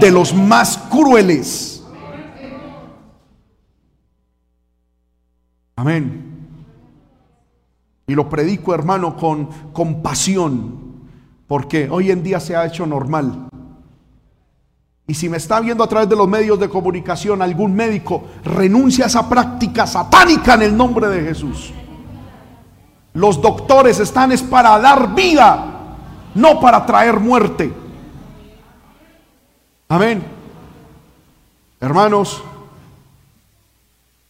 De 0.00 0.10
los 0.10 0.34
más 0.34 0.78
crueles. 0.78 1.84
Amén. 5.76 6.26
Y 8.06 8.14
lo 8.14 8.28
predico, 8.28 8.74
hermano, 8.74 9.16
con 9.16 9.46
compasión. 9.72 10.86
Porque 11.46 11.88
hoy 11.90 12.10
en 12.10 12.22
día 12.22 12.40
se 12.40 12.56
ha 12.56 12.64
hecho 12.64 12.86
normal. 12.86 13.48
Y 15.08 15.14
si 15.14 15.28
me 15.28 15.36
está 15.36 15.60
viendo 15.60 15.84
a 15.84 15.88
través 15.88 16.08
de 16.08 16.16
los 16.16 16.28
medios 16.28 16.58
de 16.58 16.68
comunicación 16.68 17.40
algún 17.40 17.74
médico, 17.74 18.24
renuncia 18.44 19.04
a 19.04 19.08
esa 19.08 19.28
práctica 19.28 19.86
satánica 19.86 20.54
en 20.54 20.62
el 20.62 20.76
nombre 20.76 21.08
de 21.08 21.22
Jesús. 21.22 21.72
Los 23.14 23.40
doctores 23.40 24.00
están 24.00 24.32
es 24.32 24.42
para 24.42 24.78
dar 24.78 25.14
vida, 25.14 25.96
no 26.34 26.60
para 26.60 26.84
traer 26.84 27.20
muerte. 27.20 27.72
Amén. 29.88 30.24
Hermanos, 31.80 32.42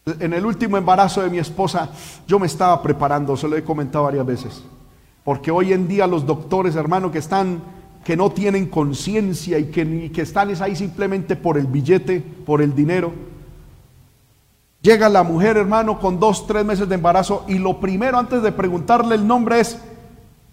en 0.05 0.33
el 0.33 0.45
último 0.45 0.77
embarazo 0.77 1.21
de 1.23 1.29
mi 1.29 1.39
esposa, 1.39 1.89
yo 2.27 2.37
me 2.37 2.45
estaba 2.45 2.81
preparando, 2.81 3.35
se 3.35 3.47
lo 3.47 3.57
he 3.57 3.63
comentado 3.63 4.05
varias 4.05 4.25
veces. 4.25 4.63
Porque 5.23 5.49
hoy 5.51 5.73
en 5.73 5.87
día 5.87 6.07
los 6.07 6.25
doctores, 6.25 6.75
hermanos, 6.75 7.11
que 7.11 7.17
están 7.17 7.61
que 8.07 8.15
no 8.15 8.31
tienen 8.31 8.67
conciencia 8.67 9.59
y 9.59 9.65
que, 9.65 10.09
que 10.13 10.21
están 10.21 10.49
ahí 10.61 10.77
simplemente 10.77 11.35
por 11.35 11.57
el 11.57 11.67
billete, 11.67 12.21
por 12.21 12.61
el 12.61 12.73
dinero. 12.73 13.11
Llega 14.81 15.09
la 15.09 15.23
mujer, 15.23 15.57
hermano, 15.57 15.99
con 15.99 16.17
dos, 16.17 16.47
tres 16.47 16.63
meses 16.63 16.87
de 16.87 16.95
embarazo 16.95 17.43
y 17.49 17.55
lo 17.55 17.81
primero 17.81 18.17
antes 18.17 18.41
de 18.41 18.53
preguntarle 18.53 19.15
el 19.15 19.27
nombre 19.27 19.59
es, 19.59 19.77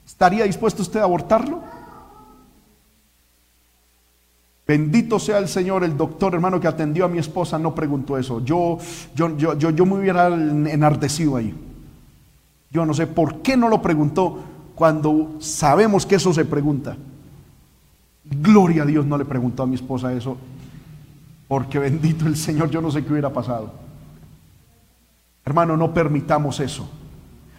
¿estaría 0.04 0.42
dispuesto 0.42 0.82
usted 0.82 0.98
a 0.98 1.04
abortarlo? 1.04 1.62
Bendito 4.66 5.20
sea 5.20 5.38
el 5.38 5.46
Señor, 5.46 5.84
el 5.84 5.96
doctor 5.96 6.34
hermano 6.34 6.58
que 6.58 6.66
atendió 6.66 7.04
a 7.04 7.08
mi 7.08 7.18
esposa 7.18 7.56
no 7.56 7.72
preguntó 7.72 8.18
eso. 8.18 8.44
Yo, 8.44 8.78
yo, 9.14 9.36
yo, 9.36 9.56
yo, 9.56 9.70
yo 9.70 9.86
me 9.86 9.94
hubiera 9.94 10.26
enardecido 10.26 11.36
ahí. 11.36 11.54
Yo 12.72 12.84
no 12.84 12.94
sé 12.94 13.06
por 13.06 13.42
qué 13.42 13.56
no 13.56 13.68
lo 13.68 13.80
preguntó 13.80 14.40
cuando 14.74 15.36
sabemos 15.38 16.04
que 16.04 16.16
eso 16.16 16.34
se 16.34 16.44
pregunta. 16.44 16.96
Gloria 18.24 18.82
a 18.82 18.86
Dios, 18.86 19.04
no 19.04 19.18
le 19.18 19.24
preguntó 19.24 19.62
a 19.62 19.66
mi 19.66 19.74
esposa 19.74 20.12
eso, 20.12 20.36
porque 21.46 21.78
bendito 21.78 22.26
el 22.26 22.36
Señor, 22.36 22.70
yo 22.70 22.80
no 22.80 22.90
sé 22.90 23.04
qué 23.04 23.12
hubiera 23.12 23.32
pasado. 23.32 23.72
Hermano, 25.44 25.76
no 25.76 25.92
permitamos 25.92 26.58
eso. 26.60 26.88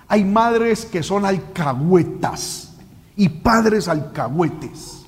Hay 0.07 0.23
madres 0.23 0.85
que 0.85 1.03
son 1.03 1.25
alcahuetas 1.25 2.75
y 3.15 3.29
padres 3.29 3.87
alcahuetes. 3.87 5.05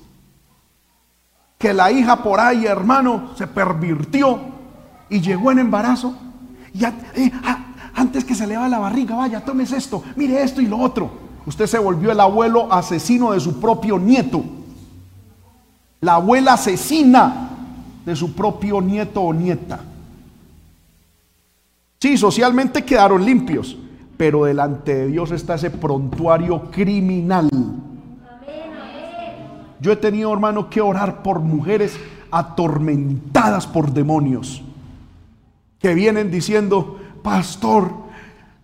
Que 1.58 1.74
la 1.74 1.90
hija 1.90 2.22
por 2.22 2.38
ahí, 2.38 2.66
hermano, 2.66 3.30
se 3.36 3.48
pervirtió 3.48 4.38
y 5.08 5.20
llegó 5.20 5.50
en 5.50 5.58
embarazo. 5.58 6.16
Ya, 6.72 6.94
eh, 7.16 7.32
antes 7.94 8.24
que 8.24 8.36
se 8.36 8.46
le 8.46 8.56
va 8.56 8.68
la 8.68 8.78
barriga, 8.78 9.16
vaya, 9.16 9.44
tomes 9.44 9.72
esto, 9.72 10.04
mire 10.14 10.40
esto 10.42 10.60
y 10.60 10.66
lo 10.66 10.78
otro. 10.78 11.10
Usted 11.46 11.66
se 11.66 11.78
volvió 11.78 12.12
el 12.12 12.20
abuelo 12.20 12.72
asesino 12.72 13.32
de 13.32 13.40
su 13.40 13.58
propio 13.60 13.98
nieto. 13.98 14.44
La 16.00 16.14
abuela 16.14 16.54
asesina 16.54 17.50
de 18.04 18.16
su 18.16 18.34
propio 18.34 18.80
nieto 18.80 19.22
o 19.22 19.34
nieta. 19.34 19.80
Sí, 22.00 22.16
socialmente 22.16 22.84
quedaron 22.84 23.24
limpios, 23.24 23.76
pero 24.16 24.44
delante 24.44 24.94
de 24.94 25.06
Dios 25.08 25.32
está 25.32 25.54
ese 25.54 25.70
prontuario 25.70 26.70
criminal. 26.70 27.48
Yo 29.80 29.92
he 29.92 29.96
tenido, 29.96 30.32
hermano, 30.32 30.70
que 30.70 30.80
orar 30.80 31.22
por 31.22 31.40
mujeres 31.40 31.98
atormentadas 32.30 33.66
por 33.66 33.92
demonios 33.92 34.62
que 35.78 35.94
vienen 35.94 36.30
diciendo, 36.30 36.98
pastor, 37.22 37.92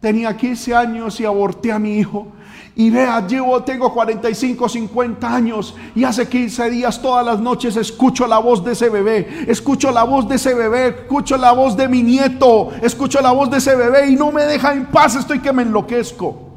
tenía 0.01 0.37
15 0.37 0.74
años 0.74 1.20
y 1.20 1.24
aborté 1.24 1.72
a 1.72 1.78
mi 1.78 1.97
hijo 1.97 2.28
y 2.77 2.91
vea, 2.91 3.25
llevo, 3.25 3.62
tengo 3.62 3.93
45, 3.93 4.68
50 4.68 5.35
años 5.35 5.77
y 5.95 6.03
hace 6.03 6.29
15 6.29 6.70
días 6.70 7.01
todas 7.01 7.25
las 7.25 7.39
noches 7.41 7.77
escucho 7.77 8.27
la 8.27 8.39
voz 8.39 8.64
de 8.64 8.72
ese 8.72 8.89
bebé, 8.89 9.45
escucho 9.47 9.93
la 9.93 10.03
voz 10.03 10.29
de 10.29 10.35
ese 10.35 10.55
bebé, 10.55 10.89
escucho 10.89 11.37
la 11.37 11.53
voz 11.53 11.77
de 11.77 11.89
mi 11.89 12.03
nieto, 12.03 12.70
escucho 12.83 13.20
la 13.20 13.31
voz 13.31 13.49
de 13.51 13.59
ese 13.59 13.77
bebé 13.77 14.09
y 14.11 14.16
no 14.16 14.33
me 14.33 14.43
deja 14.43 14.72
en 14.72 14.87
paz, 14.87 15.14
estoy 15.14 15.39
que 15.39 15.53
me 15.53 15.62
enloquezco. 15.62 16.51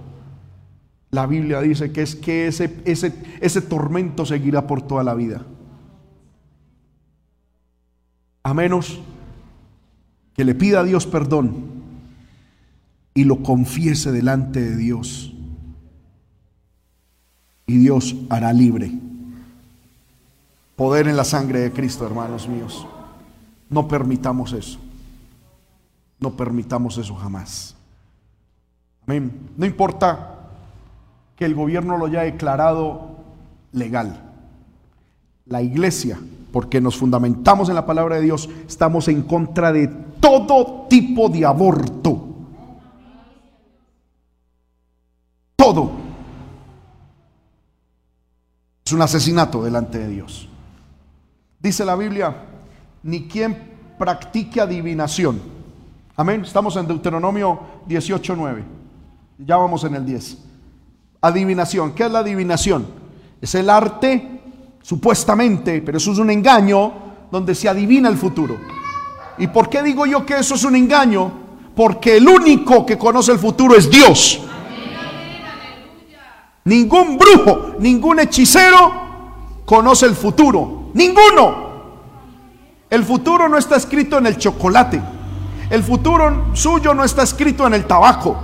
la 1.12 1.28
Biblia 1.28 1.62
dice 1.62 1.92
que 1.92 2.02
es 2.02 2.16
que 2.16 2.48
ese, 2.48 2.82
ese, 2.86 3.14
ese 3.40 3.62
tormento 3.62 4.26
seguirá 4.26 4.66
por 4.66 4.82
toda 4.82 5.04
la 5.04 5.14
vida. 5.14 5.46
A 8.42 8.56
menos 8.56 9.00
que 10.34 10.44
le 10.44 10.56
pida 10.56 10.80
a 10.80 10.84
Dios 10.84 11.06
perdón 11.06 11.78
y 13.14 13.24
lo 13.24 13.44
confiese 13.44 14.12
delante 14.12 14.62
de 14.62 14.78
Dios. 14.78 15.37
Y 17.68 17.78
Dios 17.78 18.16
hará 18.30 18.54
libre. 18.54 18.92
Poder 20.78 21.08
en 21.08 21.18
la 21.18 21.26
sangre 21.26 21.60
de 21.60 21.72
Cristo, 21.72 22.06
hermanos 22.06 22.48
míos. 22.48 22.88
No 23.70 23.88
permitamos 23.88 24.54
eso. 24.54 24.80
No 26.20 26.32
permitamos 26.32 26.98
eso 26.98 27.14
jamás. 27.16 27.76
Amén. 29.06 29.50
No 29.58 29.66
importa 29.66 30.50
que 31.36 31.46
el 31.46 31.56
gobierno 31.56 31.98
lo 31.98 32.06
haya 32.06 32.22
declarado 32.22 33.18
legal. 33.74 34.24
La 35.46 35.62
iglesia, 35.62 36.20
porque 36.52 36.80
nos 36.80 36.98
fundamentamos 36.98 37.70
en 37.70 37.76
la 37.76 37.86
palabra 37.86 38.16
de 38.16 38.24
Dios, 38.24 38.50
estamos 38.68 39.08
en 39.08 39.24
contra 39.24 39.72
de 39.72 39.88
todo 40.20 40.88
tipo 40.90 41.30
de 41.30 41.46
aborto. 41.46 42.28
Todo. 45.56 46.07
Es 48.88 48.94
un 48.94 49.02
asesinato 49.02 49.62
delante 49.62 50.00
de 50.00 50.08
Dios. 50.08 50.48
Dice 51.60 51.84
la 51.84 51.98
Biblia, 51.98 52.34
ni 53.04 53.28
quien 53.28 53.74
practique 54.00 54.62
adivinación. 54.62 55.42
Amén. 56.16 56.46
Estamos 56.46 56.74
en 56.78 56.88
Deuteronomio 56.88 57.60
18:9. 57.86 58.64
Ya 59.40 59.58
vamos 59.58 59.84
en 59.84 59.96
el 59.96 60.06
10. 60.06 60.38
Adivinación. 61.20 61.92
¿Qué 61.92 62.06
es 62.06 62.12
la 62.14 62.20
adivinación? 62.20 62.88
Es 63.42 63.56
el 63.56 63.70
arte, 63.70 64.40
supuestamente, 64.82 65.82
pero 65.82 65.98
eso 65.98 66.14
es 66.14 66.20
un 66.20 66.30
engaño, 66.30 66.94
donde 67.30 67.56
se 67.56 67.68
adivina 67.68 68.08
el 68.08 68.16
futuro. 68.16 68.56
¿Y 69.38 69.48
por 69.48 69.70
qué 69.70 69.84
digo 69.84 70.06
yo 70.06 70.26
que 70.26 70.40
eso 70.40 70.56
es 70.56 70.64
un 70.64 70.78
engaño? 70.78 71.30
Porque 71.76 72.16
el 72.16 72.30
único 72.30 72.86
que 72.86 72.98
conoce 72.98 73.34
el 73.34 73.40
futuro 73.40 73.76
es 73.76 73.92
Dios. 73.92 74.48
Ningún 76.68 77.18
brujo, 77.18 77.76
ningún 77.80 78.20
hechicero 78.20 78.92
conoce 79.66 80.06
el 80.06 80.16
futuro. 80.16 80.90
Ninguno. 80.94 81.68
El 82.90 83.06
futuro 83.06 83.48
no 83.48 83.58
está 83.58 83.78
escrito 83.78 84.18
en 84.18 84.26
el 84.26 84.38
chocolate. 84.38 85.02
El 85.70 85.82
futuro 85.82 86.50
suyo 86.54 86.94
no 86.94 87.06
está 87.06 87.24
escrito 87.24 87.66
en 87.66 87.74
el 87.74 87.86
tabaco. 87.86 88.36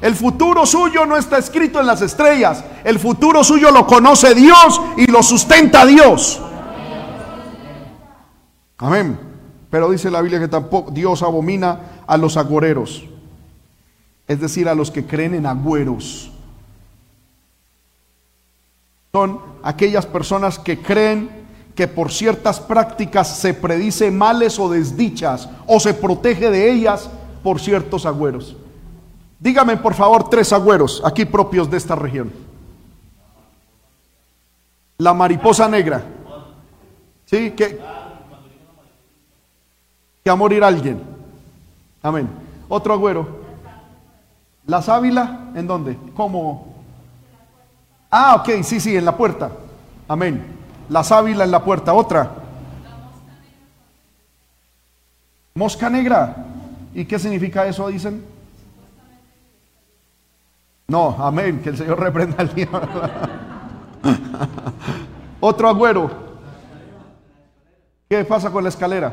El 0.00 0.14
futuro 0.14 0.64
suyo 0.64 1.04
no 1.06 1.16
está 1.16 1.38
escrito 1.38 1.80
en 1.80 1.88
las 1.88 2.02
estrellas. 2.02 2.64
El 2.84 3.00
futuro 3.00 3.42
suyo 3.42 3.72
lo 3.72 3.84
conoce 3.84 4.32
Dios 4.32 4.80
y 4.96 5.06
lo 5.06 5.20
sustenta 5.20 5.84
Dios. 5.84 6.40
Amén. 8.78 9.18
Pero 9.70 9.90
dice 9.90 10.08
la 10.08 10.20
Biblia 10.20 10.38
que 10.38 10.46
tampoco 10.46 10.92
Dios 10.92 11.20
abomina 11.24 12.04
a 12.06 12.16
los 12.16 12.36
agoreros. 12.36 13.02
Es 14.28 14.40
decir, 14.40 14.68
a 14.68 14.76
los 14.76 14.92
que 14.92 15.04
creen 15.04 15.34
en 15.34 15.46
agüeros. 15.46 16.32
Son 19.14 19.40
aquellas 19.62 20.06
personas 20.06 20.58
que 20.58 20.80
creen 20.80 21.28
que 21.74 21.86
por 21.86 22.10
ciertas 22.10 22.58
prácticas 22.60 23.28
se 23.36 23.52
predice 23.52 24.10
males 24.10 24.58
o 24.58 24.70
desdichas 24.70 25.50
o 25.66 25.78
se 25.78 25.92
protege 25.92 26.50
de 26.50 26.72
ellas 26.72 27.10
por 27.42 27.60
ciertos 27.60 28.06
agüeros. 28.06 28.56
Dígame 29.38 29.76
por 29.76 29.92
favor 29.92 30.30
tres 30.30 30.50
agüeros 30.54 31.02
aquí 31.04 31.26
propios 31.26 31.70
de 31.70 31.76
esta 31.76 31.94
región. 31.94 32.32
La 34.96 35.12
mariposa 35.12 35.68
negra. 35.68 36.02
¿Sí? 37.26 37.50
Que, 37.50 37.78
que 40.24 40.30
a 40.30 40.34
morir 40.34 40.64
alguien. 40.64 41.02
Amén. 42.02 42.30
Otro 42.66 42.94
agüero. 42.94 43.42
La 44.64 44.80
sábila, 44.80 45.50
¿en 45.54 45.66
dónde? 45.66 45.98
¿Cómo? 46.14 46.71
Ah, 48.14 48.34
ok, 48.36 48.62
sí, 48.62 48.78
sí, 48.78 48.94
en 48.94 49.06
la 49.06 49.16
puerta. 49.16 49.50
Amén. 50.06 50.44
La 50.90 51.02
sábila 51.02 51.44
en 51.44 51.50
la 51.50 51.64
puerta. 51.64 51.94
Otra. 51.94 52.30
Mosca 55.54 55.88
negra. 55.88 56.36
¿Y 56.92 57.06
qué 57.06 57.18
significa 57.18 57.66
eso, 57.66 57.88
dicen? 57.88 58.22
No, 60.88 61.16
amén, 61.18 61.62
que 61.62 61.70
el 61.70 61.78
Señor 61.78 61.98
reprenda 61.98 62.36
al 62.40 62.54
diablo. 62.54 62.80
Otro 65.40 65.70
agüero. 65.70 66.10
¿Qué 68.10 68.26
pasa 68.26 68.50
con 68.50 68.62
la 68.62 68.68
escalera? 68.68 69.10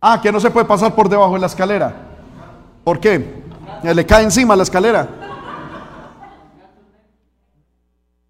Ah, 0.00 0.20
que 0.20 0.32
no 0.32 0.40
se 0.40 0.50
puede 0.50 0.66
pasar 0.66 0.92
por 0.92 1.08
debajo 1.08 1.34
de 1.34 1.38
la 1.38 1.46
escalera. 1.46 1.94
¿Por 2.82 2.98
qué? 2.98 3.44
Le 3.84 4.06
cae 4.06 4.24
encima 4.24 4.56
la 4.56 4.64
escalera. 4.64 5.35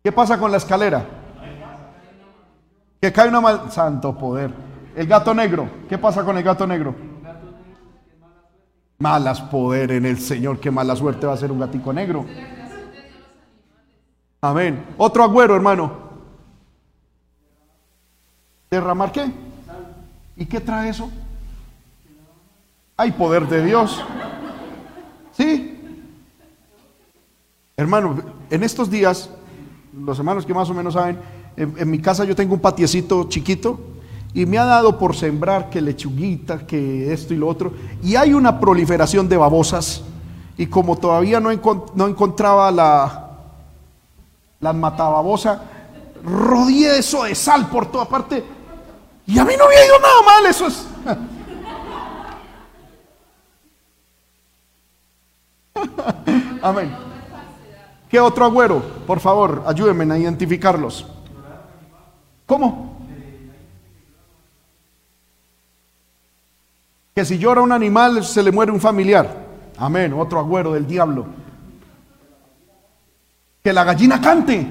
¿Qué 0.06 0.12
pasa 0.12 0.38
con 0.38 0.52
la 0.52 0.58
escalera? 0.58 1.04
Que 3.00 3.12
cae 3.12 3.28
una 3.28 3.40
mal... 3.40 3.72
Santo 3.72 4.16
poder. 4.16 4.52
El 4.94 5.08
gato 5.08 5.34
negro. 5.34 5.68
¿Qué 5.88 5.98
pasa 5.98 6.24
con 6.24 6.38
el 6.38 6.44
gato 6.44 6.64
negro? 6.64 6.94
Malas 8.98 9.40
poder 9.40 9.90
en 9.90 10.06
el 10.06 10.20
Señor, 10.20 10.60
qué 10.60 10.70
mala 10.70 10.94
suerte 10.94 11.26
va 11.26 11.32
a 11.32 11.36
ser 11.36 11.50
un 11.50 11.58
gatico 11.58 11.92
negro. 11.92 12.24
Amén. 14.42 14.86
Otro 14.96 15.24
agüero, 15.24 15.56
hermano. 15.56 15.92
¿Derramar 18.70 19.10
qué? 19.10 19.28
¿Y 20.36 20.46
qué 20.46 20.60
trae 20.60 20.90
eso? 20.90 21.10
Hay 22.96 23.10
poder 23.10 23.48
de 23.48 23.64
Dios. 23.64 24.04
¿Sí? 25.32 26.00
Hermano, 27.76 28.22
en 28.48 28.62
estos 28.62 28.88
días, 28.88 29.30
los 29.96 30.18
hermanos 30.18 30.44
que 30.44 30.52
más 30.52 30.68
o 30.68 30.74
menos 30.74 30.94
saben, 30.94 31.18
en, 31.56 31.90
mi 31.90 31.98
casa 32.00 32.24
yo 32.24 32.36
tengo 32.36 32.54
un 32.54 32.60
patiecito 32.60 33.24
chiquito 33.28 33.78
y 34.34 34.44
me 34.44 34.58
ha 34.58 34.64
dado 34.64 34.98
por 34.98 35.16
sembrar 35.16 35.70
que 35.70 35.80
lechuguita, 35.80 36.66
que 36.66 37.12
esto 37.12 37.32
y 37.32 37.38
lo 37.38 37.48
otro. 37.48 37.72
Y 38.02 38.16
hay 38.16 38.34
una 38.34 38.60
proliferación 38.60 39.28
de 39.28 39.38
babosas. 39.38 40.02
Y 40.58 40.66
como 40.66 40.96
todavía 40.96 41.40
no, 41.40 41.50
no 41.94 42.06
encontraba 42.06 42.70
la, 42.70 43.30
la 44.60 44.72
matababosa, 44.74 45.62
rodeé 46.22 46.98
eso 46.98 47.24
de 47.24 47.34
sal 47.34 47.68
por 47.68 47.90
toda 47.90 48.06
parte. 48.06 48.44
Y 49.26 49.38
a 49.38 49.44
mí 49.44 49.54
no 49.58 49.64
había 49.64 49.86
ido 49.86 49.98
nada 49.98 50.22
mal, 50.22 50.46
eso 50.46 50.66
es. 50.66 50.86
Amén. 56.62 57.15
¿Qué 58.08 58.20
otro 58.20 58.44
agüero? 58.44 58.80
Por 59.06 59.20
favor, 59.20 59.64
ayúdenme 59.66 60.12
a 60.12 60.18
identificarlos. 60.18 61.06
¿Cómo? 62.46 62.96
Que 67.14 67.24
si 67.24 67.38
llora 67.38 67.62
un 67.62 67.72
animal 67.72 68.22
se 68.24 68.42
le 68.42 68.52
muere 68.52 68.70
un 68.70 68.80
familiar. 68.80 69.46
Amén. 69.78 70.12
Otro 70.12 70.38
agüero 70.38 70.72
del 70.74 70.86
diablo. 70.86 71.26
Que 73.64 73.72
la 73.72 73.84
gallina 73.84 74.20
cante. 74.20 74.66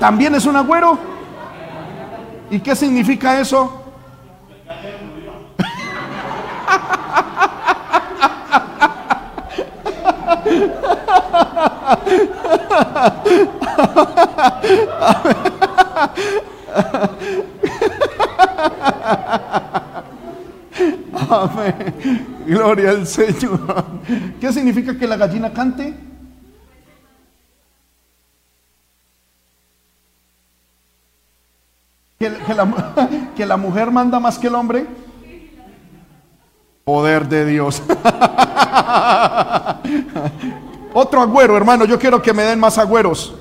También 0.00 0.34
es 0.34 0.46
un 0.46 0.56
agüero. 0.56 0.98
¿Y 2.50 2.60
qué 2.60 2.74
significa 2.74 3.38
eso? 3.40 3.82
Amén. 21.28 22.34
Gloria 22.46 22.90
al 22.90 23.06
Señor. 23.06 23.84
¿Qué 24.40 24.52
significa 24.52 24.96
que 24.96 25.06
la 25.06 25.16
gallina 25.16 25.52
cante? 25.52 25.94
¿Que, 32.18 32.30
la, 32.30 33.28
que 33.36 33.44
la 33.46 33.56
mujer 33.56 33.90
manda 33.90 34.18
más 34.20 34.38
que 34.38 34.46
el 34.46 34.54
hombre. 34.54 34.86
Poder 36.84 37.28
de 37.28 37.44
Dios. 37.46 37.82
Otro 40.98 41.20
agüero, 41.20 41.54
hermano, 41.58 41.84
yo 41.84 41.98
quiero 41.98 42.22
que 42.22 42.32
me 42.32 42.42
den 42.42 42.58
más 42.58 42.78
agüeros. 42.78 43.34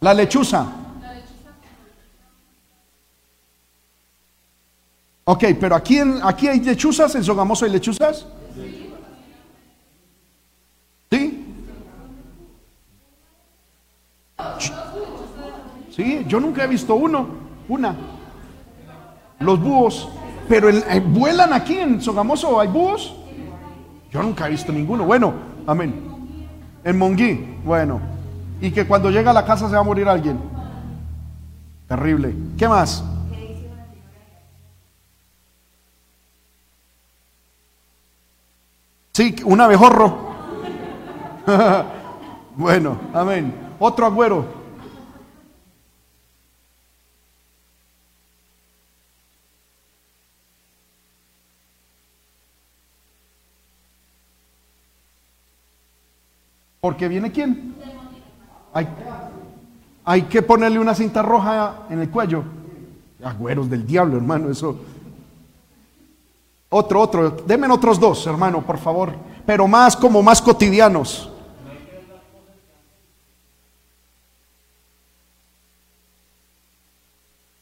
La 0.00 0.12
lechuza. 0.12 0.66
Ok, 5.24 5.44
pero 5.58 5.74
aquí, 5.74 5.96
en, 5.96 6.20
aquí 6.22 6.48
hay 6.48 6.60
lechuzas, 6.60 7.14
en 7.14 7.24
Sogamoso 7.24 7.64
hay 7.64 7.70
lechuzas. 7.70 8.26
¿Sí? 11.10 11.46
Sí, 15.96 16.24
yo 16.28 16.40
nunca 16.40 16.64
he 16.64 16.66
visto 16.66 16.94
uno, 16.94 17.26
una. 17.70 17.96
Los 19.38 19.58
búhos, 19.58 20.10
pero 20.46 20.68
el, 20.68 20.84
eh, 20.90 21.00
vuelan 21.00 21.54
aquí 21.54 21.78
en 21.78 22.02
Sogamoso, 22.02 22.60
¿hay 22.60 22.68
búhos? 22.68 23.14
Yo 24.12 24.22
nunca 24.22 24.46
he 24.46 24.50
visto 24.50 24.72
ninguno. 24.72 25.04
Bueno, 25.04 25.49
amén. 25.66 26.48
En 26.84 26.98
Monguí, 26.98 27.58
bueno. 27.64 28.00
Y 28.60 28.70
que 28.70 28.86
cuando 28.86 29.10
llega 29.10 29.30
a 29.30 29.34
la 29.34 29.44
casa 29.44 29.68
se 29.68 29.74
va 29.74 29.80
a 29.80 29.84
morir 29.84 30.08
alguien. 30.08 30.38
Terrible. 31.88 32.34
¿Qué 32.56 32.68
más? 32.68 33.04
Sí, 39.12 39.36
un 39.44 39.60
abejorro. 39.60 40.30
bueno, 42.56 42.96
amén. 43.12 43.52
Otro 43.78 44.06
agüero. 44.06 44.59
Porque 56.80 57.08
viene 57.08 57.30
quién? 57.30 57.74
Hay, 58.72 58.88
hay 60.04 60.22
que 60.22 60.42
ponerle 60.42 60.78
una 60.78 60.94
cinta 60.94 61.22
roja 61.22 61.86
en 61.90 62.00
el 62.00 62.10
cuello. 62.10 62.44
Agüeros 63.22 63.68
del 63.68 63.86
diablo, 63.86 64.16
hermano, 64.16 64.50
eso. 64.50 64.80
Otro, 66.70 67.00
otro. 67.00 67.30
Denme 67.30 67.66
otros 67.68 68.00
dos, 68.00 68.26
hermano, 68.26 68.62
por 68.64 68.78
favor. 68.78 69.12
Pero 69.44 69.66
más 69.66 69.96
como 69.96 70.22
más 70.22 70.40
cotidianos. 70.40 71.30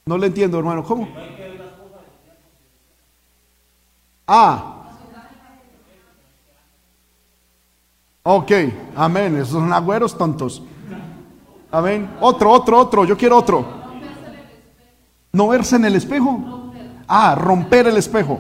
No 0.05 0.17
le 0.17 0.29
entiendo, 0.29 0.59
hermano. 0.59 0.85
¿Cómo? 0.85 1.09
Ah. 4.27 4.78
Ok, 8.31 8.53
amén. 8.95 9.37
Esos 9.37 9.53
son 9.53 9.73
agüeros 9.73 10.19
tontos. 10.19 10.63
Amén. 11.71 12.11
Otro, 12.21 12.53
otro, 12.53 12.79
otro. 12.79 13.07
Yo 13.07 13.17
quiero 13.17 13.39
otro. 13.39 13.65
No 15.33 15.49
verse 15.49 15.77
en 15.77 15.87
el 15.87 15.95
espejo. 15.95 16.75
Ah, 17.07 17.35
romper 17.35 17.87
el 17.87 17.97
espejo. 17.97 18.39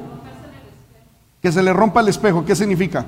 Que 1.40 1.50
se 1.50 1.62
le 1.62 1.72
rompa 1.72 2.02
el 2.02 2.08
espejo, 2.08 2.44
¿qué 2.44 2.54
significa? 2.54 3.06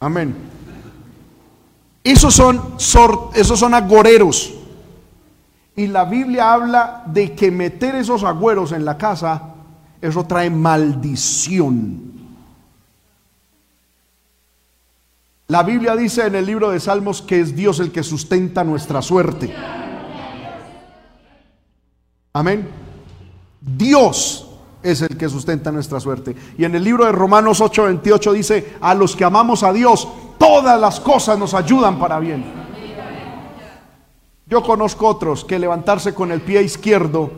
Amén. 0.00 0.34
Esos 2.02 2.34
son, 2.34 2.74
esos 3.34 3.56
son 3.60 3.74
agoreros. 3.74 4.52
Y 5.76 5.86
la 5.86 6.06
Biblia 6.06 6.54
habla 6.54 7.04
de 7.06 7.36
que 7.36 7.52
meter 7.52 7.94
esos 7.94 8.24
agüeros 8.24 8.72
en 8.72 8.84
la 8.84 8.98
casa, 8.98 9.52
eso 10.02 10.24
trae 10.24 10.50
maldición. 10.50 12.12
La 15.46 15.62
Biblia 15.62 15.94
dice 15.94 16.26
en 16.26 16.34
el 16.34 16.44
libro 16.44 16.70
de 16.70 16.80
Salmos 16.80 17.22
que 17.22 17.40
es 17.40 17.54
Dios 17.54 17.78
el 17.78 17.92
que 17.92 18.02
sustenta 18.02 18.64
nuestra 18.64 19.00
suerte. 19.00 19.54
Amén. 22.32 22.68
Dios 23.60 24.48
es 24.82 25.02
el 25.02 25.16
que 25.16 25.28
sustenta 25.28 25.70
nuestra 25.70 26.00
suerte. 26.00 26.34
Y 26.58 26.64
en 26.64 26.74
el 26.74 26.82
libro 26.82 27.04
de 27.04 27.12
Romanos 27.12 27.60
8:28 27.60 28.32
dice, 28.32 28.76
a 28.80 28.94
los 28.94 29.14
que 29.14 29.24
amamos 29.24 29.62
a 29.62 29.72
Dios, 29.72 30.08
todas 30.38 30.80
las 30.80 30.98
cosas 30.98 31.38
nos 31.38 31.54
ayudan 31.54 32.00
para 32.00 32.18
bien. 32.18 32.44
Yo 34.46 34.62
conozco 34.62 35.06
otros 35.06 35.44
que 35.44 35.58
levantarse 35.58 36.12
con 36.12 36.32
el 36.32 36.40
pie 36.40 36.62
izquierdo, 36.62 37.30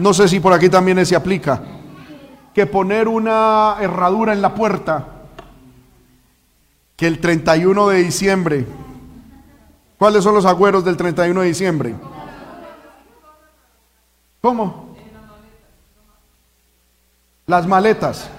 no 0.00 0.14
sé 0.14 0.28
si 0.28 0.40
por 0.40 0.52
aquí 0.52 0.70
también 0.70 1.04
se 1.04 1.14
aplica, 1.14 1.62
que 2.54 2.66
poner 2.66 3.06
una 3.06 3.76
herradura 3.80 4.32
en 4.32 4.40
la 4.40 4.54
puerta, 4.54 5.06
que 6.96 7.06
el 7.06 7.20
31 7.20 7.88
de 7.88 8.02
diciembre, 8.02 8.66
¿cuáles 9.98 10.24
son 10.24 10.34
los 10.34 10.46
agüeros 10.46 10.84
del 10.84 10.96
31 10.96 11.42
de 11.42 11.46
diciembre? 11.46 11.94
¿Cómo? 14.40 14.96
Las 17.46 17.66
maletas. 17.66 18.30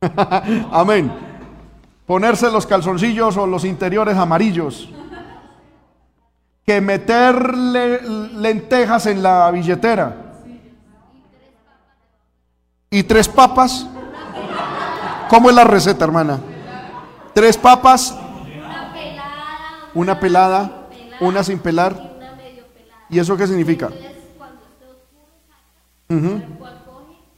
Amén. 0.70 1.12
Ponerse 2.06 2.48
los 2.52 2.64
calzoncillos 2.64 3.36
o 3.36 3.46
los 3.46 3.64
interiores 3.64 4.16
amarillos. 4.16 4.88
Que 6.66 6.80
meterle 6.80 8.00
lentejas 8.34 9.06
en 9.06 9.22
la 9.22 9.50
billetera. 9.52 10.16
Y 12.90 13.02
tres 13.04 13.28
papas. 13.28 13.86
¿Cómo 15.28 15.48
es 15.48 15.56
la 15.56 15.64
receta, 15.64 16.04
hermana? 16.04 16.40
Tres 17.34 17.56
papas, 17.58 18.16
una 19.94 20.18
pelada, 20.18 20.88
una 21.20 21.44
sin 21.44 21.58
pelar. 21.58 22.16
¿Y 23.10 23.18
eso 23.18 23.36
qué 23.36 23.46
significa? 23.46 23.90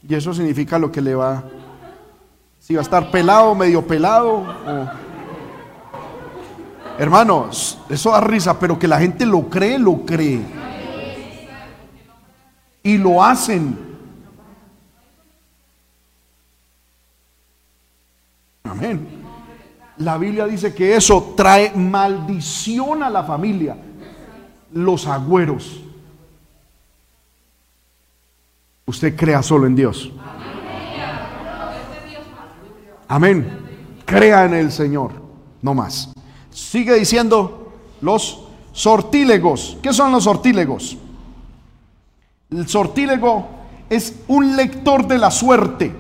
Y 0.07 0.15
eso 0.15 0.33
significa 0.33 0.79
lo 0.79 0.93
que 0.93 1.01
le 1.01 1.15
va. 1.15 1.43
Si 2.61 2.75
va 2.75 2.81
a 2.81 2.83
estar 2.83 3.11
pelado, 3.11 3.55
medio 3.55 3.87
pelado. 3.87 4.45
Hermanos, 6.99 7.79
eso 7.89 8.11
da 8.11 8.21
risa, 8.21 8.59
pero 8.59 8.77
que 8.77 8.89
la 8.89 8.99
gente 8.99 9.25
lo 9.25 9.49
cree, 9.49 9.79
lo 9.79 10.05
cree. 10.05 10.41
Y 12.83 12.99
lo 12.99 13.23
hacen. 13.23 13.79
Amén. 18.65 19.09
La 19.99 20.19
Biblia 20.19 20.47
dice 20.47 20.75
que 20.75 20.97
eso 20.97 21.35
trae 21.37 21.73
maldición 21.73 23.05
a 23.05 23.11
la 23.11 23.23
familia. 23.23 23.77
Los 24.73 25.07
agüeros. 25.07 25.81
Usted 28.87 29.17
crea 29.17 29.43
solo 29.43 29.69
en 29.69 29.77
Dios. 29.77 30.13
Amén. 33.07 33.47
Crea 34.05 34.47
en 34.47 34.55
el 34.55 34.73
Señor. 34.73 35.13
No 35.63 35.75
más. 35.75 36.13
Sigue 36.59 36.95
diciendo 36.95 37.73
los 38.01 38.41
sortílegos. 38.73 39.79
¿Qué 39.81 39.93
son 39.93 40.11
los 40.11 40.25
sortílegos? 40.25 40.99
El 42.51 42.69
sortílego 42.69 43.47
es 43.89 44.13
un 44.27 44.57
lector 44.57 45.07
de 45.07 45.19
la 45.19 45.31
suerte. 45.31 45.95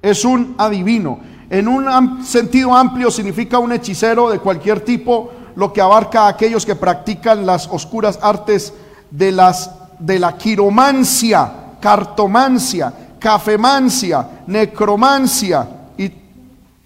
Es 0.00 0.24
un 0.24 0.54
adivino. 0.58 1.20
En 1.50 1.68
un 1.68 2.24
sentido 2.24 2.74
amplio 2.74 3.10
significa 3.10 3.58
un 3.58 3.72
hechicero 3.72 4.30
de 4.30 4.38
cualquier 4.38 4.80
tipo, 4.80 5.30
lo 5.54 5.72
que 5.72 5.82
abarca 5.82 6.22
a 6.22 6.28
aquellos 6.28 6.64
que 6.64 6.74
practican 6.74 7.44
las 7.44 7.68
oscuras 7.68 8.18
artes 8.22 8.72
de, 9.10 9.32
las, 9.32 9.70
de 9.98 10.18
la 10.18 10.36
quiromancia, 10.36 11.52
cartomancia, 11.78 12.92
cafemancia, 13.18 14.42
necromancia 14.46 15.68
y 15.96 16.10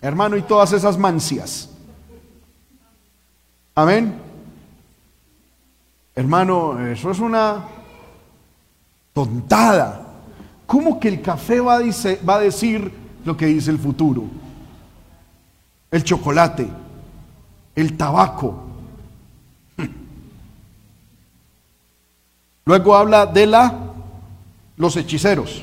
hermano 0.03 0.37
y 0.37 0.43
todas 0.43 0.73
esas 0.73 0.99
mancias. 0.99 1.69
Amén. 3.75 4.15
Hermano, 6.15 6.87
eso 6.87 7.11
es 7.11 7.19
una 7.19 7.65
tontada. 9.13 10.07
¿Cómo 10.67 11.01
que 11.01 11.09
el 11.09 11.23
café 11.23 11.61
va 11.61 11.77
a 11.77 12.41
decir 12.41 12.93
lo 13.25 13.37
que 13.37 13.47
dice 13.47 13.71
el 13.71 13.79
futuro? 13.79 14.25
el 15.93 16.03
chocolate, 16.03 16.67
el 17.77 17.97
tabaco. 17.97 18.65
Luego 22.65 22.97
habla 22.97 23.27
de 23.27 23.47
la 23.47 23.75
los 24.77 24.97
hechiceros. 24.97 25.63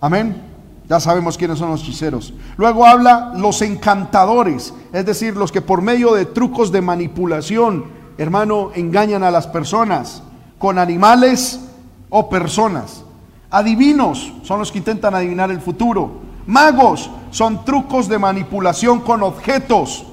Amén. 0.00 0.42
Ya 0.88 1.00
sabemos 1.00 1.36
quiénes 1.36 1.58
son 1.58 1.70
los 1.70 1.82
hechiceros. 1.82 2.32
Luego 2.56 2.86
habla 2.86 3.32
los 3.36 3.60
encantadores, 3.62 4.72
es 4.92 5.04
decir, 5.04 5.36
los 5.36 5.50
que 5.50 5.60
por 5.60 5.82
medio 5.82 6.14
de 6.14 6.26
trucos 6.26 6.70
de 6.70 6.80
manipulación, 6.80 7.86
hermano, 8.18 8.70
engañan 8.74 9.24
a 9.24 9.32
las 9.32 9.48
personas 9.48 10.22
con 10.58 10.78
animales 10.78 11.60
o 12.08 12.30
personas. 12.30 13.02
Adivinos 13.50 14.32
son 14.42 14.60
los 14.60 14.70
que 14.70 14.78
intentan 14.78 15.14
adivinar 15.14 15.50
el 15.50 15.60
futuro. 15.60 16.20
Magos 16.46 17.10
son 17.30 17.64
trucos 17.64 18.08
de 18.08 18.18
manipulación 18.18 19.00
con 19.00 19.22
objetos. 19.24 20.06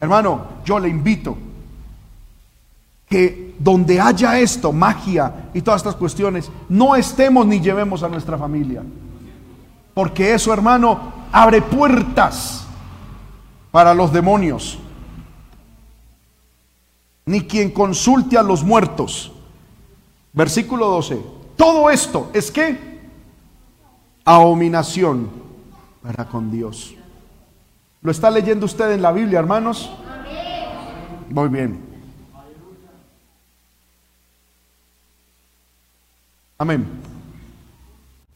Hermano, 0.00 0.42
yo 0.64 0.78
le 0.78 0.88
invito 0.88 1.36
que 3.06 3.54
donde 3.58 4.00
haya 4.00 4.38
esto, 4.38 4.72
magia 4.72 5.50
y 5.52 5.60
todas 5.60 5.80
estas 5.80 5.96
cuestiones, 5.96 6.50
no 6.70 6.96
estemos 6.96 7.46
ni 7.46 7.60
llevemos 7.60 8.02
a 8.02 8.08
nuestra 8.08 8.38
familia. 8.38 8.82
Porque 9.94 10.34
eso, 10.34 10.52
hermano, 10.52 11.12
abre 11.32 11.62
puertas 11.62 12.66
para 13.70 13.94
los 13.94 14.12
demonios. 14.12 14.78
Ni 17.26 17.42
quien 17.42 17.70
consulte 17.70 18.36
a 18.36 18.42
los 18.42 18.64
muertos. 18.64 19.32
Versículo 20.32 20.88
12. 20.88 21.20
Todo 21.56 21.90
esto 21.90 22.30
es 22.32 22.50
que 22.50 23.00
abominación 24.24 25.30
para 26.02 26.26
con 26.26 26.50
Dios. 26.50 26.94
¿Lo 28.02 28.10
está 28.10 28.30
leyendo 28.30 28.64
usted 28.66 28.92
en 28.92 29.02
la 29.02 29.12
Biblia, 29.12 29.40
hermanos? 29.40 29.90
Muy 31.28 31.48
bien. 31.48 31.80
Amén. 36.58 36.86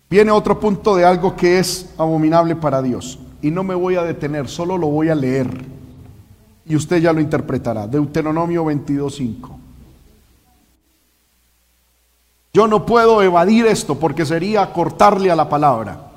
Viene 0.09 0.31
otro 0.31 0.61
punto 0.61 0.95
de 0.97 1.05
algo 1.05 1.35
que 1.35 1.59
es 1.59 1.91
abominable 1.99 2.57
para 2.57 2.83
Dios. 2.83 3.19
Y 3.43 3.51
no 3.51 3.63
me 3.63 3.75
voy 3.75 3.97
a 3.97 4.03
detener, 4.03 4.49
solo 4.49 4.79
lo 4.79 4.89
voy 4.89 5.09
a 5.09 5.15
leer. 5.15 5.65
Y 6.67 6.77
usted 6.77 6.99
ya 6.99 7.13
lo 7.13 7.21
interpretará. 7.21 7.87
Deuteronomio 7.87 8.65
22.5. 8.65 9.51
Yo 12.55 12.69
no 12.69 12.87
puedo 12.87 13.21
evadir 13.21 13.67
esto 13.67 13.99
porque 13.99 14.25
sería 14.25 14.73
cortarle 14.73 15.31
a 15.31 15.37
la 15.37 15.49
palabra. 15.49 16.13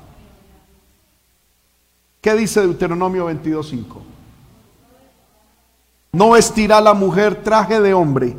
¿Qué 2.20 2.34
dice 2.34 2.60
Deuteronomio 2.60 3.28
22.5? 3.28 3.84
No 6.12 6.30
vestirá 6.30 6.80
la 6.80 6.94
mujer 6.94 7.42
traje 7.42 7.80
de 7.80 7.92
hombre, 7.92 8.36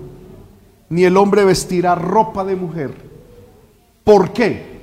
ni 0.89 1.03
el 1.03 1.17
hombre 1.17 1.45
vestirá 1.45 1.93
ropa 1.95 2.43
de 2.43 2.55
mujer. 2.55 2.93
¿Por 4.03 4.31
qué? 4.31 4.78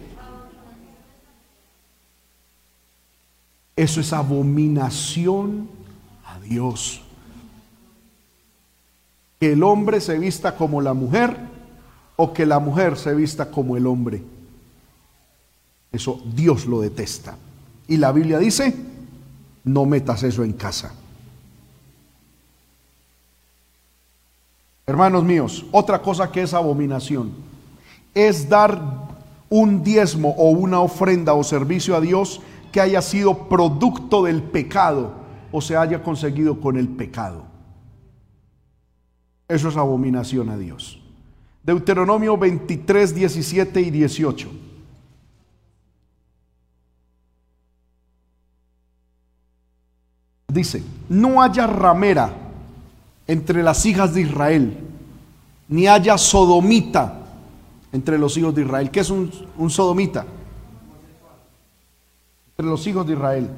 Eso 3.77 4.01
es 4.01 4.12
abominación 4.14 5.68
a 6.24 6.41
Dios. 6.41 7.03
Que 9.39 9.53
el 9.53 9.62
hombre 9.62 10.01
se 10.01 10.18
vista 10.18 10.57
como 10.57 10.81
la 10.81 10.95
mujer 10.95 11.37
o 12.16 12.33
que 12.33 12.47
la 12.47 12.59
mujer 12.59 12.97
se 12.97 13.14
vista 13.14 13.51
como 13.51 13.77
el 13.77 13.87
hombre. 13.87 14.22
Eso 15.93 16.22
Dios 16.35 16.64
lo 16.64 16.81
detesta. 16.81 17.37
Y 17.87 17.99
la 17.99 18.12
Biblia 18.12 18.39
dice, 18.39 18.74
no 19.64 19.85
metas 19.85 20.22
eso 20.22 20.43
en 20.43 20.55
casa. 20.55 20.95
Hermanos 24.87 25.24
míos, 25.24 25.66
otra 25.72 26.01
cosa 26.01 26.31
que 26.31 26.43
es 26.43 26.55
abominación 26.55 27.33
es 28.14 28.49
dar 28.49 28.81
un 29.51 29.83
diezmo 29.83 30.31
o 30.39 30.51
una 30.51 30.81
ofrenda 30.81 31.35
o 31.35 31.45
servicio 31.45 31.97
a 31.97 32.01
Dios 32.01 32.41
que 32.77 32.83
haya 32.83 33.01
sido 33.01 33.49
producto 33.49 34.24
del 34.24 34.43
pecado 34.43 35.14
o 35.51 35.62
se 35.62 35.79
haya 35.79 36.03
conseguido 36.03 36.61
con 36.61 36.77
el 36.77 36.87
pecado. 36.89 37.47
Eso 39.49 39.70
es 39.70 39.79
abominación 39.79 40.51
a 40.51 40.59
Dios. 40.59 41.01
Deuteronomio 41.62 42.37
23, 42.37 43.14
17 43.14 43.81
y 43.81 43.91
18. 43.91 44.51
Dice, 50.49 50.83
no 51.09 51.41
haya 51.41 51.66
ramera 51.66 52.31
entre 53.27 53.62
las 53.62 53.87
hijas 53.87 54.12
de 54.12 54.20
Israel, 54.20 54.77
ni 55.66 55.87
haya 55.87 56.18
sodomita 56.18 57.22
entre 57.91 58.18
los 58.18 58.37
hijos 58.37 58.55
de 58.55 58.64
Israel. 58.64 58.91
¿Qué 58.91 59.01
es 59.01 59.09
un, 59.09 59.31
un 59.57 59.70
sodomita? 59.70 60.27
Los 62.59 62.87
hijos 62.87 63.07
de 63.07 63.13
Israel. 63.13 63.51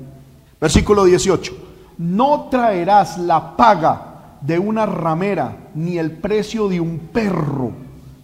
Versículo 0.61 1.05
18. 1.05 1.53
No 1.99 2.49
traerás 2.51 3.19
la 3.19 3.57
paga 3.57 4.39
de 4.41 4.59
una 4.59 4.87
ramera, 4.87 5.57
ni 5.75 5.99
el 5.99 6.13
precio 6.13 6.69
de 6.69 6.81
un 6.81 6.99
perro 6.99 7.73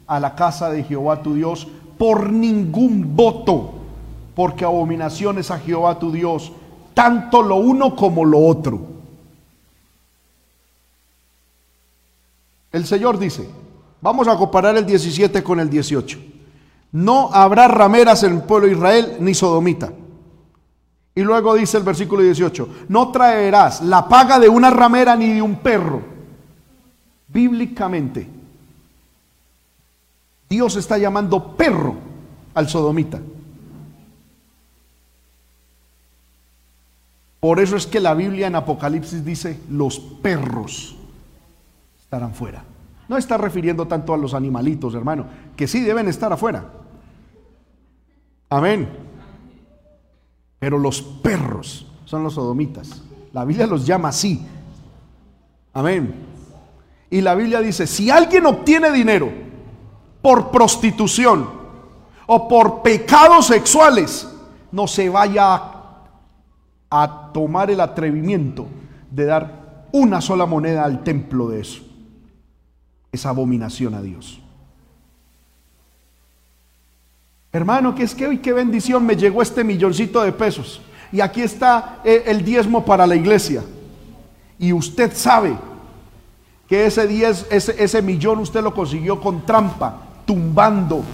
a 0.06 0.20
la 0.20 0.34
casa 0.34 0.70
de 0.70 0.84
Jehová 0.84 1.22
tu 1.22 1.34
Dios 1.34 1.66
por 1.98 2.32
ningún 2.32 3.16
voto, 3.16 3.74
porque 4.34 4.64
abominación 4.64 5.38
es 5.38 5.50
a 5.50 5.58
Jehová 5.58 5.98
tu 5.98 6.12
Dios 6.12 6.52
tanto 6.94 7.42
lo 7.42 7.56
uno 7.56 7.94
como 7.94 8.24
lo 8.24 8.38
otro. 8.38 8.80
El 12.72 12.86
Señor 12.86 13.18
dice, 13.18 13.48
vamos 14.00 14.26
a 14.28 14.36
comparar 14.36 14.76
el 14.76 14.86
17 14.86 15.42
con 15.42 15.60
el 15.60 15.68
18. 15.68 16.18
No 16.92 17.30
habrá 17.32 17.68
rameras 17.68 18.22
en 18.22 18.34
el 18.34 18.42
pueblo 18.42 18.66
de 18.66 18.74
Israel 18.74 19.16
ni 19.20 19.34
sodomita. 19.34 19.92
Y 21.14 21.22
luego 21.22 21.54
dice 21.54 21.78
el 21.78 21.84
versículo 21.84 22.22
18, 22.22 22.68
no 22.88 23.12
traerás 23.12 23.80
la 23.82 24.08
paga 24.08 24.38
de 24.38 24.48
una 24.48 24.70
ramera 24.70 25.14
ni 25.14 25.32
de 25.32 25.42
un 25.42 25.56
perro. 25.56 26.02
Bíblicamente, 27.28 28.28
Dios 30.48 30.76
está 30.76 30.98
llamando 30.98 31.56
perro 31.56 31.94
al 32.54 32.68
sodomita. 32.68 33.20
Por 37.38 37.60
eso 37.60 37.76
es 37.76 37.86
que 37.86 38.00
la 38.00 38.14
Biblia 38.14 38.46
en 38.46 38.56
Apocalipsis 38.56 39.24
dice, 39.24 39.60
los 39.68 40.00
perros 40.00 40.96
estarán 42.00 42.34
fuera. 42.34 42.64
No 43.06 43.18
está 43.18 43.36
refiriendo 43.36 43.86
tanto 43.86 44.14
a 44.14 44.16
los 44.16 44.32
animalitos, 44.32 44.94
hermano, 44.94 45.26
que 45.54 45.68
sí 45.68 45.80
deben 45.80 46.08
estar 46.08 46.32
afuera. 46.32 46.64
Amén. 48.48 48.88
Pero 50.64 50.78
los 50.78 51.02
perros 51.02 51.84
son 52.06 52.22
los 52.22 52.32
sodomitas. 52.32 53.02
La 53.34 53.44
Biblia 53.44 53.66
los 53.66 53.84
llama 53.84 54.08
así. 54.08 54.40
Amén. 55.74 56.14
Y 57.10 57.20
la 57.20 57.34
Biblia 57.34 57.60
dice, 57.60 57.86
si 57.86 58.08
alguien 58.10 58.46
obtiene 58.46 58.90
dinero 58.90 59.30
por 60.22 60.50
prostitución 60.50 61.46
o 62.26 62.48
por 62.48 62.80
pecados 62.80 63.48
sexuales, 63.48 64.26
no 64.72 64.88
se 64.88 65.10
vaya 65.10 65.54
a 65.54 65.74
a 66.96 67.32
tomar 67.32 67.72
el 67.72 67.80
atrevimiento 67.80 68.68
de 69.10 69.24
dar 69.24 69.88
una 69.90 70.20
sola 70.20 70.46
moneda 70.46 70.84
al 70.84 71.02
templo 71.02 71.48
de 71.48 71.60
eso. 71.60 71.82
Es 73.10 73.26
abominación 73.26 73.94
a 73.94 74.00
Dios. 74.00 74.40
Hermano, 77.54 77.94
que 77.94 78.02
es 78.02 78.16
que 78.16 78.26
hoy 78.26 78.38
qué 78.38 78.52
bendición 78.52 79.06
me 79.06 79.14
llegó 79.14 79.40
este 79.40 79.62
milloncito 79.62 80.20
de 80.24 80.32
pesos. 80.32 80.80
Y 81.12 81.20
aquí 81.20 81.40
está 81.40 82.00
eh, 82.04 82.24
el 82.26 82.44
diezmo 82.44 82.84
para 82.84 83.06
la 83.06 83.14
iglesia. 83.14 83.62
Y 84.58 84.72
usted 84.72 85.14
sabe 85.14 85.56
que 86.68 86.84
ese, 86.84 87.06
diez, 87.06 87.46
ese, 87.52 87.80
ese 87.80 88.02
millón 88.02 88.40
usted 88.40 88.60
lo 88.60 88.74
consiguió 88.74 89.20
con 89.20 89.46
trampa, 89.46 90.02
tumbando. 90.26 91.04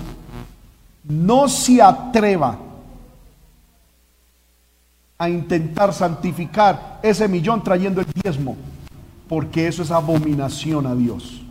No 1.05 1.47
se 1.47 1.83
atreva 1.83 2.57
a 5.19 5.29
intentar 5.29 5.93
santificar 5.93 7.01
ese 7.03 7.29
millón 7.29 7.63
trayendo 7.63 8.01
el 8.01 8.07
diezmo, 8.15 8.57
porque 9.29 9.69
eso 9.69 9.83
es 9.83 9.91
abominación 9.91 10.87
a 10.87 10.95
Dios. 10.95 11.43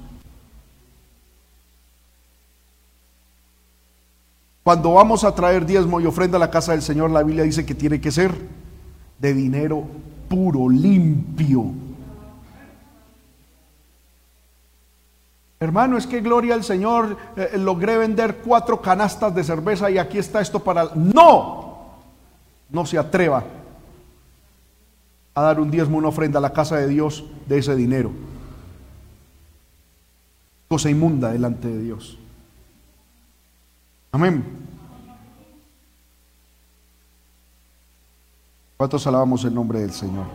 Cuando 4.69 4.93
vamos 4.93 5.23
a 5.23 5.33
traer 5.33 5.65
diezmo 5.65 5.99
y 5.99 6.05
ofrenda 6.05 6.37
a 6.37 6.39
la 6.39 6.51
casa 6.51 6.73
del 6.73 6.83
Señor, 6.83 7.09
la 7.09 7.23
Biblia 7.23 7.43
dice 7.43 7.65
que 7.65 7.73
tiene 7.73 7.99
que 7.99 8.11
ser 8.11 8.31
de 9.17 9.33
dinero 9.33 9.83
puro, 10.27 10.69
limpio. 10.69 11.71
Hermano, 15.59 15.97
es 15.97 16.05
que 16.05 16.21
gloria 16.21 16.53
al 16.53 16.63
Señor, 16.63 17.17
eh, 17.35 17.57
logré 17.57 17.97
vender 17.97 18.43
cuatro 18.45 18.79
canastas 18.79 19.33
de 19.33 19.43
cerveza 19.43 19.89
y 19.89 19.97
aquí 19.97 20.19
está 20.19 20.39
esto 20.39 20.59
para... 20.59 20.91
No, 20.93 21.95
no 22.69 22.85
se 22.85 22.99
atreva 22.99 23.43
a 25.33 25.41
dar 25.41 25.59
un 25.59 25.71
diezmo, 25.71 25.97
una 25.97 26.09
ofrenda 26.09 26.37
a 26.37 26.43
la 26.43 26.53
casa 26.53 26.75
de 26.75 26.87
Dios 26.87 27.25
de 27.47 27.57
ese 27.57 27.75
dinero. 27.75 28.11
Cosa 30.67 30.91
inmunda 30.91 31.31
delante 31.31 31.69
de 31.69 31.81
Dios. 31.81 32.18
Amén. 34.11 34.44
¿Cuántos 38.77 39.06
alabamos 39.06 39.44
el 39.44 39.53
nombre 39.53 39.81
del 39.81 39.91
Señor? 39.91 40.26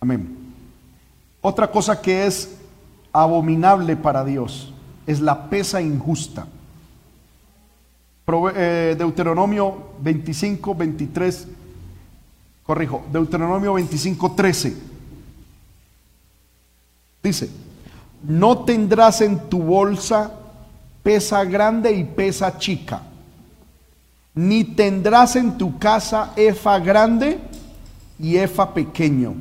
Amén. 0.00 0.36
Otra 1.40 1.70
cosa 1.70 2.00
que 2.00 2.26
es 2.26 2.56
abominable 3.12 3.96
para 3.96 4.24
Dios 4.24 4.72
es 5.06 5.20
la 5.20 5.48
pesa 5.48 5.80
injusta. 5.80 6.46
Eh, 8.54 8.96
Deuteronomio 8.98 9.92
25, 10.00 10.74
23 10.74 11.48
corrijo, 12.62 13.04
Deuteronomio 13.12 13.74
25, 13.74 14.32
13. 14.32 14.76
Dice, 17.22 17.50
no 18.22 18.64
tendrás 18.64 19.20
en 19.20 19.48
tu 19.48 19.62
bolsa 19.62 20.41
pesa 21.02 21.44
grande 21.44 21.92
y 21.92 22.04
pesa 22.04 22.56
chica, 22.58 23.02
ni 24.34 24.64
tendrás 24.64 25.36
en 25.36 25.58
tu 25.58 25.78
casa 25.78 26.32
efa 26.36 26.78
grande 26.78 27.38
y 28.18 28.36
efa 28.36 28.72
pequeño. 28.72 29.34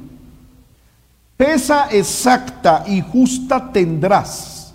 Pesa 1.37 1.87
exacta 1.89 2.83
y 2.85 3.01
justa 3.01 3.71
tendrás. 3.71 4.73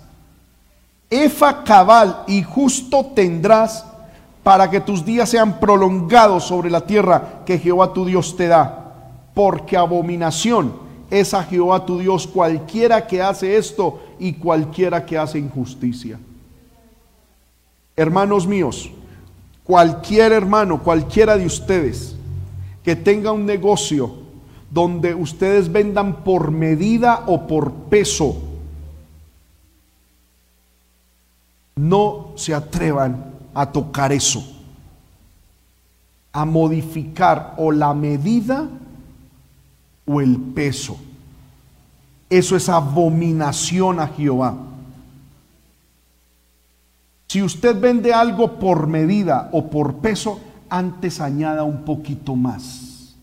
Efa 1.09 1.63
cabal 1.63 2.23
y 2.27 2.43
justo 2.43 3.05
tendrás 3.15 3.85
para 4.43 4.69
que 4.69 4.81
tus 4.81 5.05
días 5.05 5.29
sean 5.29 5.59
prolongados 5.59 6.45
sobre 6.45 6.69
la 6.69 6.81
tierra 6.81 7.43
que 7.45 7.59
Jehová 7.59 7.93
tu 7.93 8.05
Dios 8.05 8.35
te 8.35 8.47
da. 8.47 8.95
Porque 9.33 9.77
abominación 9.77 10.73
es 11.09 11.33
a 11.33 11.43
Jehová 11.43 11.85
tu 11.85 11.99
Dios 11.99 12.27
cualquiera 12.27 13.07
que 13.07 13.21
hace 13.21 13.55
esto 13.57 14.01
y 14.19 14.33
cualquiera 14.33 15.05
que 15.05 15.17
hace 15.17 15.39
injusticia. 15.39 16.19
Hermanos 17.97 18.45
míos, 18.45 18.91
cualquier 19.63 20.31
hermano, 20.31 20.83
cualquiera 20.83 21.35
de 21.35 21.47
ustedes 21.47 22.15
que 22.83 22.95
tenga 22.95 23.31
un 23.31 23.45
negocio 23.45 24.13
donde 24.69 25.15
ustedes 25.15 25.71
vendan 25.71 26.23
por 26.23 26.51
medida 26.51 27.23
o 27.25 27.47
por 27.47 27.73
peso, 27.73 28.37
no 31.75 32.29
se 32.35 32.53
atrevan 32.53 33.33
a 33.53 33.71
tocar 33.71 34.11
eso, 34.11 34.45
a 36.31 36.45
modificar 36.45 37.55
o 37.57 37.71
la 37.71 37.95
medida 37.95 38.69
o 40.05 40.21
el 40.21 40.37
peso. 40.37 40.99
Eso 42.29 42.55
es 42.55 42.69
abominación 42.69 43.99
a 43.99 44.07
Jehová. 44.07 44.55
Si 47.27 47.43
usted 47.43 47.79
vende 47.79 48.13
algo 48.13 48.57
por 48.59 48.87
medida 48.87 49.49
o 49.51 49.69
por 49.69 49.95
peso, 49.95 50.39
antes 50.69 51.19
añada 51.21 51.63
un 51.63 51.83
poquito 51.83 52.35
más. 52.35 53.15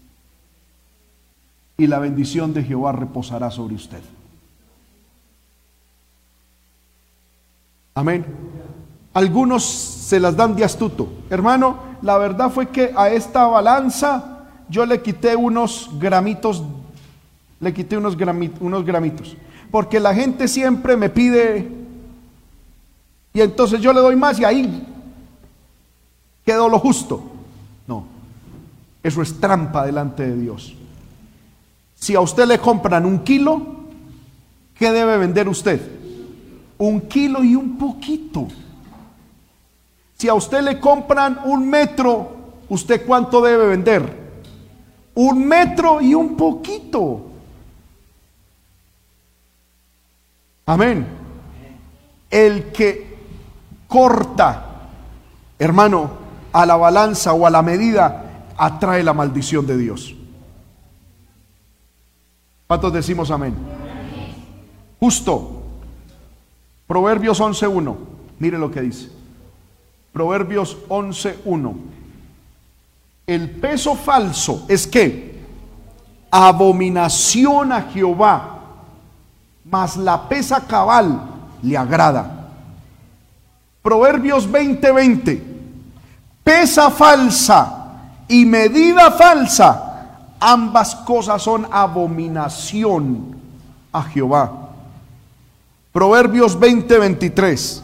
Y 1.77 1.87
la 1.87 1.99
bendición 1.99 2.55
de 2.55 2.63
Jehová 2.63 2.93
reposará 2.93 3.51
sobre 3.51 3.75
usted. 3.75 4.01
Amén. 7.95 8.25
Algunos 9.13 9.65
se 9.65 10.19
las 10.19 10.37
dan 10.37 10.57
de 10.57 10.65
astuto. 10.65 11.09
Hermano, 11.31 11.79
la 12.03 12.19
verdad 12.19 12.51
fue 12.51 12.69
que 12.69 12.93
a 12.97 13.09
esta 13.09 13.47
balanza 13.47 14.47
yo 14.69 14.85
le 14.85 15.01
quité 15.01 15.37
unos 15.37 15.91
gramitos, 15.99 16.63
le 17.61 17.73
quité 17.73 17.97
unos, 17.97 18.17
unos 18.61 18.85
gramitos. 18.85 19.37
Porque 19.71 20.01
la 20.01 20.15
gente 20.15 20.49
siempre 20.49 20.97
me 20.97 21.09
pide, 21.09 21.71
y 23.35 23.41
entonces 23.41 23.81
yo 23.81 23.93
le 23.93 24.01
doy 24.01 24.15
más 24.15 24.39
y 24.39 24.45
ahí 24.45 24.87
quedó 26.47 26.69
lo 26.69 26.79
justo. 26.79 27.21
No, 27.87 28.07
eso 29.03 29.21
es 29.23 29.41
trampa 29.41 29.85
delante 29.85 30.25
de 30.25 30.37
Dios. 30.41 30.75
Si 31.97 32.15
a 32.15 32.21
usted 32.21 32.47
le 32.47 32.61
compran 32.61 33.05
un 33.05 33.25
kilo, 33.25 33.61
¿qué 34.79 34.93
debe 34.93 35.19
vender 35.19 35.49
usted? 35.49 35.81
Un 36.79 37.01
kilo 37.03 37.43
y 37.43 37.57
un 37.57 37.77
poquito. 37.77 38.47
Si 40.17 40.29
a 40.29 40.35
usted 40.35 40.63
le 40.63 40.79
compran 40.79 41.41
un 41.45 41.69
metro, 41.69 42.37
¿usted 42.69 43.05
cuánto 43.05 43.43
debe 43.43 43.67
vender? 43.67 44.25
Un 45.17 45.45
metro 45.45 46.01
y 46.01 46.15
un 46.15 46.37
poquito. 46.37 47.31
Amén. 50.67 51.05
El 52.31 52.71
que 52.71 53.14
corta, 53.95 54.89
hermano, 55.57 56.11
a 56.53 56.67
la 56.67 56.75
balanza 56.75 57.33
o 57.33 57.47
a 57.47 57.51
la 57.51 57.63
medida, 57.63 58.49
atrae 58.57 59.05
la 59.05 59.15
maldición 59.15 59.69
de 59.69 59.77
Dios. 59.77 60.17
¿Cuántos 62.67 62.93
decimos 62.93 63.31
amén? 63.31 63.55
Justo. 64.99 65.63
Proverbios 66.89 67.41
11.1. 67.41 67.97
Mire 68.41 68.59
lo 68.59 68.69
que 68.69 68.81
dice. 68.81 69.11
Proverbios 70.13 70.77
11.1. 70.89 71.75
El 73.29 73.49
peso 73.49 73.95
falso 73.95 74.67
es 74.67 74.89
que 74.89 75.41
abominación 76.33 77.71
a 77.71 77.83
Jehová, 77.83 78.59
mas 79.65 79.97
la 79.97 80.29
pesa 80.29 80.67
cabal 80.67 81.31
le 81.63 81.79
agrada. 81.79 82.34
Proverbios 83.85 84.51
20:20. 84.51 85.43
Pesa 86.43 86.91
falsa 86.91 88.01
y 88.27 88.47
medida 88.47 89.11
falsa, 89.11 90.31
ambas 90.41 90.95
cosas 90.95 91.43
son 91.43 91.69
abominación 91.71 93.37
a 93.93 94.03
Jehová. 94.05 94.71
Proverbios 95.93 96.59
20:23. 96.59 97.83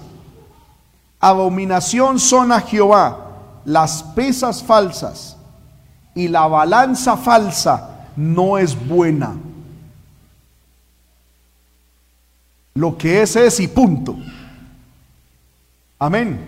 Abominación 1.21 2.19
son 2.19 2.51
a 2.51 2.63
Jehová 2.63 3.19
las 3.67 4.03
pesas 4.03 4.63
falsas 4.63 5.37
y 6.15 6.29
la 6.29 6.47
balanza 6.47 7.15
falsa 7.19 8.07
no 8.17 8.57
es 8.57 8.75
buena. 8.89 9.35
Lo 12.73 12.97
que 12.97 13.21
es 13.21 13.37
es 13.37 13.61
y 13.61 13.69
punto. 13.69 14.17
Amén. 16.03 16.41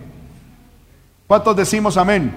¿Cuántos 1.27 1.55
decimos 1.55 1.95
amén? 1.95 2.33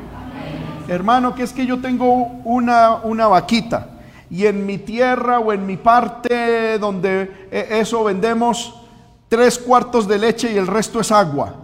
Hermano, 0.87 1.35
que 1.35 1.43
es 1.45 1.53
que 1.53 1.67
yo 1.67 1.81
tengo 1.81 2.13
una, 2.45 2.97
una 2.97 3.27
vaquita 3.27 3.89
y 4.31 4.47
en 4.47 4.65
mi 4.67 4.79
tierra 4.79 5.41
o 5.41 5.53
en 5.53 5.67
mi 5.67 5.79
parte 5.79 6.79
donde 6.79 7.49
eh, 7.51 7.69
eso 7.71 8.05
vendemos 8.05 8.81
tres 9.29 9.59
cuartos 9.59 10.07
de 10.07 10.19
leche 10.19 10.53
y 10.53 10.59
el 10.59 10.67
resto 10.67 11.01
es 11.01 11.11
agua 11.11 11.55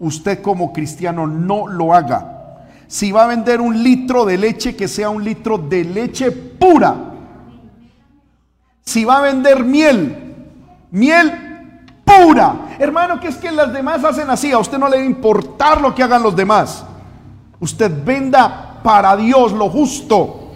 usted 0.00 0.42
como 0.42 0.72
cristiano 0.72 1.26
no 1.26 1.66
lo 1.66 1.94
haga. 1.94 2.66
Si 2.86 3.12
va 3.12 3.24
a 3.24 3.28
vender 3.28 3.60
un 3.60 3.82
litro 3.82 4.24
de 4.24 4.38
leche, 4.38 4.74
que 4.74 4.88
sea 4.88 5.10
un 5.10 5.22
litro 5.22 5.58
de 5.58 5.84
leche 5.84 6.32
pura. 6.32 6.96
Si 8.84 9.04
va 9.04 9.18
a 9.18 9.22
vender 9.22 9.64
miel, 9.64 10.34
miel 10.90 11.47
pura. 12.08 12.76
Hermano, 12.78 13.20
que 13.20 13.28
es 13.28 13.36
que 13.36 13.52
las 13.52 13.72
demás 13.72 14.02
hacen 14.04 14.30
así. 14.30 14.52
A 14.52 14.58
usted 14.58 14.78
no 14.78 14.88
le 14.88 14.96
debe 14.96 15.08
importar 15.08 15.80
lo 15.80 15.94
que 15.94 16.02
hagan 16.02 16.22
los 16.22 16.34
demás. 16.34 16.84
Usted 17.60 17.92
venda 18.04 18.78
para 18.82 19.16
Dios 19.16 19.52
lo 19.52 19.68
justo. 19.68 20.52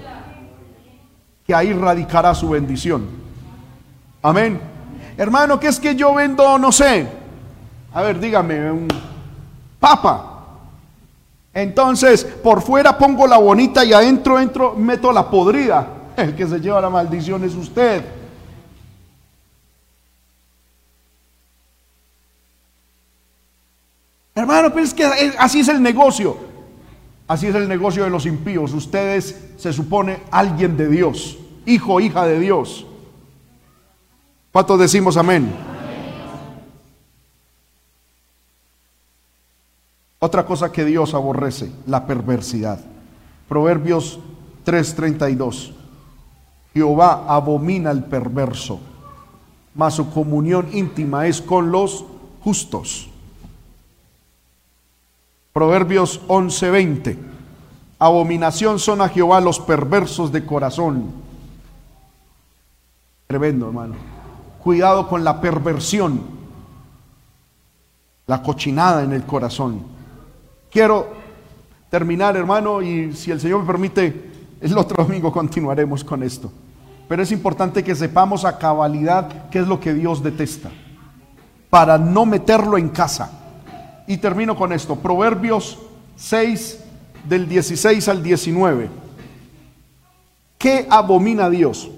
Que 1.46 1.54
ahí 1.54 1.72
radicará 1.72 2.34
su 2.34 2.48
bendición. 2.48 3.06
Amén. 4.22 4.60
Hermano, 5.16 5.58
que 5.58 5.68
es 5.68 5.78
que 5.78 5.94
yo 5.94 6.14
vendo, 6.14 6.58
no 6.58 6.72
sé. 6.72 7.06
A 7.92 8.02
ver, 8.02 8.18
dígame, 8.18 8.70
un 8.70 8.88
papa. 9.78 10.28
Entonces, 11.52 12.24
por 12.24 12.62
fuera 12.62 12.96
pongo 12.96 13.26
la 13.26 13.36
bonita 13.36 13.84
y 13.84 13.92
adentro 13.92 14.38
entro, 14.38 14.74
meto 14.74 15.12
la 15.12 15.28
podrida. 15.28 15.86
El 16.16 16.34
que 16.34 16.46
se 16.46 16.60
lleva 16.60 16.80
la 16.80 16.88
maldición 16.88 17.44
es 17.44 17.54
usted. 17.54 18.21
Hermano, 24.34 24.72
pues 24.72 24.88
es 24.88 24.94
que 24.94 25.04
así 25.38 25.60
es 25.60 25.68
el 25.68 25.82
negocio. 25.82 26.36
Así 27.28 27.46
es 27.46 27.54
el 27.54 27.68
negocio 27.68 28.04
de 28.04 28.10
los 28.10 28.26
impíos. 28.26 28.72
Ustedes 28.72 29.52
se 29.56 29.72
supone 29.72 30.20
alguien 30.30 30.76
de 30.76 30.88
Dios, 30.88 31.38
hijo, 31.66 32.00
hija 32.00 32.26
de 32.26 32.38
Dios. 32.40 32.86
¿Cuántos 34.50 34.78
decimos 34.78 35.16
amén? 35.16 35.52
Otra 40.18 40.46
cosa 40.46 40.70
que 40.70 40.84
Dios 40.84 41.14
aborrece, 41.14 41.72
la 41.86 42.06
perversidad. 42.06 42.80
Proverbios 43.48 44.18
3:32. 44.64 45.72
Jehová 46.74 47.24
abomina 47.28 47.90
al 47.90 48.04
perverso, 48.04 48.80
mas 49.74 49.94
su 49.94 50.10
comunión 50.10 50.68
íntima 50.72 51.26
es 51.26 51.42
con 51.42 51.70
los 51.70 52.04
justos. 52.40 53.11
Proverbios 55.52 56.20
11:20. 56.28 57.18
Abominación 57.98 58.78
son 58.78 59.00
a 59.00 59.08
Jehová 59.08 59.40
los 59.40 59.60
perversos 59.60 60.32
de 60.32 60.44
corazón. 60.46 61.12
Tremendo, 63.26 63.66
hermano. 63.66 63.94
Cuidado 64.62 65.08
con 65.08 65.24
la 65.24 65.40
perversión, 65.40 66.20
la 68.26 68.42
cochinada 68.42 69.02
en 69.02 69.12
el 69.12 69.24
corazón. 69.24 69.82
Quiero 70.70 71.08
terminar, 71.90 72.36
hermano, 72.36 72.80
y 72.80 73.12
si 73.14 73.30
el 73.30 73.40
Señor 73.40 73.60
me 73.60 73.66
permite, 73.66 74.30
el 74.60 74.78
otro 74.78 75.04
domingo 75.04 75.30
continuaremos 75.30 76.02
con 76.02 76.22
esto. 76.22 76.50
Pero 77.08 77.22
es 77.22 77.30
importante 77.30 77.84
que 77.84 77.94
sepamos 77.94 78.44
a 78.44 78.56
cabalidad 78.58 79.50
qué 79.50 79.58
es 79.58 79.68
lo 79.68 79.78
que 79.78 79.92
Dios 79.92 80.22
detesta, 80.22 80.70
para 81.68 81.98
no 81.98 82.24
meterlo 82.24 82.78
en 82.78 82.88
casa. 82.88 83.41
Y 84.12 84.18
termino 84.18 84.54
con 84.54 84.74
esto, 84.74 84.96
Proverbios 84.96 85.78
6, 86.16 86.80
del 87.24 87.48
16 87.48 88.08
al 88.08 88.22
19. 88.22 88.90
¿Qué 90.58 90.86
abomina 90.90 91.48
Dios? 91.48 91.88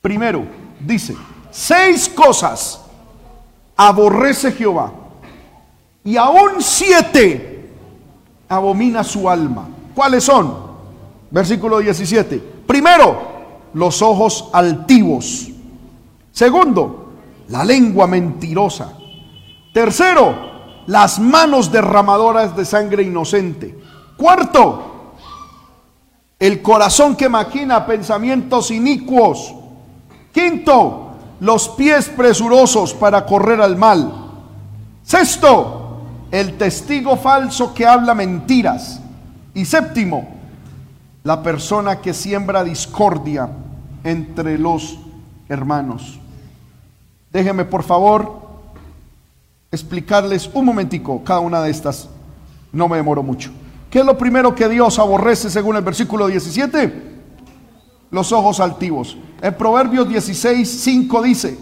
Primero, 0.00 0.46
dice, 0.80 1.14
seis 1.50 2.08
cosas 2.08 2.80
aborrece 3.76 4.52
Jehová 4.52 4.90
y 6.02 6.16
aún 6.16 6.62
siete 6.62 7.68
abomina 8.48 9.04
su 9.04 9.28
alma. 9.28 9.68
¿Cuáles 9.94 10.24
son? 10.24 10.56
Versículo 11.30 11.80
17. 11.80 12.38
Primero, 12.66 13.20
los 13.74 14.00
ojos 14.00 14.48
altivos. 14.54 15.50
Segundo, 16.32 17.12
la 17.48 17.62
lengua 17.64 18.06
mentirosa. 18.06 18.96
Tercero, 19.72 20.34
las 20.86 21.18
manos 21.18 21.70
derramadoras 21.70 22.56
de 22.56 22.64
sangre 22.64 23.02
inocente. 23.04 23.78
Cuarto, 24.16 25.14
el 26.38 26.60
corazón 26.62 27.14
que 27.14 27.28
maquina 27.28 27.86
pensamientos 27.86 28.70
inicuos. 28.70 29.54
Quinto, 30.32 31.10
los 31.40 31.68
pies 31.70 32.08
presurosos 32.08 32.94
para 32.94 33.24
correr 33.24 33.60
al 33.60 33.76
mal. 33.76 34.12
Sexto, 35.02 36.00
el 36.30 36.58
testigo 36.58 37.16
falso 37.16 37.72
que 37.72 37.86
habla 37.86 38.14
mentiras. 38.14 39.00
Y 39.54 39.64
séptimo, 39.64 40.28
la 41.22 41.42
persona 41.42 42.00
que 42.00 42.14
siembra 42.14 42.64
discordia 42.64 43.48
entre 44.02 44.58
los 44.58 44.98
hermanos. 45.48 46.18
Déjenme 47.32 47.64
por 47.64 47.82
favor 47.82 48.49
explicarles 49.72 50.50
un 50.52 50.64
momentico 50.64 51.22
cada 51.22 51.40
una 51.40 51.62
de 51.62 51.70
estas. 51.70 52.08
No 52.72 52.88
me 52.88 52.96
demoro 52.96 53.22
mucho. 53.22 53.50
¿Qué 53.90 54.00
es 54.00 54.04
lo 54.04 54.16
primero 54.16 54.54
que 54.54 54.68
Dios 54.68 54.98
aborrece 54.98 55.50
según 55.50 55.76
el 55.76 55.82
versículo 55.82 56.26
17? 56.26 57.10
Los 58.10 58.32
ojos 58.32 58.60
altivos. 58.60 59.16
En 59.42 59.54
Proverbios 59.54 60.08
16, 60.08 60.68
5 60.68 61.22
dice, 61.22 61.58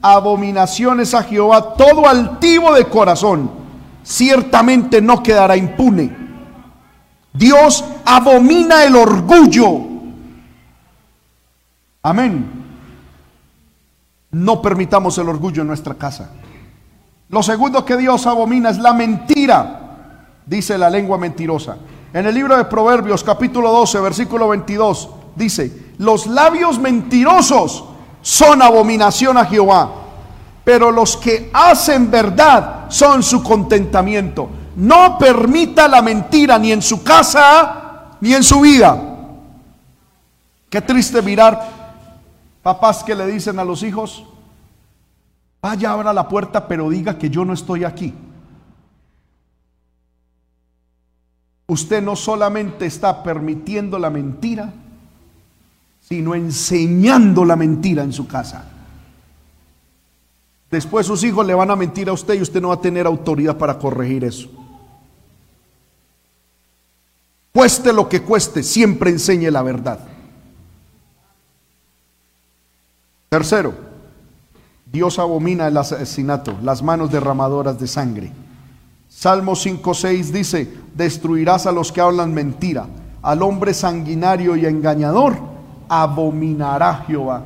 abominaciones 0.00 1.14
a 1.14 1.22
Jehová 1.22 1.74
todo 1.74 2.08
altivo 2.08 2.74
de 2.74 2.84
corazón, 2.84 3.50
ciertamente 4.02 5.00
no 5.00 5.22
quedará 5.22 5.56
impune. 5.56 6.16
Dios 7.32 7.84
abomina 8.04 8.84
el 8.84 8.94
orgullo. 8.94 9.80
Amén. 12.02 12.62
No 14.32 14.60
permitamos 14.60 15.16
el 15.18 15.28
orgullo 15.28 15.62
en 15.62 15.68
nuestra 15.68 15.94
casa. 15.94 16.30
Lo 17.32 17.42
segundo 17.42 17.82
que 17.82 17.96
Dios 17.96 18.26
abomina 18.26 18.68
es 18.68 18.76
la 18.76 18.92
mentira, 18.92 19.80
dice 20.44 20.76
la 20.76 20.90
lengua 20.90 21.16
mentirosa. 21.16 21.78
En 22.12 22.26
el 22.26 22.34
libro 22.34 22.58
de 22.58 22.66
Proverbios 22.66 23.24
capítulo 23.24 23.72
12, 23.72 24.00
versículo 24.00 24.48
22, 24.48 25.08
dice, 25.34 25.94
los 25.96 26.26
labios 26.26 26.78
mentirosos 26.78 27.84
son 28.20 28.60
abominación 28.60 29.38
a 29.38 29.46
Jehová, 29.46 29.90
pero 30.62 30.90
los 30.90 31.16
que 31.16 31.48
hacen 31.54 32.10
verdad 32.10 32.90
son 32.90 33.22
su 33.22 33.42
contentamiento. 33.42 34.50
No 34.76 35.16
permita 35.16 35.88
la 35.88 36.02
mentira 36.02 36.58
ni 36.58 36.70
en 36.70 36.82
su 36.82 37.02
casa 37.02 38.10
ni 38.20 38.34
en 38.34 38.44
su 38.44 38.60
vida. 38.60 39.02
Qué 40.68 40.82
triste 40.82 41.22
mirar 41.22 41.66
papás 42.62 43.02
que 43.02 43.14
le 43.14 43.24
dicen 43.24 43.58
a 43.58 43.64
los 43.64 43.82
hijos, 43.82 44.22
vaya, 45.62 45.92
abra 45.92 46.12
la 46.12 46.28
puerta, 46.28 46.66
pero 46.66 46.90
diga 46.90 47.16
que 47.16 47.30
yo 47.30 47.44
no 47.44 47.52
estoy 47.54 47.84
aquí. 47.84 48.12
Usted 51.68 52.02
no 52.02 52.16
solamente 52.16 52.84
está 52.84 53.22
permitiendo 53.22 53.98
la 53.98 54.10
mentira, 54.10 54.72
sino 56.00 56.34
enseñando 56.34 57.44
la 57.44 57.56
mentira 57.56 58.02
en 58.02 58.12
su 58.12 58.26
casa. 58.26 58.68
Después 60.70 61.06
sus 61.06 61.22
hijos 61.22 61.46
le 61.46 61.54
van 61.54 61.70
a 61.70 61.76
mentir 61.76 62.08
a 62.08 62.12
usted 62.12 62.34
y 62.34 62.42
usted 62.42 62.60
no 62.60 62.68
va 62.68 62.74
a 62.74 62.80
tener 62.80 63.06
autoridad 63.06 63.56
para 63.56 63.78
corregir 63.78 64.24
eso. 64.24 64.50
Cueste 67.52 67.92
lo 67.92 68.08
que 68.08 68.22
cueste, 68.22 68.62
siempre 68.62 69.10
enseñe 69.10 69.50
la 69.50 69.62
verdad. 69.62 70.00
Tercero, 73.28 73.91
Dios 74.92 75.18
abomina 75.18 75.68
el 75.68 75.76
asesinato, 75.78 76.54
las 76.62 76.82
manos 76.82 77.10
derramadoras 77.10 77.80
de 77.80 77.86
sangre. 77.86 78.30
Salmo 79.08 79.52
5.6 79.52 80.24
dice, 80.26 80.74
destruirás 80.94 81.66
a 81.66 81.72
los 81.72 81.90
que 81.90 82.02
hablan 82.02 82.34
mentira, 82.34 82.86
al 83.22 83.42
hombre 83.42 83.72
sanguinario 83.72 84.54
y 84.54 84.66
engañador, 84.66 85.38
abominará 85.88 87.04
Jehová. 87.06 87.42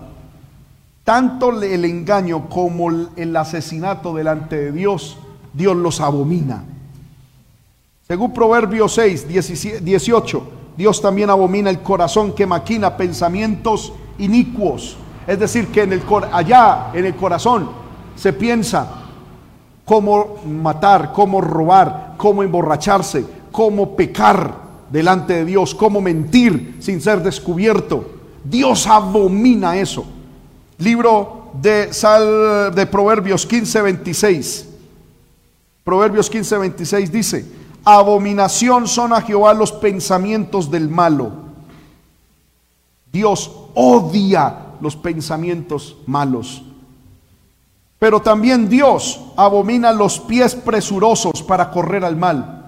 Tanto 1.05 1.63
el 1.63 1.85
engaño 1.85 2.49
como 2.49 2.91
el 2.91 3.37
asesinato 3.37 4.13
delante 4.13 4.57
de 4.57 4.73
Dios, 4.73 5.17
Dios 5.53 5.77
los 5.77 6.01
abomina. 6.01 6.65
Según 8.09 8.33
Proverbios 8.33 8.95
6, 8.95 9.29
18, 9.29 10.49
Dios 10.77 11.01
también 11.01 11.31
abomina 11.31 11.71
el 11.71 11.81
corazón 11.81 12.33
que 12.33 12.47
maquina 12.47 12.97
pensamientos 12.97 13.93
inicuos. 14.19 14.97
Es 15.27 15.39
decir, 15.39 15.69
que 15.69 15.83
en 15.83 15.93
el, 15.93 16.03
allá 16.33 16.91
en 16.93 17.05
el 17.05 17.17
corazón 17.17 17.69
se 18.15 18.33
piensa 18.33 18.89
cómo 19.85 20.37
matar, 20.47 21.13
cómo 21.13 21.41
robar, 21.41 22.15
cómo 22.17 22.43
emborracharse, 22.43 23.25
cómo 23.51 23.97
pecar 23.97 24.67
delante 24.91 25.35
de 25.35 25.45
Dios, 25.45 25.75
cómo 25.75 26.01
mentir 26.01 26.77
sin 26.81 27.01
ser 27.01 27.23
descubierto. 27.23 28.05
Dios 28.45 28.87
abomina 28.87 29.77
eso. 29.77 30.05
Libro 30.79 31.51
de, 31.61 31.93
Sal, 31.93 32.75
de 32.75 32.87
Proverbios 32.87 33.47
15, 33.47 33.83
26. 33.83 34.69
Proverbios 35.83 36.29
15, 36.29 36.59
26 36.59 37.13
dice, 37.13 37.47
abominación 37.85 38.87
son 38.89 39.13
a 39.13 39.21
Jehová 39.21 39.55
los 39.55 39.73
pensamientos 39.73 40.71
del 40.71 40.89
malo. 40.89 41.31
Dios 43.13 43.51
odia 43.75 44.66
los 44.81 44.97
pensamientos 44.97 45.97
malos. 46.07 46.63
Pero 47.99 48.21
también 48.21 48.69
Dios 48.69 49.21
abomina 49.37 49.93
los 49.93 50.21
pies 50.21 50.55
presurosos 50.55 51.43
para 51.43 51.71
correr 51.71 52.05
al 52.05 52.17
mal. 52.17 52.65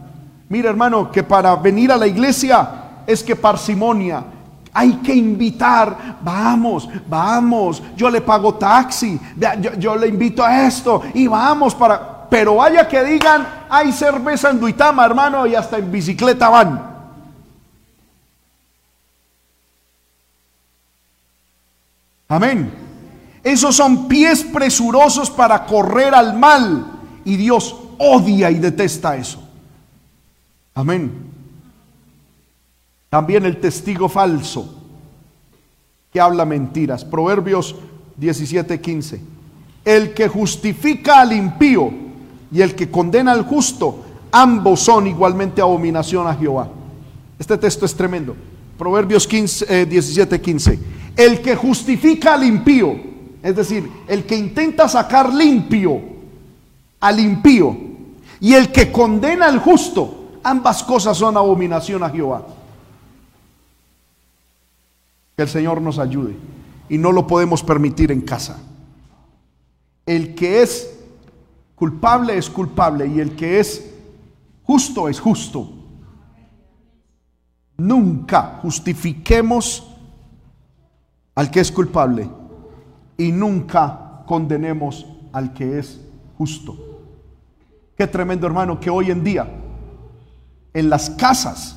Mira 0.48 0.70
hermano, 0.70 1.10
que 1.10 1.22
para 1.22 1.54
venir 1.56 1.92
a 1.92 1.96
la 1.96 2.06
iglesia 2.06 3.02
es 3.06 3.22
que 3.22 3.36
parsimonia. 3.36 4.24
Hay 4.72 4.94
que 4.96 5.14
invitar, 5.14 6.18
vamos, 6.22 6.88
vamos, 7.08 7.82
yo 7.96 8.08
le 8.10 8.20
pago 8.20 8.54
taxi, 8.54 9.18
yo, 9.78 9.96
le 9.96 10.08
invito 10.08 10.44
a 10.44 10.66
esto 10.66 11.02
y 11.14 11.26
vamos 11.26 11.74
para... 11.74 12.28
Pero 12.28 12.56
vaya 12.56 12.86
que 12.86 13.02
digan, 13.02 13.46
hay 13.70 13.90
cerveza 13.90 14.50
en 14.50 14.60
Duitama, 14.60 15.06
hermano, 15.06 15.46
y 15.46 15.54
hasta 15.54 15.78
en 15.78 15.90
bicicleta 15.90 16.50
van. 16.50 16.87
Amén. 22.28 22.70
Esos 23.42 23.74
son 23.74 24.06
pies 24.06 24.44
presurosos 24.44 25.30
para 25.30 25.64
correr 25.64 26.14
al 26.14 26.38
mal. 26.38 27.00
Y 27.24 27.36
Dios 27.36 27.74
odia 27.98 28.50
y 28.50 28.58
detesta 28.58 29.16
eso. 29.16 29.42
Amén. 30.74 31.10
También 33.08 33.46
el 33.46 33.58
testigo 33.58 34.08
falso 34.08 34.74
que 36.12 36.20
habla 36.20 36.44
mentiras. 36.44 37.04
Proverbios 37.04 37.74
17:15. 38.20 39.20
El 39.84 40.12
que 40.12 40.28
justifica 40.28 41.22
al 41.22 41.32
impío 41.32 41.90
y 42.52 42.60
el 42.60 42.74
que 42.74 42.90
condena 42.90 43.32
al 43.32 43.44
justo, 43.44 44.04
ambos 44.30 44.80
son 44.80 45.06
igualmente 45.06 45.62
abominación 45.62 46.26
a 46.26 46.34
Jehová. 46.34 46.68
Este 47.38 47.56
texto 47.56 47.86
es 47.86 47.94
tremendo. 47.94 48.36
Proverbios 48.76 49.26
15, 49.26 49.86
17, 49.86 50.40
15. 50.40 50.78
El 51.18 51.42
que 51.42 51.56
justifica 51.56 52.34
al 52.34 52.44
impío, 52.44 52.94
es 53.42 53.56
decir, 53.56 53.90
el 54.06 54.24
que 54.24 54.36
intenta 54.36 54.88
sacar 54.88 55.34
limpio 55.34 56.00
al 57.00 57.18
impío 57.18 57.76
y 58.38 58.54
el 58.54 58.70
que 58.70 58.92
condena 58.92 59.46
al 59.46 59.58
justo, 59.58 60.38
ambas 60.44 60.84
cosas 60.84 61.16
son 61.18 61.36
abominación 61.36 62.04
a 62.04 62.10
Jehová. 62.10 62.46
Que 65.36 65.42
el 65.42 65.48
Señor 65.48 65.82
nos 65.82 65.98
ayude 65.98 66.36
y 66.88 66.98
no 66.98 67.10
lo 67.10 67.26
podemos 67.26 67.64
permitir 67.64 68.12
en 68.12 68.20
casa. 68.20 68.60
El 70.06 70.36
que 70.36 70.62
es 70.62 71.00
culpable 71.74 72.38
es 72.38 72.48
culpable 72.48 73.08
y 73.08 73.18
el 73.18 73.34
que 73.34 73.58
es 73.58 73.90
justo 74.62 75.08
es 75.08 75.18
justo. 75.18 75.68
Nunca 77.76 78.60
justifiquemos 78.62 79.87
al 81.38 81.52
que 81.52 81.60
es 81.60 81.70
culpable 81.70 82.28
y 83.16 83.30
nunca 83.30 84.24
condenemos 84.26 85.06
al 85.32 85.54
que 85.54 85.78
es 85.78 86.00
justo. 86.36 86.76
Qué 87.96 88.08
tremendo 88.08 88.44
hermano 88.44 88.80
que 88.80 88.90
hoy 88.90 89.12
en 89.12 89.22
día 89.22 89.48
en 90.74 90.90
las 90.90 91.10
casas. 91.10 91.76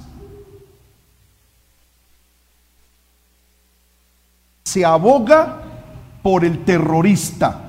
Se 4.64 4.84
aboga 4.84 5.62
por 6.24 6.44
el 6.44 6.66
terrorista 6.66 7.62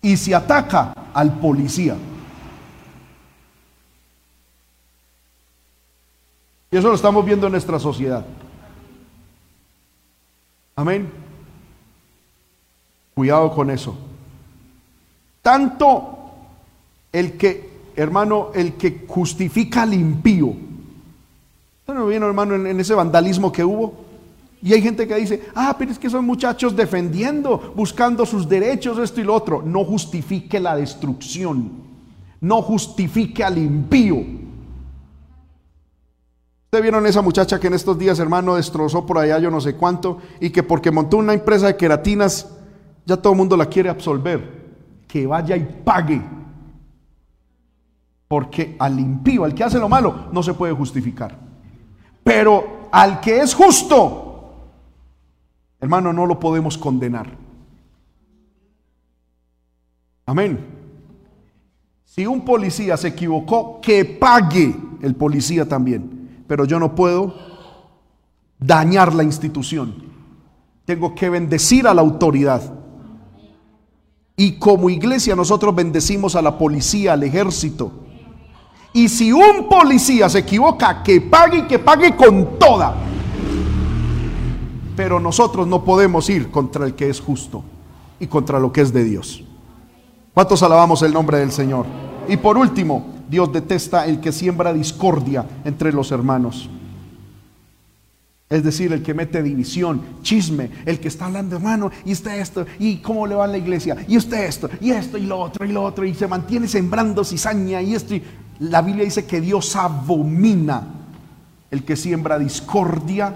y 0.00 0.16
se 0.16 0.34
ataca 0.34 0.94
al 1.12 1.34
policía. 1.38 1.96
Y 6.70 6.78
eso 6.78 6.88
lo 6.88 6.94
estamos 6.94 7.26
viendo 7.26 7.44
en 7.44 7.52
nuestra 7.52 7.78
sociedad. 7.78 8.24
Amén. 10.78 11.10
Cuidado 13.12 13.52
con 13.52 13.68
eso. 13.68 13.98
Tanto 15.42 16.30
el 17.10 17.32
que, 17.32 17.68
hermano, 17.96 18.52
el 18.54 18.74
que 18.74 19.04
justifica 19.08 19.82
al 19.82 19.92
impío. 19.92 20.54
¿No 21.88 22.06
vieron, 22.06 22.28
hermano, 22.28 22.54
en, 22.54 22.78
ese 22.78 22.94
vandalismo 22.94 23.50
que 23.50 23.64
hubo? 23.64 24.04
Y 24.62 24.72
hay 24.72 24.80
gente 24.80 25.08
que 25.08 25.16
dice, 25.16 25.48
ah, 25.56 25.74
pero 25.76 25.90
es 25.90 25.98
que 25.98 26.08
son 26.08 26.24
muchachos 26.24 26.76
defendiendo, 26.76 27.72
buscando 27.74 28.24
sus 28.24 28.48
derechos, 28.48 28.98
esto 28.98 29.20
y 29.20 29.24
lo 29.24 29.34
otro. 29.34 29.62
No 29.62 29.84
justifique 29.84 30.60
la 30.60 30.76
destrucción. 30.76 31.72
No 32.40 32.62
justifique 32.62 33.42
al 33.42 33.58
impío. 33.58 34.24
Ustedes 36.68 36.82
vieron 36.82 37.06
esa 37.06 37.22
muchacha 37.22 37.58
que 37.58 37.68
en 37.68 37.72
estos 37.72 37.98
días, 37.98 38.18
hermano, 38.18 38.56
destrozó 38.56 39.06
por 39.06 39.16
allá 39.16 39.38
yo 39.38 39.50
no 39.50 39.58
sé 39.58 39.74
cuánto 39.74 40.18
y 40.38 40.50
que 40.50 40.62
porque 40.62 40.90
montó 40.90 41.16
una 41.16 41.32
empresa 41.32 41.66
de 41.66 41.78
queratinas, 41.78 42.46
ya 43.06 43.16
todo 43.16 43.32
el 43.32 43.38
mundo 43.38 43.56
la 43.56 43.64
quiere 43.64 43.88
absolver. 43.88 44.66
Que 45.08 45.26
vaya 45.26 45.56
y 45.56 45.64
pague. 45.82 46.20
Porque 48.28 48.76
al 48.78 49.00
impío, 49.00 49.44
al 49.44 49.54
que 49.54 49.64
hace 49.64 49.78
lo 49.78 49.88
malo, 49.88 50.26
no 50.30 50.42
se 50.42 50.52
puede 50.52 50.74
justificar. 50.74 51.38
Pero 52.22 52.90
al 52.92 53.18
que 53.20 53.40
es 53.40 53.54
justo, 53.54 54.52
hermano, 55.80 56.12
no 56.12 56.26
lo 56.26 56.38
podemos 56.38 56.76
condenar. 56.76 57.34
Amén. 60.26 60.66
Si 62.04 62.26
un 62.26 62.44
policía 62.44 62.98
se 62.98 63.08
equivocó, 63.08 63.80
que 63.80 64.04
pague 64.04 64.76
el 65.00 65.14
policía 65.14 65.66
también 65.66 66.17
pero 66.48 66.64
yo 66.64 66.80
no 66.80 66.94
puedo 66.94 67.34
dañar 68.58 69.14
la 69.14 69.22
institución. 69.22 69.94
Tengo 70.84 71.14
que 71.14 71.28
bendecir 71.28 71.86
a 71.86 71.94
la 71.94 72.00
autoridad. 72.00 72.62
Y 74.36 74.52
como 74.58 74.88
iglesia 74.88 75.36
nosotros 75.36 75.74
bendecimos 75.74 76.34
a 76.34 76.42
la 76.42 76.56
policía, 76.56 77.12
al 77.12 77.22
ejército. 77.22 77.92
Y 78.94 79.08
si 79.08 79.30
un 79.30 79.68
policía 79.68 80.28
se 80.28 80.38
equivoca, 80.38 81.02
que 81.02 81.20
pague 81.20 81.58
y 81.58 81.62
que 81.66 81.78
pague 81.78 82.16
con 82.16 82.58
toda. 82.58 82.94
Pero 84.96 85.20
nosotros 85.20 85.66
no 85.66 85.84
podemos 85.84 86.28
ir 86.30 86.50
contra 86.50 86.86
el 86.86 86.94
que 86.94 87.10
es 87.10 87.20
justo 87.20 87.62
y 88.18 88.26
contra 88.26 88.58
lo 88.58 88.72
que 88.72 88.80
es 88.80 88.92
de 88.92 89.04
Dios. 89.04 89.44
¿Cuántos 90.32 90.62
alabamos 90.62 91.02
el 91.02 91.12
nombre 91.12 91.38
del 91.38 91.52
Señor? 91.52 91.84
Y 92.28 92.36
por 92.36 92.56
último, 92.56 93.17
Dios 93.28 93.52
detesta 93.52 94.06
el 94.06 94.20
que 94.20 94.32
siembra 94.32 94.72
discordia 94.72 95.44
entre 95.64 95.92
los 95.92 96.10
hermanos. 96.10 96.68
Es 98.50 98.64
decir, 98.64 98.92
el 98.94 99.02
que 99.02 99.12
mete 99.12 99.42
división, 99.42 100.00
chisme, 100.22 100.70
el 100.86 101.00
que 101.00 101.08
está 101.08 101.26
hablando, 101.26 101.56
hermano, 101.56 101.90
y 102.06 102.12
usted 102.12 102.40
esto, 102.40 102.64
y 102.78 102.96
cómo 102.96 103.26
le 103.26 103.34
va 103.34 103.44
a 103.44 103.48
la 103.48 103.58
iglesia, 103.58 103.96
y 104.08 104.16
usted 104.16 104.46
esto, 104.46 104.70
y 104.80 104.90
esto, 104.90 105.18
y 105.18 105.26
lo 105.26 105.38
otro, 105.38 105.66
y 105.66 105.72
lo 105.72 105.82
otro, 105.82 106.06
y 106.06 106.14
se 106.14 106.26
mantiene 106.26 106.66
sembrando 106.66 107.24
cizaña, 107.24 107.82
y 107.82 107.94
esto. 107.94 108.14
la 108.60 108.80
Biblia 108.80 109.04
dice 109.04 109.26
que 109.26 109.42
Dios 109.42 109.76
abomina 109.76 110.82
el 111.70 111.84
que 111.84 111.94
siembra 111.94 112.38
discordia 112.38 113.34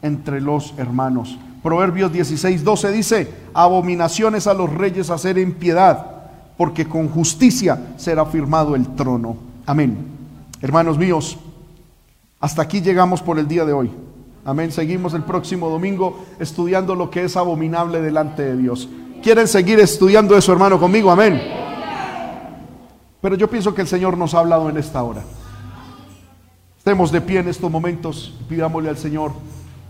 entre 0.00 0.40
los 0.40 0.74
hermanos. 0.78 1.36
Proverbios 1.64 2.12
16, 2.12 2.62
12 2.62 2.92
dice, 2.92 3.28
abominaciones 3.52 4.46
a 4.46 4.54
los 4.54 4.72
reyes 4.72 5.10
hacer 5.10 5.38
impiedad 5.38 6.15
porque 6.56 6.86
con 6.86 7.08
justicia 7.08 7.94
será 7.96 8.24
firmado 8.26 8.74
el 8.74 8.94
trono. 8.94 9.36
Amén. 9.66 9.96
Hermanos 10.62 10.96
míos, 10.98 11.36
hasta 12.40 12.62
aquí 12.62 12.80
llegamos 12.80 13.20
por 13.22 13.38
el 13.38 13.46
día 13.46 13.64
de 13.64 13.72
hoy. 13.72 13.90
Amén. 14.44 14.70
Seguimos 14.70 15.12
el 15.14 15.22
próximo 15.22 15.68
domingo 15.68 16.24
estudiando 16.38 16.94
lo 16.94 17.10
que 17.10 17.24
es 17.24 17.36
abominable 17.36 18.00
delante 18.00 18.42
de 18.42 18.56
Dios. 18.56 18.88
¿Quieren 19.22 19.48
seguir 19.48 19.80
estudiando 19.80 20.36
eso, 20.36 20.52
hermano, 20.52 20.78
conmigo? 20.78 21.10
Amén. 21.10 21.40
Pero 23.20 23.34
yo 23.34 23.50
pienso 23.50 23.74
que 23.74 23.82
el 23.82 23.88
Señor 23.88 24.16
nos 24.16 24.34
ha 24.34 24.38
hablado 24.38 24.70
en 24.70 24.76
esta 24.76 25.02
hora. 25.02 25.24
Estemos 26.78 27.10
de 27.10 27.20
pie 27.20 27.40
en 27.40 27.48
estos 27.48 27.70
momentos 27.70 28.34
y 28.40 28.44
pidámosle 28.44 28.88
al 28.88 28.96
Señor 28.96 29.32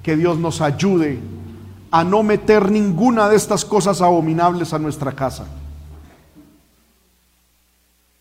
que 0.03 0.17
Dios 0.17 0.39
nos 0.39 0.63
ayude 0.63 1.19
a 1.91 2.03
no 2.03 2.23
meter 2.23 2.71
ninguna 2.71 3.29
de 3.29 3.37
estas 3.37 3.65
cosas 3.65 4.01
abominables 4.01 4.73
a 4.73 4.79
nuestra 4.79 5.13
casa. 5.13 5.47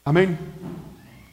Amén. 0.07 0.37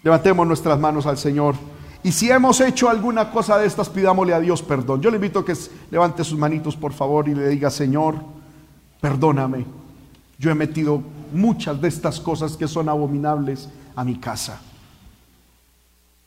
Levantemos 0.02 0.46
nuestras 0.46 0.80
manos 0.80 1.04
al 1.04 1.18
Señor. 1.18 1.54
Y 2.02 2.10
si 2.10 2.30
hemos 2.30 2.58
hecho 2.62 2.88
alguna 2.88 3.30
cosa 3.30 3.58
de 3.58 3.66
estas, 3.66 3.90
pidámosle 3.90 4.32
a 4.32 4.40
Dios 4.40 4.62
perdón. 4.62 5.02
Yo 5.02 5.10
le 5.10 5.16
invito 5.16 5.40
a 5.40 5.44
que 5.44 5.54
levante 5.90 6.24
sus 6.24 6.38
manitos, 6.38 6.74
por 6.74 6.94
favor, 6.94 7.28
y 7.28 7.34
le 7.34 7.48
diga, 7.50 7.70
Señor, 7.70 8.14
perdóname. 8.98 9.66
Yo 10.38 10.50
he 10.50 10.54
metido 10.54 11.02
muchas 11.34 11.82
de 11.82 11.88
estas 11.88 12.18
cosas 12.18 12.56
que 12.56 12.66
son 12.66 12.88
abominables 12.88 13.68
a 13.94 14.04
mi 14.04 14.16
casa. 14.16 14.62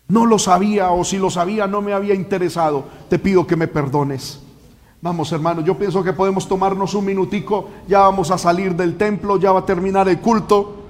No 0.08 0.28
lo 0.28 0.38
sabía 0.38 0.92
o 0.92 1.04
si 1.04 1.18
lo 1.18 1.32
sabía 1.32 1.66
no 1.66 1.82
me 1.82 1.94
había 1.94 2.14
interesado. 2.14 2.86
Te 3.10 3.18
pido 3.18 3.48
que 3.48 3.56
me 3.56 3.68
perdones. 3.68 4.40
Vamos 5.02 5.32
hermano, 5.32 5.62
yo 5.62 5.80
pienso 5.80 6.04
que 6.04 6.14
podemos 6.14 6.48
tomarnos 6.48 6.94
un 6.94 7.06
minutico, 7.06 7.70
ya 7.88 8.02
vamos 8.02 8.30
a 8.30 8.38
salir 8.38 8.76
del 8.76 8.98
templo, 8.98 9.38
ya 9.38 9.52
va 9.52 9.62
a 9.62 9.66
terminar 9.66 10.08
el 10.08 10.20
culto. 10.20 10.85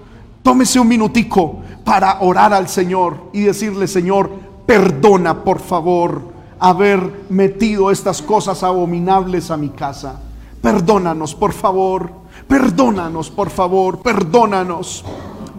Tómese 0.46 0.80
un 0.80 0.88
minutico 0.88 1.56
para 1.84 2.22
orar 2.22 2.54
al 2.54 2.70
Señor 2.70 3.18
y 3.34 3.42
decirle, 3.42 3.88
Señor, 3.88 4.30
perdona 4.68 5.44
por 5.44 5.60
favor 5.60 6.22
haber 6.60 7.26
metido 7.30 7.90
estas 7.90 8.22
cosas 8.22 8.62
abominables 8.62 9.50
a 9.50 9.58
mi 9.58 9.70
casa. 9.70 10.22
Perdónanos, 10.62 11.34
por 11.34 11.52
favor. 11.52 12.12
Perdónanos, 12.48 13.32
por 13.32 13.50
favor. 13.50 14.04
Perdónanos. 14.04 15.04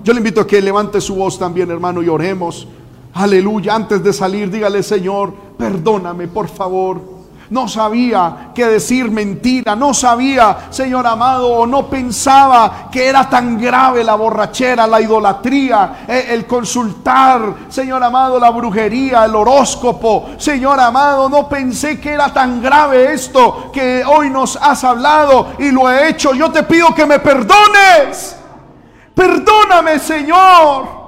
Yo 0.04 0.12
le 0.12 0.20
invito 0.20 0.42
a 0.42 0.46
que 0.46 0.62
levante 0.62 1.00
su 1.00 1.16
voz 1.16 1.36
también, 1.36 1.68
hermano, 1.72 2.00
y 2.00 2.08
oremos. 2.08 2.68
Aleluya. 3.12 3.74
Antes 3.74 4.04
de 4.04 4.12
salir, 4.12 4.52
dígale, 4.52 4.84
Señor, 4.84 5.34
perdóname, 5.58 6.28
por 6.28 6.46
favor 6.46 7.15
no 7.51 7.68
sabía 7.68 8.51
qué 8.55 8.66
decir 8.66 9.10
mentira, 9.10 9.77
no 9.77 9.94
sabía, 9.94 10.68
Señor 10.70 11.06
amado, 11.06 11.48
o 11.48 11.66
no 11.66 11.86
pensaba 11.86 12.89
que 12.90 13.06
era 13.06 13.28
tan 13.28 13.60
grave 13.60 14.02
la 14.02 14.14
borrachera, 14.14 14.86
la 14.86 15.01
idolatría, 15.01 16.05
eh, 16.09 16.27
el 16.31 16.47
consultar, 16.47 17.55
Señor 17.68 18.02
amado, 18.02 18.39
la 18.39 18.51
brujería, 18.51 19.24
el 19.24 19.35
horóscopo. 19.35 20.31
Señor 20.39 20.81
amado, 20.81 21.28
no 21.28 21.48
pensé 21.48 22.01
que 22.01 22.12
era 22.12 22.32
tan 22.32 22.60
grave 22.60 23.12
esto 23.12 23.70
que 23.73 24.05
hoy 24.05 24.31
nos 24.31 24.56
has 24.56 24.82
hablado 24.85 25.55
y 25.59 25.70
lo 25.70 25.90
he 25.90 26.09
hecho. 26.09 26.35
Yo 26.35 26.51
te 26.51 26.62
pido 26.62 26.94
que 26.94 27.06
me 27.06 27.18
perdones. 27.18 28.36
Perdóname, 29.14 29.98
Señor. 29.98 31.06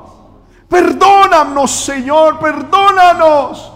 Perdónanos, 0.69 1.71
Señor, 1.71 2.39
perdónanos. 2.39 3.73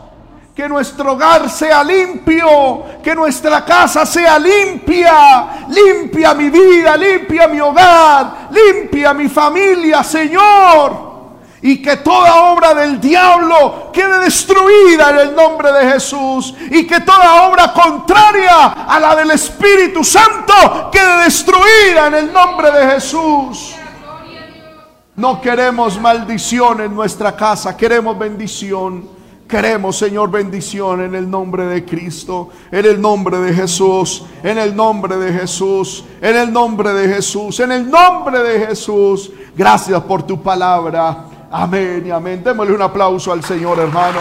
Que 0.55 0.69
nuestro 0.69 1.13
hogar 1.13 1.49
sea 1.49 1.83
limpio, 1.83 2.85
que 3.03 3.15
nuestra 3.15 3.65
casa 3.65 4.05
sea 4.05 4.39
limpia. 4.39 5.67
Limpia 5.69 6.35
mi 6.35 6.51
vida, 6.51 6.95
limpia 6.97 7.49
mi 7.49 7.59
hogar, 7.59 8.49
limpia 8.51 9.15
mi 9.15 9.29
familia, 9.29 10.05
Señor. 10.05 11.13
Y 11.63 11.81
que 11.81 11.97
toda 11.99 12.53
obra 12.53 12.75
del 12.75 13.01
diablo 13.01 13.91
quede 13.93 14.19
destruida 14.19 15.11
en 15.11 15.19
el 15.21 15.35
nombre 15.35 15.73
de 15.73 15.93
Jesús. 15.93 16.55
Y 16.71 16.87
que 16.87 17.01
toda 17.01 17.49
obra 17.49 17.73
contraria 17.73 18.85
a 18.87 19.01
la 19.01 19.17
del 19.17 19.31
Espíritu 19.31 20.05
Santo 20.05 20.91
quede 20.93 21.25
destruida 21.25 22.09
en 22.09 22.15
el 22.15 22.33
nombre 22.33 22.71
de 22.73 22.91
Jesús. 22.93 23.75
No 25.17 25.41
queremos 25.41 25.99
maldición 26.01 26.81
en 26.81 26.95
nuestra 26.95 27.37
casa, 27.37 27.75
queremos 27.77 28.19
bendición. 28.19 29.12
Queremos, 29.53 29.99
Señor, 29.99 30.31
bendición 30.31 31.03
en 31.03 31.15
el 31.15 31.31
nombre 31.31 31.67
de 31.67 31.85
Cristo, 31.85 32.49
en 32.71 32.87
el 32.87 32.99
nombre 32.99 33.37
de 33.37 33.53
Jesús, 33.53 34.25
en 34.43 34.57
el 34.57 34.75
nombre 34.75 35.19
de 35.19 35.31
Jesús, 35.31 36.07
en 36.23 36.37
el 36.37 36.51
nombre 36.51 36.95
de 36.95 37.15
Jesús, 37.15 37.61
en 37.61 37.71
el 37.71 37.91
nombre 37.91 38.43
de 38.43 38.67
Jesús. 38.67 39.31
Gracias 39.55 40.01
por 40.05 40.23
tu 40.23 40.43
palabra. 40.43 41.27
Amén 41.51 42.03
y 42.07 42.11
amén. 42.11 42.43
Démosle 42.43 42.73
un 42.73 42.81
aplauso 42.81 43.31
al 43.31 43.45
Señor, 43.45 43.79
hermano. 43.79 44.21